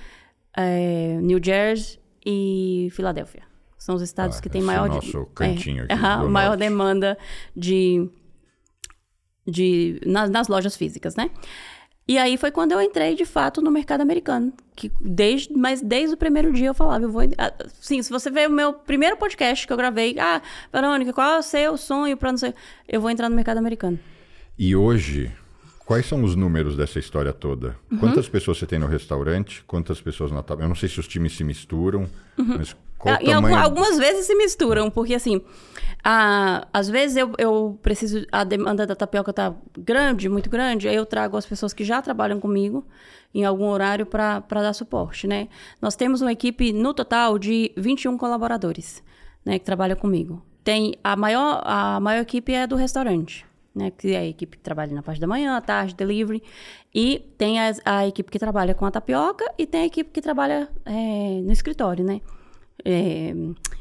[0.55, 3.52] é, New Jersey e Filadélfia.
[3.83, 4.85] São os estados ah, que têm maior...
[4.85, 7.17] É nosso cantinho é, aqui maior demanda
[7.53, 8.09] de...
[9.45, 11.29] de nas, nas lojas físicas, né?
[12.07, 14.53] E aí foi quando eu entrei, de fato, no mercado americano.
[14.73, 17.23] Que desde, mas desde o primeiro dia eu falava, eu vou.
[17.37, 17.51] Ah,
[17.81, 20.41] sim, se você ver o meu primeiro podcast que eu gravei, ah,
[20.71, 22.53] Verônica, qual é o seu sonho para não sei.
[22.87, 23.99] Eu vou entrar no mercado americano.
[24.57, 25.29] E hoje,
[25.85, 27.75] Quais são os números dessa história toda?
[27.91, 27.97] Uhum.
[27.97, 29.61] Quantas pessoas você tem no restaurante?
[29.67, 30.65] Quantas pessoas na tabela?
[30.65, 32.57] Eu não sei se os times se misturam, uhum.
[32.57, 32.73] mas
[33.03, 33.57] qual ah, tamanho...
[33.57, 35.41] Algumas vezes se misturam, porque assim,
[36.03, 40.95] ah, às vezes eu, eu preciso, a demanda da tapioca tá grande, muito grande, aí
[40.95, 42.85] eu trago as pessoas que já trabalham comigo
[43.33, 45.49] em algum horário para dar suporte, né?
[45.81, 49.03] Nós temos uma equipe, no total, de 21 colaboradores,
[49.45, 50.41] né, que trabalham comigo.
[50.63, 53.91] Tem a maior, a maior equipe é do restaurante né?
[53.91, 56.43] Que é a equipe que trabalha na parte da manhã, tarde, delivery.
[56.93, 60.21] E tem a, a equipe que trabalha com a tapioca e tem a equipe que
[60.21, 62.21] trabalha é, no escritório, né?
[62.85, 63.33] É,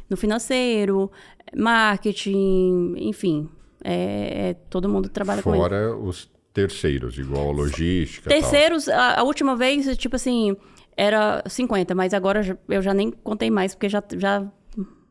[0.08, 1.10] no financeiro,
[1.56, 3.48] marketing, enfim.
[3.84, 8.28] É, é todo mundo trabalha Fora com Fora os terceiros, igual logística.
[8.28, 10.56] Terceiros, a, a, última vez, tipo assim,
[10.96, 14.46] era 50, mas agora eu já nem contei mais, porque já, já,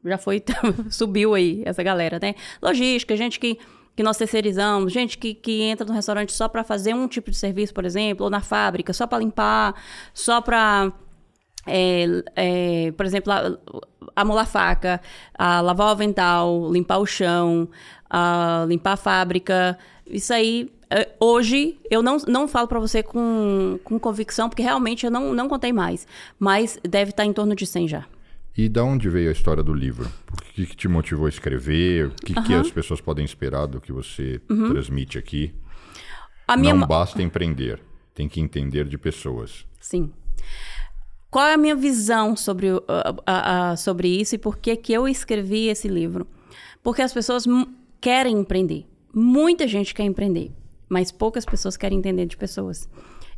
[0.06, 0.44] já foi,
[0.90, 2.36] subiu aí essa galera, né?
[2.62, 3.58] Logística, gente que
[3.96, 7.38] que nós terceirizamos, gente que, que entra no restaurante só para fazer um tipo de
[7.38, 9.76] serviço, por exemplo, ou na fábrica, só para limpar,
[10.14, 10.92] só para.
[11.66, 12.06] É,
[12.36, 13.32] é, por exemplo,
[14.16, 15.02] amolar faca,
[15.38, 17.70] a lavar o avental, limpar o chão,
[18.10, 19.78] a limpar a fábrica.
[20.06, 25.06] Isso aí, é, hoje, eu não, não falo para você com, com convicção, porque realmente
[25.06, 26.08] eu não, não contei mais.
[26.40, 28.06] Mas deve estar em torno de 100 já.
[28.58, 30.10] E da onde veio a história do livro?
[30.34, 32.08] O que, que te motivou a escrever?
[32.08, 32.44] O que, uhum.
[32.44, 34.70] que, as pessoas podem esperar do que você uhum.
[34.70, 35.56] transmite aqui?
[36.46, 36.74] A minha...
[36.74, 37.80] Não basta empreender,
[38.14, 39.66] tem que entender de pessoas.
[39.80, 40.12] Sim.
[41.32, 44.92] Qual é a minha visão sobre, uh, uh, uh, sobre isso e por que, que
[44.92, 46.28] eu escrevi esse livro?
[46.84, 47.46] Porque as pessoas
[48.02, 48.86] querem empreender.
[49.14, 50.52] Muita gente quer empreender,
[50.90, 52.90] mas poucas pessoas querem entender de pessoas.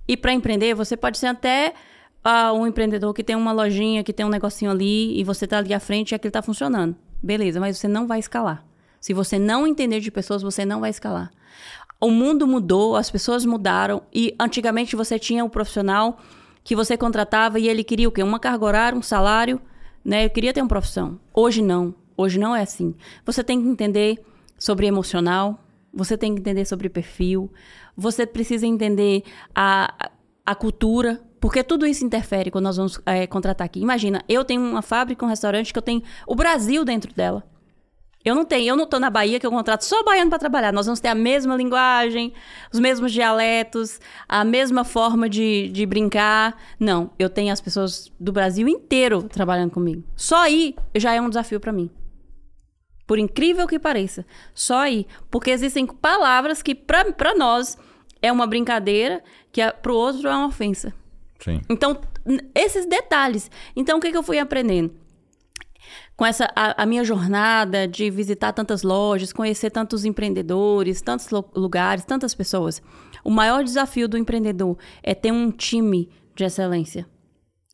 [0.07, 1.75] E para empreender, você pode ser até
[2.23, 5.59] ah, um empreendedor que tem uma lojinha, que tem um negocinho ali e você está
[5.59, 6.95] ali à frente e aquilo está funcionando.
[7.21, 8.65] Beleza, mas você não vai escalar.
[8.99, 11.29] Se você não entender de pessoas, você não vai escalar.
[12.01, 16.17] O mundo mudou, as pessoas mudaram e antigamente você tinha um profissional
[16.63, 18.23] que você contratava e ele queria o quê?
[18.23, 19.61] Uma carga horária, um salário,
[20.03, 20.25] né?
[20.25, 21.19] Eu queria ter uma profissão.
[21.33, 21.93] Hoje não.
[22.15, 22.95] Hoje não é assim.
[23.25, 24.23] Você tem que entender
[24.57, 25.59] sobre emocional,
[25.93, 27.51] você tem que entender sobre perfil,
[27.95, 29.23] você precisa entender
[29.53, 30.09] a,
[30.45, 33.79] a cultura, porque tudo isso interfere quando nós vamos é, contratar aqui.
[33.81, 37.43] Imagina, eu tenho uma fábrica, um restaurante que eu tenho o Brasil dentro dela.
[38.25, 40.71] Eu não tenho, eu não estou na Bahia que eu contrato só baiano para trabalhar.
[40.71, 42.33] Nós vamos ter a mesma linguagem,
[42.71, 46.57] os mesmos dialetos, a mesma forma de, de brincar.
[46.79, 50.03] Não, eu tenho as pessoas do Brasil inteiro trabalhando comigo.
[50.15, 51.89] Só aí já é um desafio para mim.
[53.05, 54.25] Por incrível que pareça.
[54.53, 55.05] Só aí.
[55.29, 57.77] Porque existem palavras que para nós
[58.21, 59.21] é uma brincadeira,
[59.51, 60.93] que para o outro é uma ofensa.
[61.39, 61.61] Sim.
[61.69, 61.99] Então,
[62.55, 63.51] esses detalhes.
[63.75, 65.02] Então, o que, que eu fui aprendendo?
[66.23, 72.05] Com essa a, a, minha jornada de visitar tantas lojas, conhecer tantos empreendedores, tantos lugares,
[72.05, 72.81] tantas pessoas.
[73.25, 77.05] O maior desafio do empreendedor é ter um time de excelência.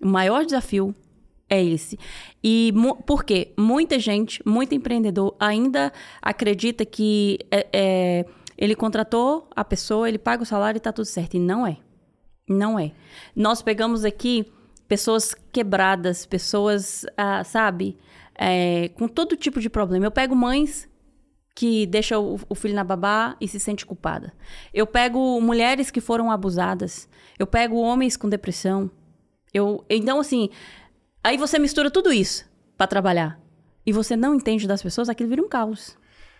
[0.02, 0.96] O maior desafio
[1.48, 2.00] é esse.
[2.44, 2.74] E
[3.06, 3.54] por quê?
[3.56, 8.26] Muita gente, muito empreendedor ainda acredita que é, é,
[8.58, 11.36] ele contratou a pessoa, ele paga o salário e está tudo certo.
[11.36, 11.78] E não é.
[12.50, 12.94] Não é.
[13.36, 14.52] Nós pegamos aqui
[14.88, 17.96] pessoas quebradas, pessoas, ah, sabe,
[18.40, 20.06] é, com todo tipo de problema.
[20.06, 20.88] Eu pego mães
[21.54, 24.34] que deixam o, o filho na babá e se sente culpada.
[24.74, 27.10] Eu pego mulheres que foram abusadas.
[27.38, 28.90] Eu pego homens com depressão.
[29.54, 30.50] Eu, então, assim,
[31.22, 33.38] aí você mistura tudo isso para trabalhar
[33.86, 35.98] e você não entende das pessoas, aquilo vira um caos.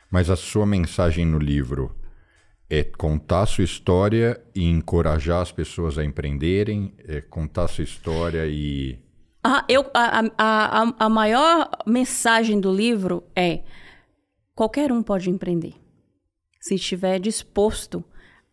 [0.10, 1.94] Mas a sua mensagem no livro
[2.70, 9.00] é contar sua história e encorajar as pessoas a empreenderem, é contar sua história e.
[9.44, 13.64] Ah, eu, a, a, a, a maior mensagem do livro é:
[14.54, 15.76] qualquer um pode empreender.
[16.60, 18.04] Se estiver disposto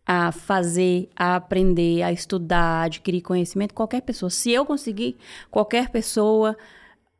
[0.05, 4.29] a fazer, a aprender, a estudar, adquirir conhecimento, qualquer pessoa.
[4.29, 5.17] Se eu conseguir,
[5.51, 6.55] qualquer pessoa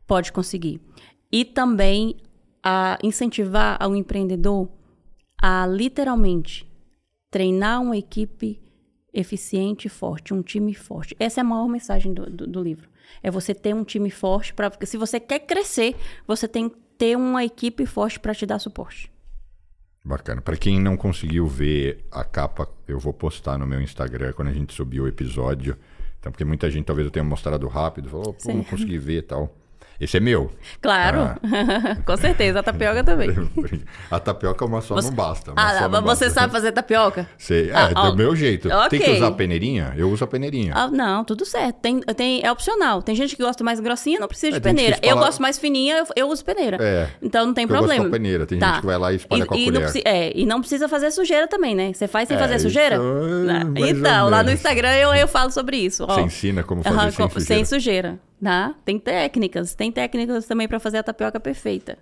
[0.07, 0.79] pode conseguir.
[1.29, 2.15] E também
[2.63, 4.69] a incentivar ao empreendedor
[5.41, 6.65] a literalmente
[7.29, 8.61] treinar uma equipe
[9.19, 11.15] eficiente e forte, um time forte.
[11.19, 12.87] Essa é a maior mensagem do, do, do livro.
[13.23, 15.95] É você ter um time forte para porque se você quer crescer,
[16.27, 19.11] você tem que ter uma equipe forte para te dar suporte.
[20.03, 20.41] Bacana.
[20.41, 24.53] Para quem não conseguiu ver a capa, eu vou postar no meu Instagram quando a
[24.53, 25.75] gente subir o episódio.
[26.19, 29.21] Então, porque muita gente talvez eu tenha mostrado rápido, falou, pô, não consegui ver e
[29.23, 29.53] tal.
[29.99, 30.51] Esse é meu.
[30.79, 31.97] Claro, ah.
[32.05, 32.59] com certeza.
[32.59, 33.29] A tapioca também.
[34.11, 35.09] a tapioca uma só você...
[35.09, 35.53] não basta.
[35.55, 36.29] Ah, não você basta.
[36.29, 37.27] sabe fazer tapioca?
[37.37, 37.71] Sei.
[37.73, 38.67] Ah, é, do meu jeito.
[38.67, 38.89] Okay.
[38.89, 39.93] Tem que usar peneirinha?
[39.97, 40.73] Eu uso a peneirinha.
[40.75, 41.77] Ah, não, tudo certo.
[41.81, 43.01] Tem, tem, é opcional.
[43.01, 44.99] Tem gente que gosta mais grossinha, não precisa de é, peneira.
[45.01, 46.77] Eu gosto mais fininha, eu, eu uso peneira.
[46.79, 47.09] É.
[47.21, 47.95] Então não tem problema.
[47.95, 48.45] Eu gosto peneira.
[48.45, 48.67] Tem tá.
[48.67, 49.81] gente que vai lá e espalha e, com a e colher.
[49.81, 51.91] Não é, e não precisa fazer sujeira também, né?
[51.91, 52.97] Você faz sem é, fazer sujeira?
[52.97, 56.05] É então, lá no Instagram eu, eu falo sobre isso.
[56.05, 57.39] Você ensina como fazer sem sujeira.
[57.41, 58.19] Sem sujeira.
[58.41, 58.75] Tá?
[58.85, 61.97] Tem técnicas, tem técnicas também para fazer a tapioca perfeita.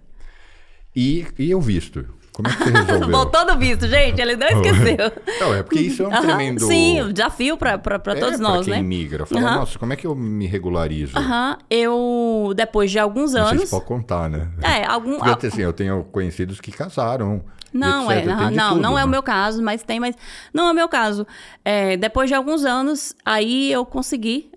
[0.95, 2.05] E, e o visto?
[2.35, 3.07] Como é que você resolveu?
[3.11, 5.11] Voltou do visto, gente, ele não esqueceu.
[5.39, 6.67] não, é porque isso é um uhum, tremendo...
[6.67, 8.81] Sim, desafio para é, todos nós, quem né?
[8.81, 9.25] migra.
[9.25, 9.55] Fala, uhum.
[9.55, 11.17] nossa, como é que eu me regularizo?
[11.17, 11.55] Uhum.
[11.69, 13.51] Eu, depois de alguns anos...
[13.51, 14.49] Não sei se pode contar, né?
[14.61, 15.17] É, algum...
[15.23, 17.41] Porque, assim, eu tenho conhecidos que casaram...
[17.73, 19.11] Não, é, não, não, tudo, não é o né?
[19.11, 20.15] meu caso, mas tem, mas
[20.53, 21.27] não é o meu caso.
[21.63, 24.49] É, depois de alguns anos, aí eu consegui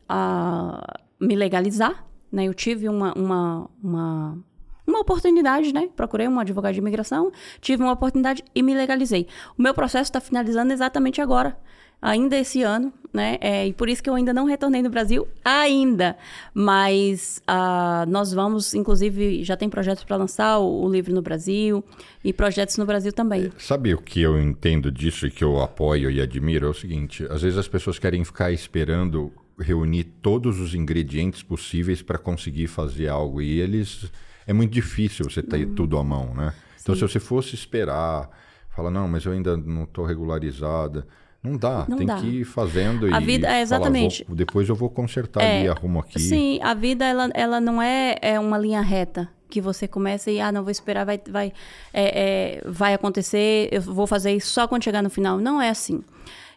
[1.20, 2.44] me legalizar, né?
[2.44, 4.38] Eu tive uma, uma, uma,
[4.86, 5.88] uma oportunidade, né?
[5.96, 9.26] Procurei um advogado de imigração, tive uma oportunidade e me legalizei.
[9.58, 11.58] O meu processo está finalizando exatamente agora,
[12.00, 13.38] ainda esse ano, né?
[13.40, 16.16] É, e por isso que eu ainda não retornei no Brasil, ainda.
[16.54, 21.82] Mas uh, nós vamos, inclusive, já tem projetos para lançar o, o, livro no Brasil
[22.22, 23.46] e projetos no Brasil também.
[23.46, 26.66] É, sabe o que eu entendo disso e que eu apoio e admiro?
[26.66, 32.02] É o seguinte: às vezes as pessoas querem ficar esperando reunir todos os ingredientes possíveis
[32.02, 33.40] para conseguir fazer algo.
[33.40, 34.10] E eles.
[34.46, 35.74] É muito difícil você ter uhum.
[35.74, 36.54] tudo à mão, né?
[36.80, 37.00] Então, Sim.
[37.00, 38.30] se você fosse esperar,
[38.74, 41.06] fala, não, mas eu ainda não estou regularizada.
[41.42, 42.16] Não dá, não tem dá.
[42.16, 44.24] que ir fazendo a e vida é exatamente.
[44.24, 46.18] Falar, depois eu vou consertar é, ali, arrumo aqui.
[46.18, 50.40] Sim, a vida ela, ela não é, é uma linha reta que você começa e
[50.40, 51.52] ah não vou esperar vai vai
[51.92, 55.70] é, é, vai acontecer eu vou fazer isso só quando chegar no final não é
[55.70, 56.02] assim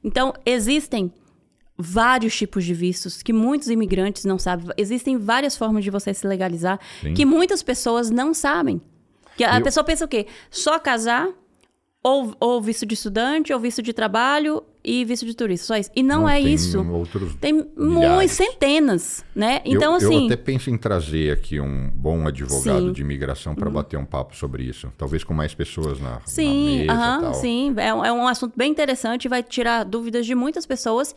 [0.03, 1.10] então existem
[1.81, 4.67] vários tipos de vistos que muitos imigrantes não sabem.
[4.77, 7.13] Existem várias formas de você se legalizar Sim.
[7.13, 8.81] que muitas pessoas não sabem.
[9.35, 9.63] Que a Eu...
[9.63, 10.27] pessoa pensa o quê?
[10.49, 11.29] Só casar
[12.03, 15.91] ou, ou visto de estudante, ou visto de trabalho e visto de turista, só isso.
[15.95, 16.83] E não, não é tem isso.
[16.83, 19.61] Outros tem muitas centenas, né?
[19.63, 20.19] Então, eu, assim.
[20.21, 22.91] Eu até penso em trazer aqui um bom advogado sim.
[22.91, 23.73] de imigração para uhum.
[23.75, 24.91] bater um papo sobre isso.
[24.97, 27.33] Talvez com mais pessoas na, sim, na mesa.
[27.35, 31.15] Sim, é, é um assunto bem interessante, vai tirar dúvidas de muitas pessoas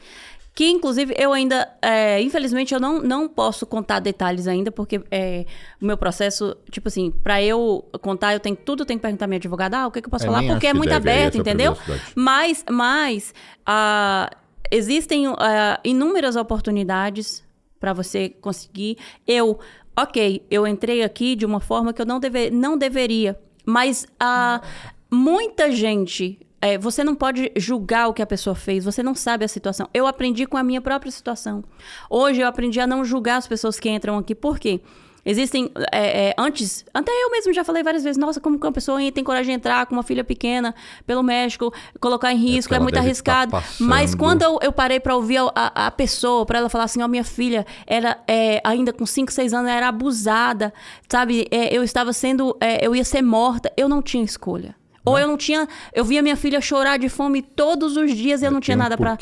[0.55, 5.45] que inclusive eu ainda, é, infelizmente, eu não, não posso contar detalhes ainda, porque é,
[5.83, 9.29] o meu processo, tipo assim, para eu contar, eu tenho tudo, tenho que perguntar à
[9.29, 11.77] minha advogada, ah, o que, que eu posso é, falar, porque é muito aberto, entendeu?
[12.15, 13.35] Mas, mas
[13.69, 14.33] uh,
[14.71, 15.35] existem uh,
[15.83, 17.43] inúmeras oportunidades
[17.81, 18.97] para você conseguir.
[19.27, 19.59] Eu,
[19.97, 23.37] ok, eu entrei aqui de uma forma que eu não, deve, não deveria,
[23.67, 24.65] mas uh,
[25.11, 29.45] muita gente é, você não pode julgar o que a pessoa fez, você não sabe
[29.45, 29.87] a situação.
[29.93, 31.63] Eu aprendi com a minha própria situação.
[32.09, 34.35] Hoje eu aprendi a não julgar as pessoas que entram aqui.
[34.35, 34.81] Por quê?
[35.27, 38.73] Existem, é, é, antes, até eu mesmo já falei várias vezes, nossa, como que uma
[38.73, 40.75] pessoa tem coragem de entrar com uma filha pequena
[41.07, 41.71] pelo México,
[42.01, 43.51] colocar em risco, é, é muito arriscado.
[43.53, 47.03] Tá Mas quando eu, eu parei para ouvir a, a pessoa, para ela falar assim,
[47.03, 50.73] ó, oh, minha filha era, é, ainda com 5, 6 anos, era abusada,
[51.11, 51.47] sabe?
[51.51, 54.75] É, eu estava sendo, é, eu ia ser morta, eu não tinha escolha.
[55.05, 55.69] Ou eu não tinha.
[55.93, 58.97] Eu via minha filha chorar de fome todos os dias e eu não tinha nada
[58.97, 59.17] para.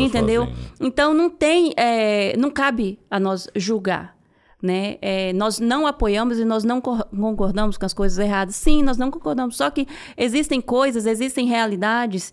[0.00, 0.46] Entendeu?
[0.46, 0.68] Fazem.
[0.80, 1.72] Então não tem.
[1.76, 4.14] É, não cabe a nós julgar.
[4.62, 4.96] Né?
[5.02, 8.54] É, nós não apoiamos e nós não concordamos com as coisas erradas.
[8.54, 9.56] Sim, nós não concordamos.
[9.56, 9.86] Só que
[10.16, 12.32] existem coisas, existem realidades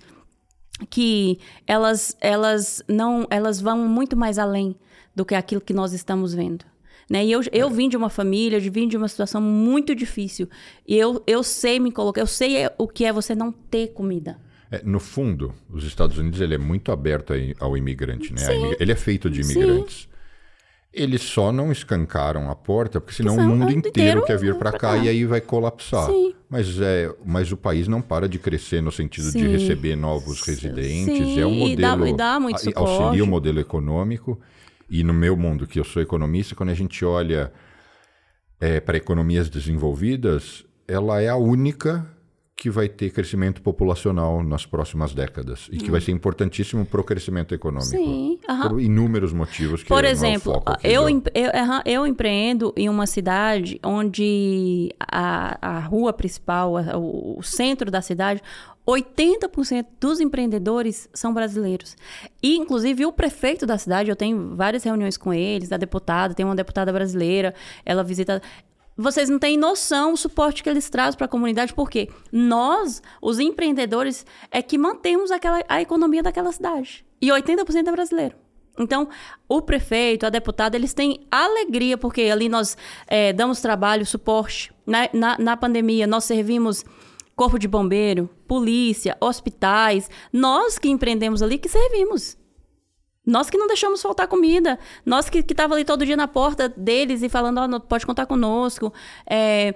[0.89, 4.75] que elas, elas não, elas vão muito mais além
[5.13, 6.70] do que aquilo que nós estamos vendo.
[7.11, 7.25] Né?
[7.25, 10.47] E eu, eu vim de uma família, eu vim de uma situação muito difícil.
[10.87, 14.39] E eu, eu sei me colocar, eu sei o que é você não ter comida.
[14.71, 18.39] É, no fundo, os Estados Unidos ele é muito aberto ao imigrante, né?
[18.39, 18.75] Sim.
[18.79, 20.03] Ele é feito de imigrantes.
[20.03, 20.07] Sim.
[20.93, 24.71] Eles só não escancaram a porta, porque senão o mundo inteiro, inteiro quer vir para
[24.71, 24.97] cá, cá.
[24.97, 26.09] e aí vai colapsar.
[26.09, 26.33] Sim.
[26.49, 29.47] Mas, é, mas o país não para de crescer no sentido de Sim.
[29.51, 31.37] receber novos Sim, residentes.
[31.37, 32.15] é um e dá- modelo.
[32.15, 32.89] e dá muito suporte.
[33.01, 34.39] Auxilia o modelo econômico.
[34.91, 37.51] E no meu mundo, que eu sou economista, quando a gente olha
[38.85, 42.05] para economias desenvolvidas, ela é a única
[42.61, 47.03] que vai ter crescimento populacional nas próximas décadas e que vai ser importantíssimo para o
[47.03, 47.89] crescimento econômico.
[47.89, 48.69] Sim, aham.
[48.69, 51.51] Por inúmeros motivos que Por é exemplo, eu, eu,
[51.87, 58.43] eu empreendo em uma cidade onde a, a rua principal, o centro da cidade,
[58.87, 61.95] 80% dos empreendedores são brasileiros.
[62.41, 66.45] E, inclusive, o prefeito da cidade, eu tenho várias reuniões com eles, a deputada, tem
[66.45, 67.53] uma deputada brasileira,
[67.85, 68.41] ela visita.
[68.97, 73.39] Vocês não têm noção o suporte que eles trazem para a comunidade, porque nós, os
[73.39, 77.05] empreendedores, é que mantemos aquela, a economia daquela cidade.
[77.21, 78.35] E 80% é brasileiro.
[78.79, 79.09] Então,
[79.47, 82.77] o prefeito, a deputada, eles têm alegria, porque ali nós
[83.07, 84.73] eh, damos trabalho, suporte.
[84.85, 86.83] Na, na, na pandemia, nós servimos
[87.35, 90.09] corpo de bombeiro, polícia, hospitais.
[90.31, 92.37] Nós que empreendemos ali, que servimos.
[93.25, 94.79] Nós que não deixamos faltar comida.
[95.05, 98.91] Nós que estava ali todo dia na porta deles e falando, não- pode contar conosco.
[99.29, 99.75] É,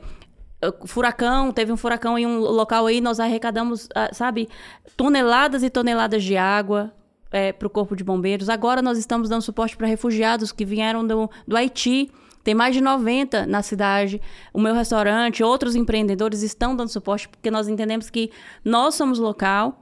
[0.85, 4.49] furacão, teve um furacão em um local aí, nós arrecadamos, ah, sabe,
[4.97, 6.93] toneladas e toneladas de água
[7.59, 8.49] para o Corpo de Bombeiros.
[8.49, 12.09] Agora nós estamos dando suporte para refugiados que vieram do, do Haiti.
[12.45, 14.21] Tem mais de 90 na cidade.
[14.53, 18.31] O meu restaurante, outros empreendedores estão dando suporte, porque nós entendemos que
[18.63, 19.81] nós somos local,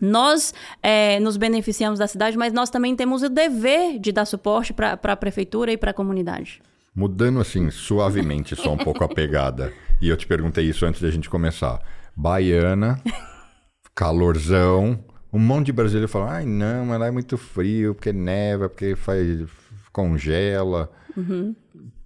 [0.00, 0.52] nós
[0.82, 4.98] eh, nos beneficiamos da cidade, mas nós também temos o dever de dar suporte para
[5.00, 6.60] a prefeitura e para a comunidade.
[6.92, 9.72] Mudando assim, suavemente só um pouco a pegada.
[10.02, 11.80] E eu te perguntei isso antes da gente começar.
[12.14, 13.00] Baiana,
[13.94, 15.02] calorzão.
[15.32, 18.96] Um monte de brasileiro fala, ai não, mas lá é muito frio, porque neva, porque
[18.96, 19.48] faz,
[19.92, 20.90] congela.
[21.16, 21.54] Uhum.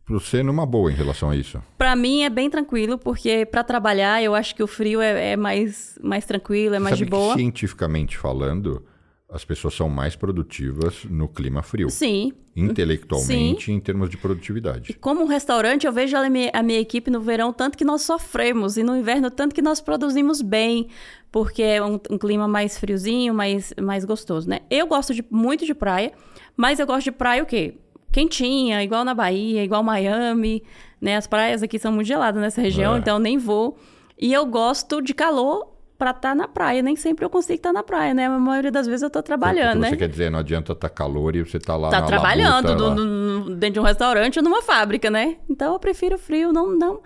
[0.09, 1.63] Você numa boa em relação a isso.
[1.77, 5.37] Para mim é bem tranquilo, porque para trabalhar eu acho que o frio é, é
[5.37, 7.35] mais, mais tranquilo, é mais Sabe de boa.
[7.35, 8.83] que cientificamente falando,
[9.31, 11.91] as pessoas são mais produtivas no clima frio.
[11.91, 12.33] Sim.
[12.57, 14.95] Intelectualmente, em termos de produtividade.
[14.95, 18.03] Como um restaurante, eu vejo a minha, a minha equipe no verão tanto que nós
[18.03, 20.89] sofremos e no inverno tanto que nós produzimos bem,
[21.31, 24.61] porque é um, um clima mais friozinho, mais, mais gostoso, né?
[24.71, 26.13] Eu gosto de, muito de praia,
[26.57, 27.75] mas eu gosto de praia o quê?
[28.13, 30.63] Quentinha, igual na Bahia, igual Miami,
[31.01, 31.17] né?
[31.17, 32.99] As praias aqui são muito geladas nessa região, É.
[32.99, 33.77] então eu nem vou.
[34.19, 36.81] E eu gosto de calor pra estar na praia.
[36.83, 38.27] Nem sempre eu consigo estar na praia, né?
[38.27, 39.91] A maioria das vezes eu tô trabalhando, né?
[39.91, 43.41] você quer dizer, não adianta estar calor e você tá lá tá trabalhando labuta, no-
[43.45, 45.37] no- dentro de um restaurante ou numa fábrica, né?
[45.51, 47.01] Então eu prefiro frio, não não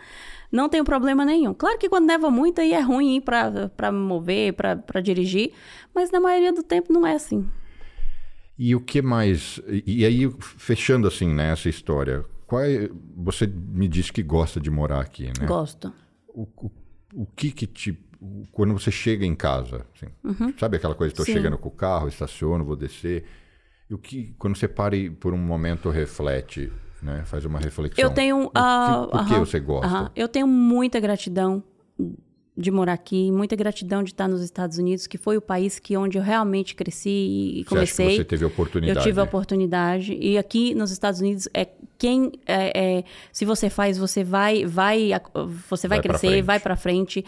[0.51, 1.55] não tenho problema nenhum.
[1.55, 5.53] Claro que quando neva muito aí é ruim ir pra, pra mover, pra dirigir,
[5.95, 7.49] mas na maioria do tempo não é assim.
[8.59, 9.61] E o que mais?
[9.67, 14.61] E, e aí, fechando assim, né, essa história, qual é- você me disse que gosta
[14.61, 15.47] de morar aqui, né?
[15.47, 15.93] Gosto.
[16.29, 16.71] O, o,
[17.15, 17.99] o que que te...
[18.53, 20.07] Quando você chega em casa, assim,
[20.59, 21.33] sabe aquela coisa, estou Uhum.
[21.33, 23.25] Chegando com o carro, estaciono, vou descer,
[23.91, 26.71] e o que, quando você para e por um momento reflete,
[27.03, 28.45] né, faz uma reflexão, Eu tenho.
[28.45, 30.13] o que, ah, por que aham, você gosta?
[30.15, 31.65] Eu tenho muita gratidão
[32.57, 35.97] de morar aqui, muita gratidão de estar nos Estados Unidos, que foi o país que
[35.97, 38.17] onde eu realmente cresci e Você acha que comecei.
[38.17, 38.99] você teve oportunidade?
[38.99, 41.67] Eu tive a oportunidade e aqui nos Estados Unidos é
[41.97, 45.11] quem é, é, se você faz você vai vai
[45.71, 46.43] você vai, Vai pra crescer frente.
[46.45, 47.25] vai para frente.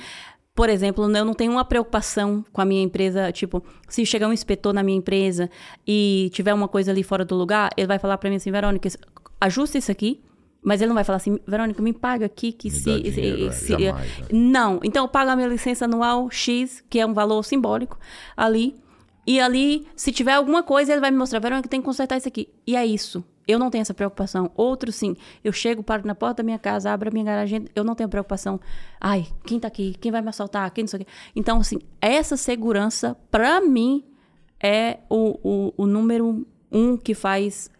[0.55, 4.32] Por exemplo, eu não tenho uma preocupação com a minha empresa, tipo, se chegar um
[4.32, 5.51] inspetor na minha empresa
[5.86, 8.88] e tiver uma coisa ali fora do lugar, ele vai falar para mim assim, Verônica,
[9.40, 10.20] ajusta isso aqui.
[10.65, 13.53] Mas ele não vai falar assim, Verônica, me paga aqui que Me se, dinheiro, é,
[13.53, 14.27] se- jamais, né?
[14.32, 17.99] não, então eu pago a minha licença anual X, que é um valor simbólico,
[18.36, 18.74] ali.
[19.27, 22.28] E ali, se tiver alguma coisa, ele vai me mostrar, Verônica, tem que consertar isso
[22.28, 22.49] aqui.
[22.66, 23.24] E é isso.
[23.47, 24.51] Eu não tenho essa preocupação.
[24.55, 25.15] Outro, sim.
[25.43, 28.09] Eu chego, paro na porta da minha casa, abro a minha garagem, eu não tenho
[28.09, 28.59] preocupação.
[29.01, 29.95] Ai, quem tá aqui?
[30.01, 30.70] Quem vai me assaltar?
[30.73, 31.11] Quem não sei o quê.
[31.36, 34.05] Então, assim, essa segurança, pra mim,
[34.62, 37.70] é o, o, o número um que faz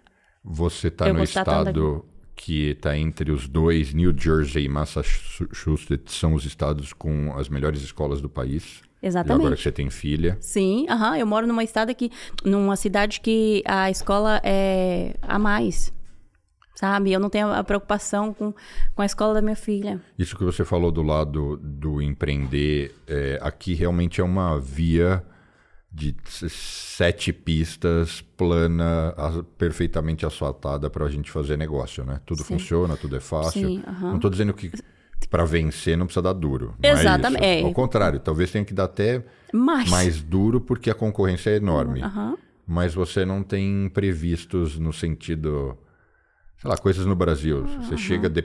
[0.43, 2.05] Você Eu no estado
[2.35, 7.82] que está entre os dois, New Jersey e Massachusetts, são os estados com as melhores
[7.82, 8.82] escolas do país.
[9.02, 9.40] E Exatamente.
[9.40, 10.36] agora que você tem filha.
[10.40, 11.16] Sim, aham.
[11.16, 12.11] Eu moro numa estado que,
[12.44, 15.93] numa cidade que a escola é a mais.
[16.74, 17.12] Sabe?
[17.12, 18.52] Eu não tenho a preocupação com,
[18.94, 20.01] com a escola da minha filha.
[20.19, 25.24] Isso que você falou do lado do empreender, é, aqui realmente é uma via
[25.94, 29.14] de sete pistas, plana,
[29.56, 32.20] perfeitamente asfaltada para a gente fazer negócio, né?
[32.26, 32.54] Tudo Sim.
[32.54, 33.68] funciona, tudo é fácil.
[33.68, 34.08] Sim, aham.
[34.08, 34.72] Não estou dizendo que
[35.30, 36.74] para vencer não precisa dar duro.
[36.82, 37.44] é Exatamente, isso.
[37.44, 37.62] é.
[37.62, 39.88] Ao contrário, talvez tenha que dar até Mas.
[39.88, 42.02] mais duro porque a concorrência é enorme.
[42.02, 42.36] Aham.
[42.66, 45.78] Mas você não tem imprevistos no sentido
[46.56, 47.64] sei lá, coisas no Brasil.
[47.82, 48.44] Você chega, de,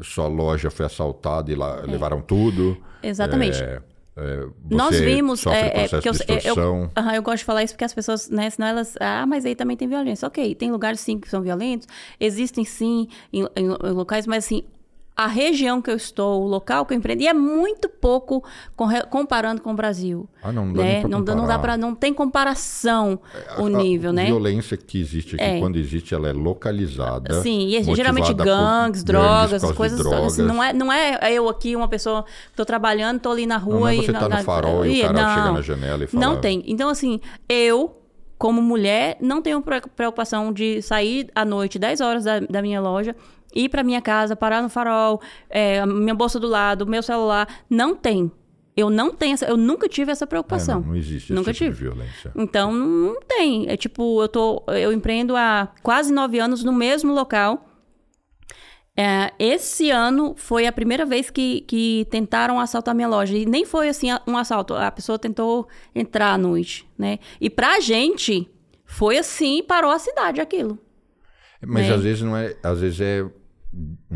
[0.00, 2.80] sua loja foi assaltada e lá levaram tudo.
[3.02, 3.62] Exatamente.
[3.62, 3.82] É,
[4.16, 5.46] é, Nós vimos.
[5.46, 8.28] É, é, porque eu, de eu, eu, eu gosto de falar isso porque as pessoas,
[8.30, 8.94] né, senão elas.
[9.00, 10.26] Ah, mas aí também tem violência.
[10.26, 11.86] Ok, tem lugares sim que são violentos,
[12.18, 14.62] existem sim em, em- em locais, mas assim.
[15.16, 18.44] A região que eu estou, o local que eu empreendo, e é muito pouco
[19.10, 20.28] comparando com o Brasil.
[20.42, 21.02] Ah, não, não dá né?
[21.08, 23.18] não, não dá para não tem comparação
[23.58, 24.26] o A- nível, a né?
[24.26, 25.58] violência que existe aqui, É.
[25.58, 27.40] quando existe, ela é localizada.
[27.42, 29.98] Sim, e é geralmente gangues, drogas, coisas.
[30.00, 30.36] Assim, drogas.
[30.38, 33.80] não, é, não é eu aqui, uma pessoa que tô trabalhando, tô ali na rua
[33.80, 34.04] Não é e.
[34.04, 36.26] você na- tá no na- farol e o cara não, chega na janela e fala-
[36.26, 36.62] Não tem.
[36.66, 37.96] Então, assim, eu,
[38.38, 42.80] como mulher, não tenho pre- preocupação de sair à noite, 10 horas da, da minha
[42.82, 43.16] loja,
[43.64, 47.48] ir pra minha casa, parar no farol, é, minha bolsa do lado, meu celular.
[47.70, 48.30] Não tem.
[48.76, 50.80] Eu não tenho essa, eu nunca tive essa É, preocupação.
[50.80, 51.76] não, não existe esse Nunca tipo tive.
[51.76, 52.30] de violência.
[52.36, 53.68] Então, não tem.
[53.70, 54.62] É tipo, eu tô.
[54.68, 57.64] Eu empreendo há quase nove anos no mesmo local.
[58.98, 63.36] É, esse ano foi a primeira vez que, que tentaram assaltar minha loja.
[63.36, 64.74] E nem foi assim um assalto.
[64.74, 67.18] A pessoa tentou entrar à noite, né?
[67.40, 68.48] E pra gente,
[68.86, 70.78] foi assim, parou a cidade aquilo.
[71.66, 71.94] Mas né?
[71.94, 72.56] às vezes não é.
[72.62, 73.26] Às vezes é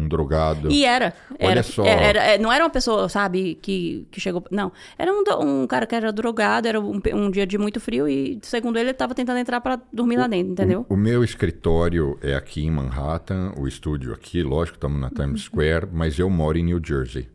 [0.00, 0.70] um drogado.
[0.70, 1.12] E era.
[1.40, 1.84] Olha era, só.
[1.84, 4.44] era- era- é, não era uma pessoa, sabe, que, que chegou.
[4.50, 4.72] Não.
[4.98, 8.38] Era um, um cara que era drogado, era um, um dia de muito frio e,
[8.42, 10.86] segundo ele, ele tava tentando entrar pra dormir lá dentro, entendeu?
[10.88, 15.86] O meu escritório é aqui em Manhattan, o estúdio aqui, lógico, estamos na Times Square,
[15.92, 17.28] mas eu moro em New Jersey.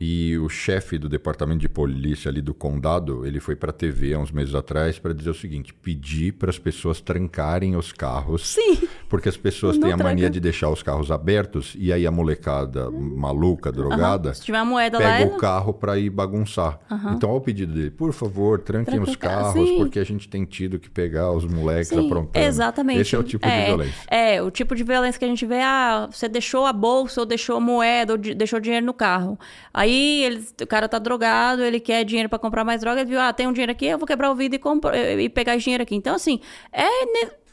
[0.00, 4.14] E o chefe do departamento de polícia ali do condado, ele foi para a TV
[4.14, 8.46] há uns meses atrás para dizer o seguinte: pedir para as pessoas trancarem os carros,
[8.48, 8.86] Sim.
[9.08, 10.30] porque as pessoas Não têm a mania tranca.
[10.30, 15.04] de deixar os carros abertos e aí a molecada maluca, drogada, Se tiver moeda lá,
[15.04, 16.78] pega é- o carro para ir bagunçar.
[17.14, 19.76] Então, ao pedido dele, por favor, tranquem Tranca os o carro, carros, sim.
[19.78, 22.44] porque a gente tem tido que pegar os moleques Sim, aprontando.
[22.44, 23.00] exatamente.
[23.00, 23.94] Esse é o tipo de violência.
[24.08, 27.26] É, o tipo de violência que a gente vê, ah, você deixou a bolsa, ou
[27.26, 29.38] deixou a moeda, ou de- deixou dinheiro no carro.
[29.72, 33.20] Aí ele, o cara tá drogado, ele quer dinheiro pra comprar mais droga, ele viu,
[33.20, 35.64] ah, tem um dinheiro aqui, eu vou quebrar o vidro e, compro- e pegar esse
[35.64, 35.94] dinheiro aqui.
[35.94, 36.40] Então, assim,
[36.72, 36.88] é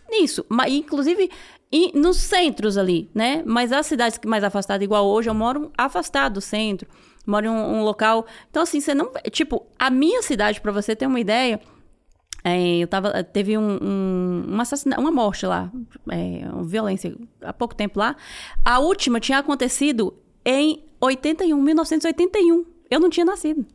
[0.10, 0.46] nisso.
[0.50, 1.30] Mas, inclusive,
[1.94, 3.44] nos centros ali, né?
[3.46, 6.88] Mas as cidades mais afastadas, igual hoje, eu moro afastado do centro,
[7.26, 8.26] moro em um, um local...
[8.50, 9.12] Então, assim, você não...
[9.32, 11.60] Tipo, a minha cidade, pra você ter uma ideia...
[12.44, 15.72] É, eu tava, teve um, um, um assassinato, uma morte lá,
[16.10, 18.16] é, uma violência há pouco tempo lá.
[18.66, 22.66] A última tinha acontecido em 81, 1981.
[22.90, 23.66] Eu não tinha nascido.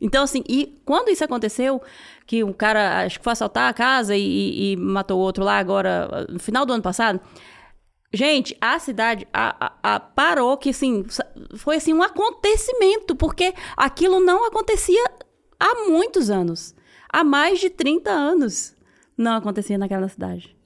[0.00, 1.80] Então, assim, e quando isso aconteceu,
[2.26, 5.58] que um cara, acho que foi assaltar a casa e, e- matou o outro lá
[5.58, 7.20] agora, no final do ano passado,
[8.12, 11.04] gente, a cidade a- a- a parou que, assim,
[11.56, 15.04] foi assim um acontecimento, porque aquilo não acontecia
[15.60, 16.74] há muitos anos.
[17.12, 18.74] Há mais de 30 anos
[19.16, 20.56] não acontecia naquela cidade.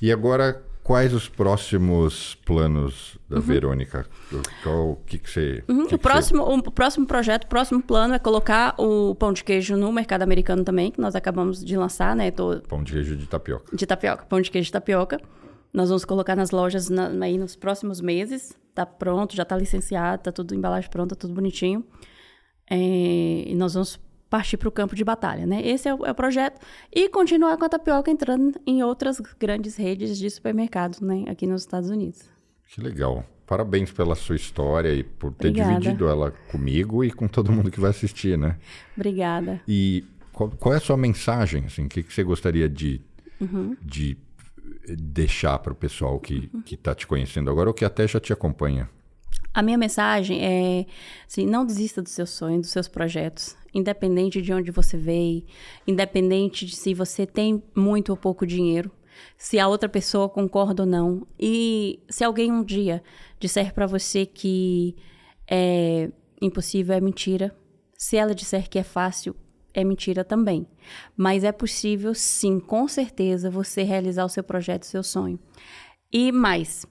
[0.00, 4.06] E agora, quais os próximos planos da Verônica?
[4.62, 5.62] Qual, o que, que você.
[5.68, 9.32] Uhum, que o, que próximo, o próximo projeto, o próximo plano é colocar o pão
[9.34, 12.30] de queijo no mercado americano também, que nós acabamos de lançar, né?
[12.30, 13.76] Tô, você- Pão de queijo de tapioca.
[13.76, 15.20] de tapioca, pão de queijo de tapioca.
[15.74, 18.56] Nós vamos colocar nas lojas na- aí nos próximos meses.
[18.74, 21.84] Tá pronto, já tá licenciado, tá tudo embalagem pronta, tudo bonitinho.
[22.70, 22.76] É,
[23.46, 25.66] e nós vamos partir para o campo de batalha, né?
[25.66, 26.60] Esse é o, é o projeto.
[26.94, 31.24] E continuar com a tapioca entrando em outras grandes redes de supermercados, né?
[31.28, 32.22] Aqui nos Estados Unidos.
[32.68, 33.24] Que legal.
[33.46, 35.78] Parabéns pela sua história e por ter Obrigada.
[35.80, 38.56] dividido ela comigo e com todo mundo que vai assistir, né?
[38.94, 39.60] Obrigada.
[39.66, 41.64] E qual, qual é a sua mensagem?
[41.64, 43.00] Assim, o que, que você gostaria de,
[43.40, 43.74] Uhum.
[43.80, 44.18] de
[44.98, 48.88] deixar para o pessoal que está te conhecendo agora ou que até já te acompanha?
[49.52, 50.86] A minha mensagem é,
[51.26, 55.44] assim, não desista dos seus sonhos, dos seus projetos, independente de onde você veio,
[55.86, 58.90] independente de se você tem muito ou pouco dinheiro,
[59.36, 61.26] se a outra pessoa concorda ou não.
[61.38, 63.02] E se alguém um dia
[63.40, 64.94] disser para você que
[65.50, 66.10] é
[66.40, 67.56] impossível, é mentira.
[67.96, 69.34] Se ela disser que é fácil,
[69.74, 70.66] é mentira também.
[71.16, 75.38] Mas é possível, sim, com certeza, você realizar o seu projeto, o seu sonho.
[76.12, 76.86] E mais,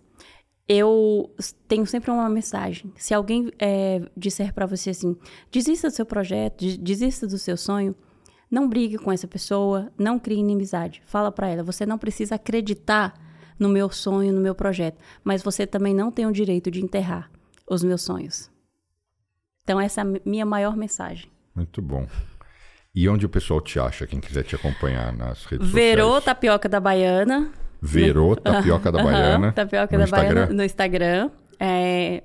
[0.68, 1.34] eu
[1.68, 2.92] tenho sempre uma mensagem.
[2.96, 5.16] Se alguém é, disser para você assim,
[5.52, 7.96] desista do seu projeto, de- desista do seu sonho,
[8.52, 11.02] não brigue com essa pessoa, não crie inimizade.
[11.06, 13.14] Fala para ela, você não precisa acreditar
[13.60, 17.30] no meu sonho, no meu projeto, mas você também não tem o direito de enterrar
[17.70, 18.50] os meus sonhos.
[19.64, 21.30] Então essa é a minha maior mensagem.
[21.56, 22.08] Muito bom.
[22.96, 26.26] E onde o pessoal te acha, quem quiser te acompanhar nas redes Verô sociais?
[26.26, 27.52] Tapioca da Baiana.
[27.82, 29.52] Verô Tapioca da Baiana.
[29.52, 30.56] Tapioca no da Baiana Instagram.
[30.56, 31.30] no Instagram.
[31.60, 32.24] É,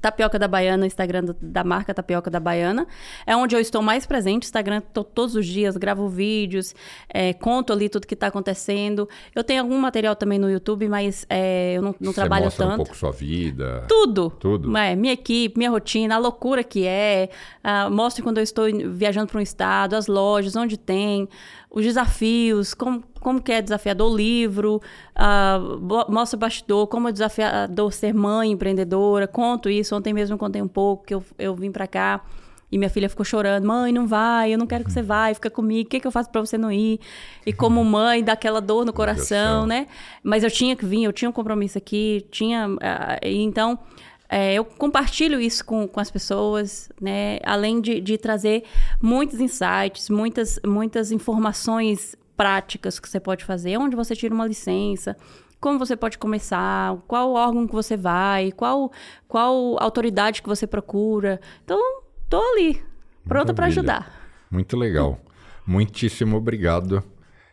[0.00, 2.86] Tapioca da Baiana, Instagram da marca Tapioca da Baiana.
[3.24, 4.44] É onde eu estou mais presente.
[4.44, 6.74] Instagram, tô, todos os dias, gravo vídeos,
[7.08, 9.08] é, conto ali tudo que está acontecendo.
[9.34, 12.66] Eu tenho algum material também no YouTube, mas é, eu não, não Você trabalho mostra
[12.66, 12.74] tanto.
[12.74, 13.84] um pouco sua vida.
[13.88, 14.30] Tudo.
[14.30, 14.76] Tudo.
[14.76, 17.28] É, minha equipe, minha rotina, a loucura que é.
[17.62, 21.28] Uh, mostro quando eu estou viajando para um estado, as lojas, onde tem,
[21.70, 24.82] os desafios, como, como que é desafiador o livro,
[25.16, 29.94] uh, mostra o bastidor, como é desafiador ser mãe, empreendedora, conto isso.
[29.96, 32.22] Ontem mesmo contei um pouco que eu, eu vim para cá.
[32.70, 35.50] E minha filha ficou chorando, mãe, não vai, eu não quero que você vá, fica
[35.50, 36.98] comigo, o que, que eu faço para você não ir?
[37.44, 39.86] E como mãe, dá aquela dor no coração, né?
[40.22, 42.66] Mas eu tinha que vir, eu tinha um compromisso aqui, tinha.
[42.68, 42.78] Uh,
[43.22, 43.78] então,
[44.26, 47.38] é, eu compartilho isso com, com as pessoas, né?
[47.44, 48.64] Além de, de trazer
[49.02, 55.16] muitos insights, muitas, muitas informações práticas que você pode fazer, onde você tira uma licença,
[55.60, 58.90] como você pode começar, qual órgão que você vai, qual,
[59.28, 61.40] qual autoridade que você procura.
[61.64, 62.82] Então, tô ali,
[63.28, 64.10] pronta para ajudar.
[64.50, 65.20] Muito legal.
[65.66, 67.02] Muitíssimo obrigado.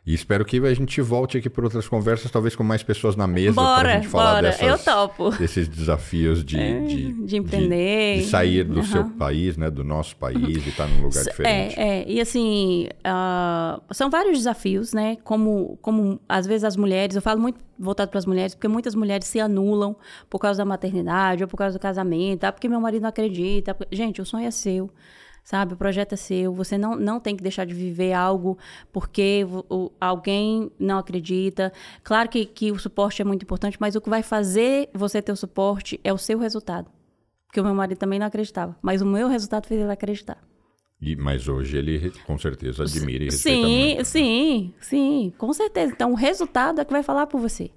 [0.10, 3.28] E espero que a gente volte aqui para outras conversas, talvez com mais pessoas na
[3.28, 4.42] mesa para a gente falar bora.
[4.48, 5.30] Dessas, Eu topo.
[5.38, 8.16] desses desafios de, É, de, de empreender.
[8.18, 8.84] de, de sair do Uhum.
[8.84, 11.80] seu país, né, do nosso país e estar num lugar diferente.
[11.80, 15.16] É, é, e assim, ah, são vários desafios, né?
[15.24, 18.96] Como, como às vezes as mulheres, eu falo muito voltado para as mulheres, porque muitas
[18.96, 19.96] mulheres se anulam
[20.28, 23.78] por causa da maternidade ou por causa do casamento, ah, porque meu marido não acredita.
[23.92, 24.90] Gente, o sonho é seu.
[25.44, 26.54] Sabe, o projeto é seu.
[26.54, 28.58] Você não, não tem que deixar de viver algo
[28.92, 31.74] porque o, alguém não acredita.
[32.04, 35.32] Claro que, que o suporte é muito importante, mas o que vai fazer você ter
[35.32, 36.90] o suporte é o seu resultado.
[37.48, 38.78] Porque o meu marido também não acreditava.
[38.82, 40.38] Mas o meu resultado fez ele acreditar.
[41.02, 43.98] E, mas hoje ele com certeza admira e respeita Sim, muito.
[44.00, 44.04] né?
[44.04, 45.94] sim, sim, com certeza.
[45.94, 47.72] Então, o resultado é que vai falar por você.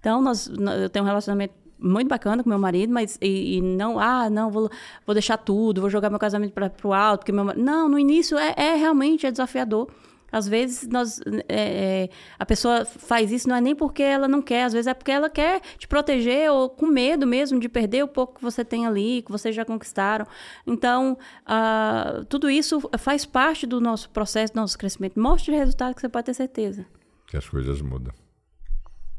[0.00, 3.60] Então, nós, nó- eu tenho um relacionamento muito bacana com meu marido, mas e, e
[3.60, 4.70] não, ah, não, vou,
[5.04, 7.44] vou deixar tudo, vou jogar meu casamento para o alto, porque meu.
[7.56, 9.88] Não, no início é, é realmente é desafiador.
[10.30, 14.42] Às vezes nós, é, é, a pessoa faz isso não é nem porque ela não
[14.42, 18.02] quer, às vezes é porque ela quer te proteger ou com medo mesmo de perder
[18.02, 20.26] o pouco que você tem ali, que vocês já conquistaram.
[20.66, 21.16] Então,
[21.46, 25.18] ah, tudo isso faz parte do nosso processo, do nosso crescimento.
[25.18, 26.84] Mostre resultado que você pode ter certeza.
[27.28, 28.12] Que as coisas mudam.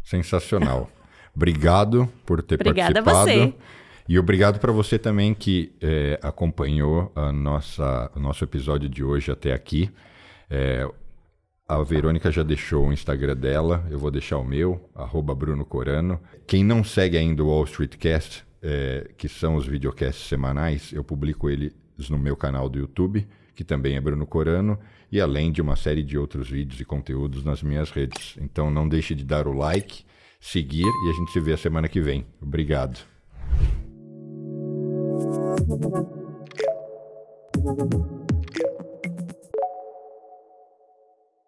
[0.03, 0.89] Sensacional.
[1.37, 3.51] Obrigado por ter Obrigada a participado.
[3.51, 3.53] você.
[4.09, 9.31] E obrigado para você também que eh, acompanhou a nossa, o nosso episódio de hoje
[9.31, 9.91] até aqui.
[10.49, 10.89] Eh,
[11.67, 16.21] a Verônica já deixou o Instagram dela, eu vou deixar o meu, arroba Bruno Corano.
[16.47, 21.03] Quem não segue ainda o Wall Street Cast, eh, que são os videocasts semanais, eu
[21.03, 21.73] publico eles
[22.09, 24.79] no meu canal do YouTube, que também é Bruno Corano,
[25.11, 28.37] e além de uma série de outros vídeos e conteúdos nas minhas redes.
[28.39, 30.05] Então não deixe de dar o like,
[30.39, 32.25] seguir e a gente se vê a semana que vem.
[32.41, 32.99] Obrigado.
[37.67, 38.26] Thank you.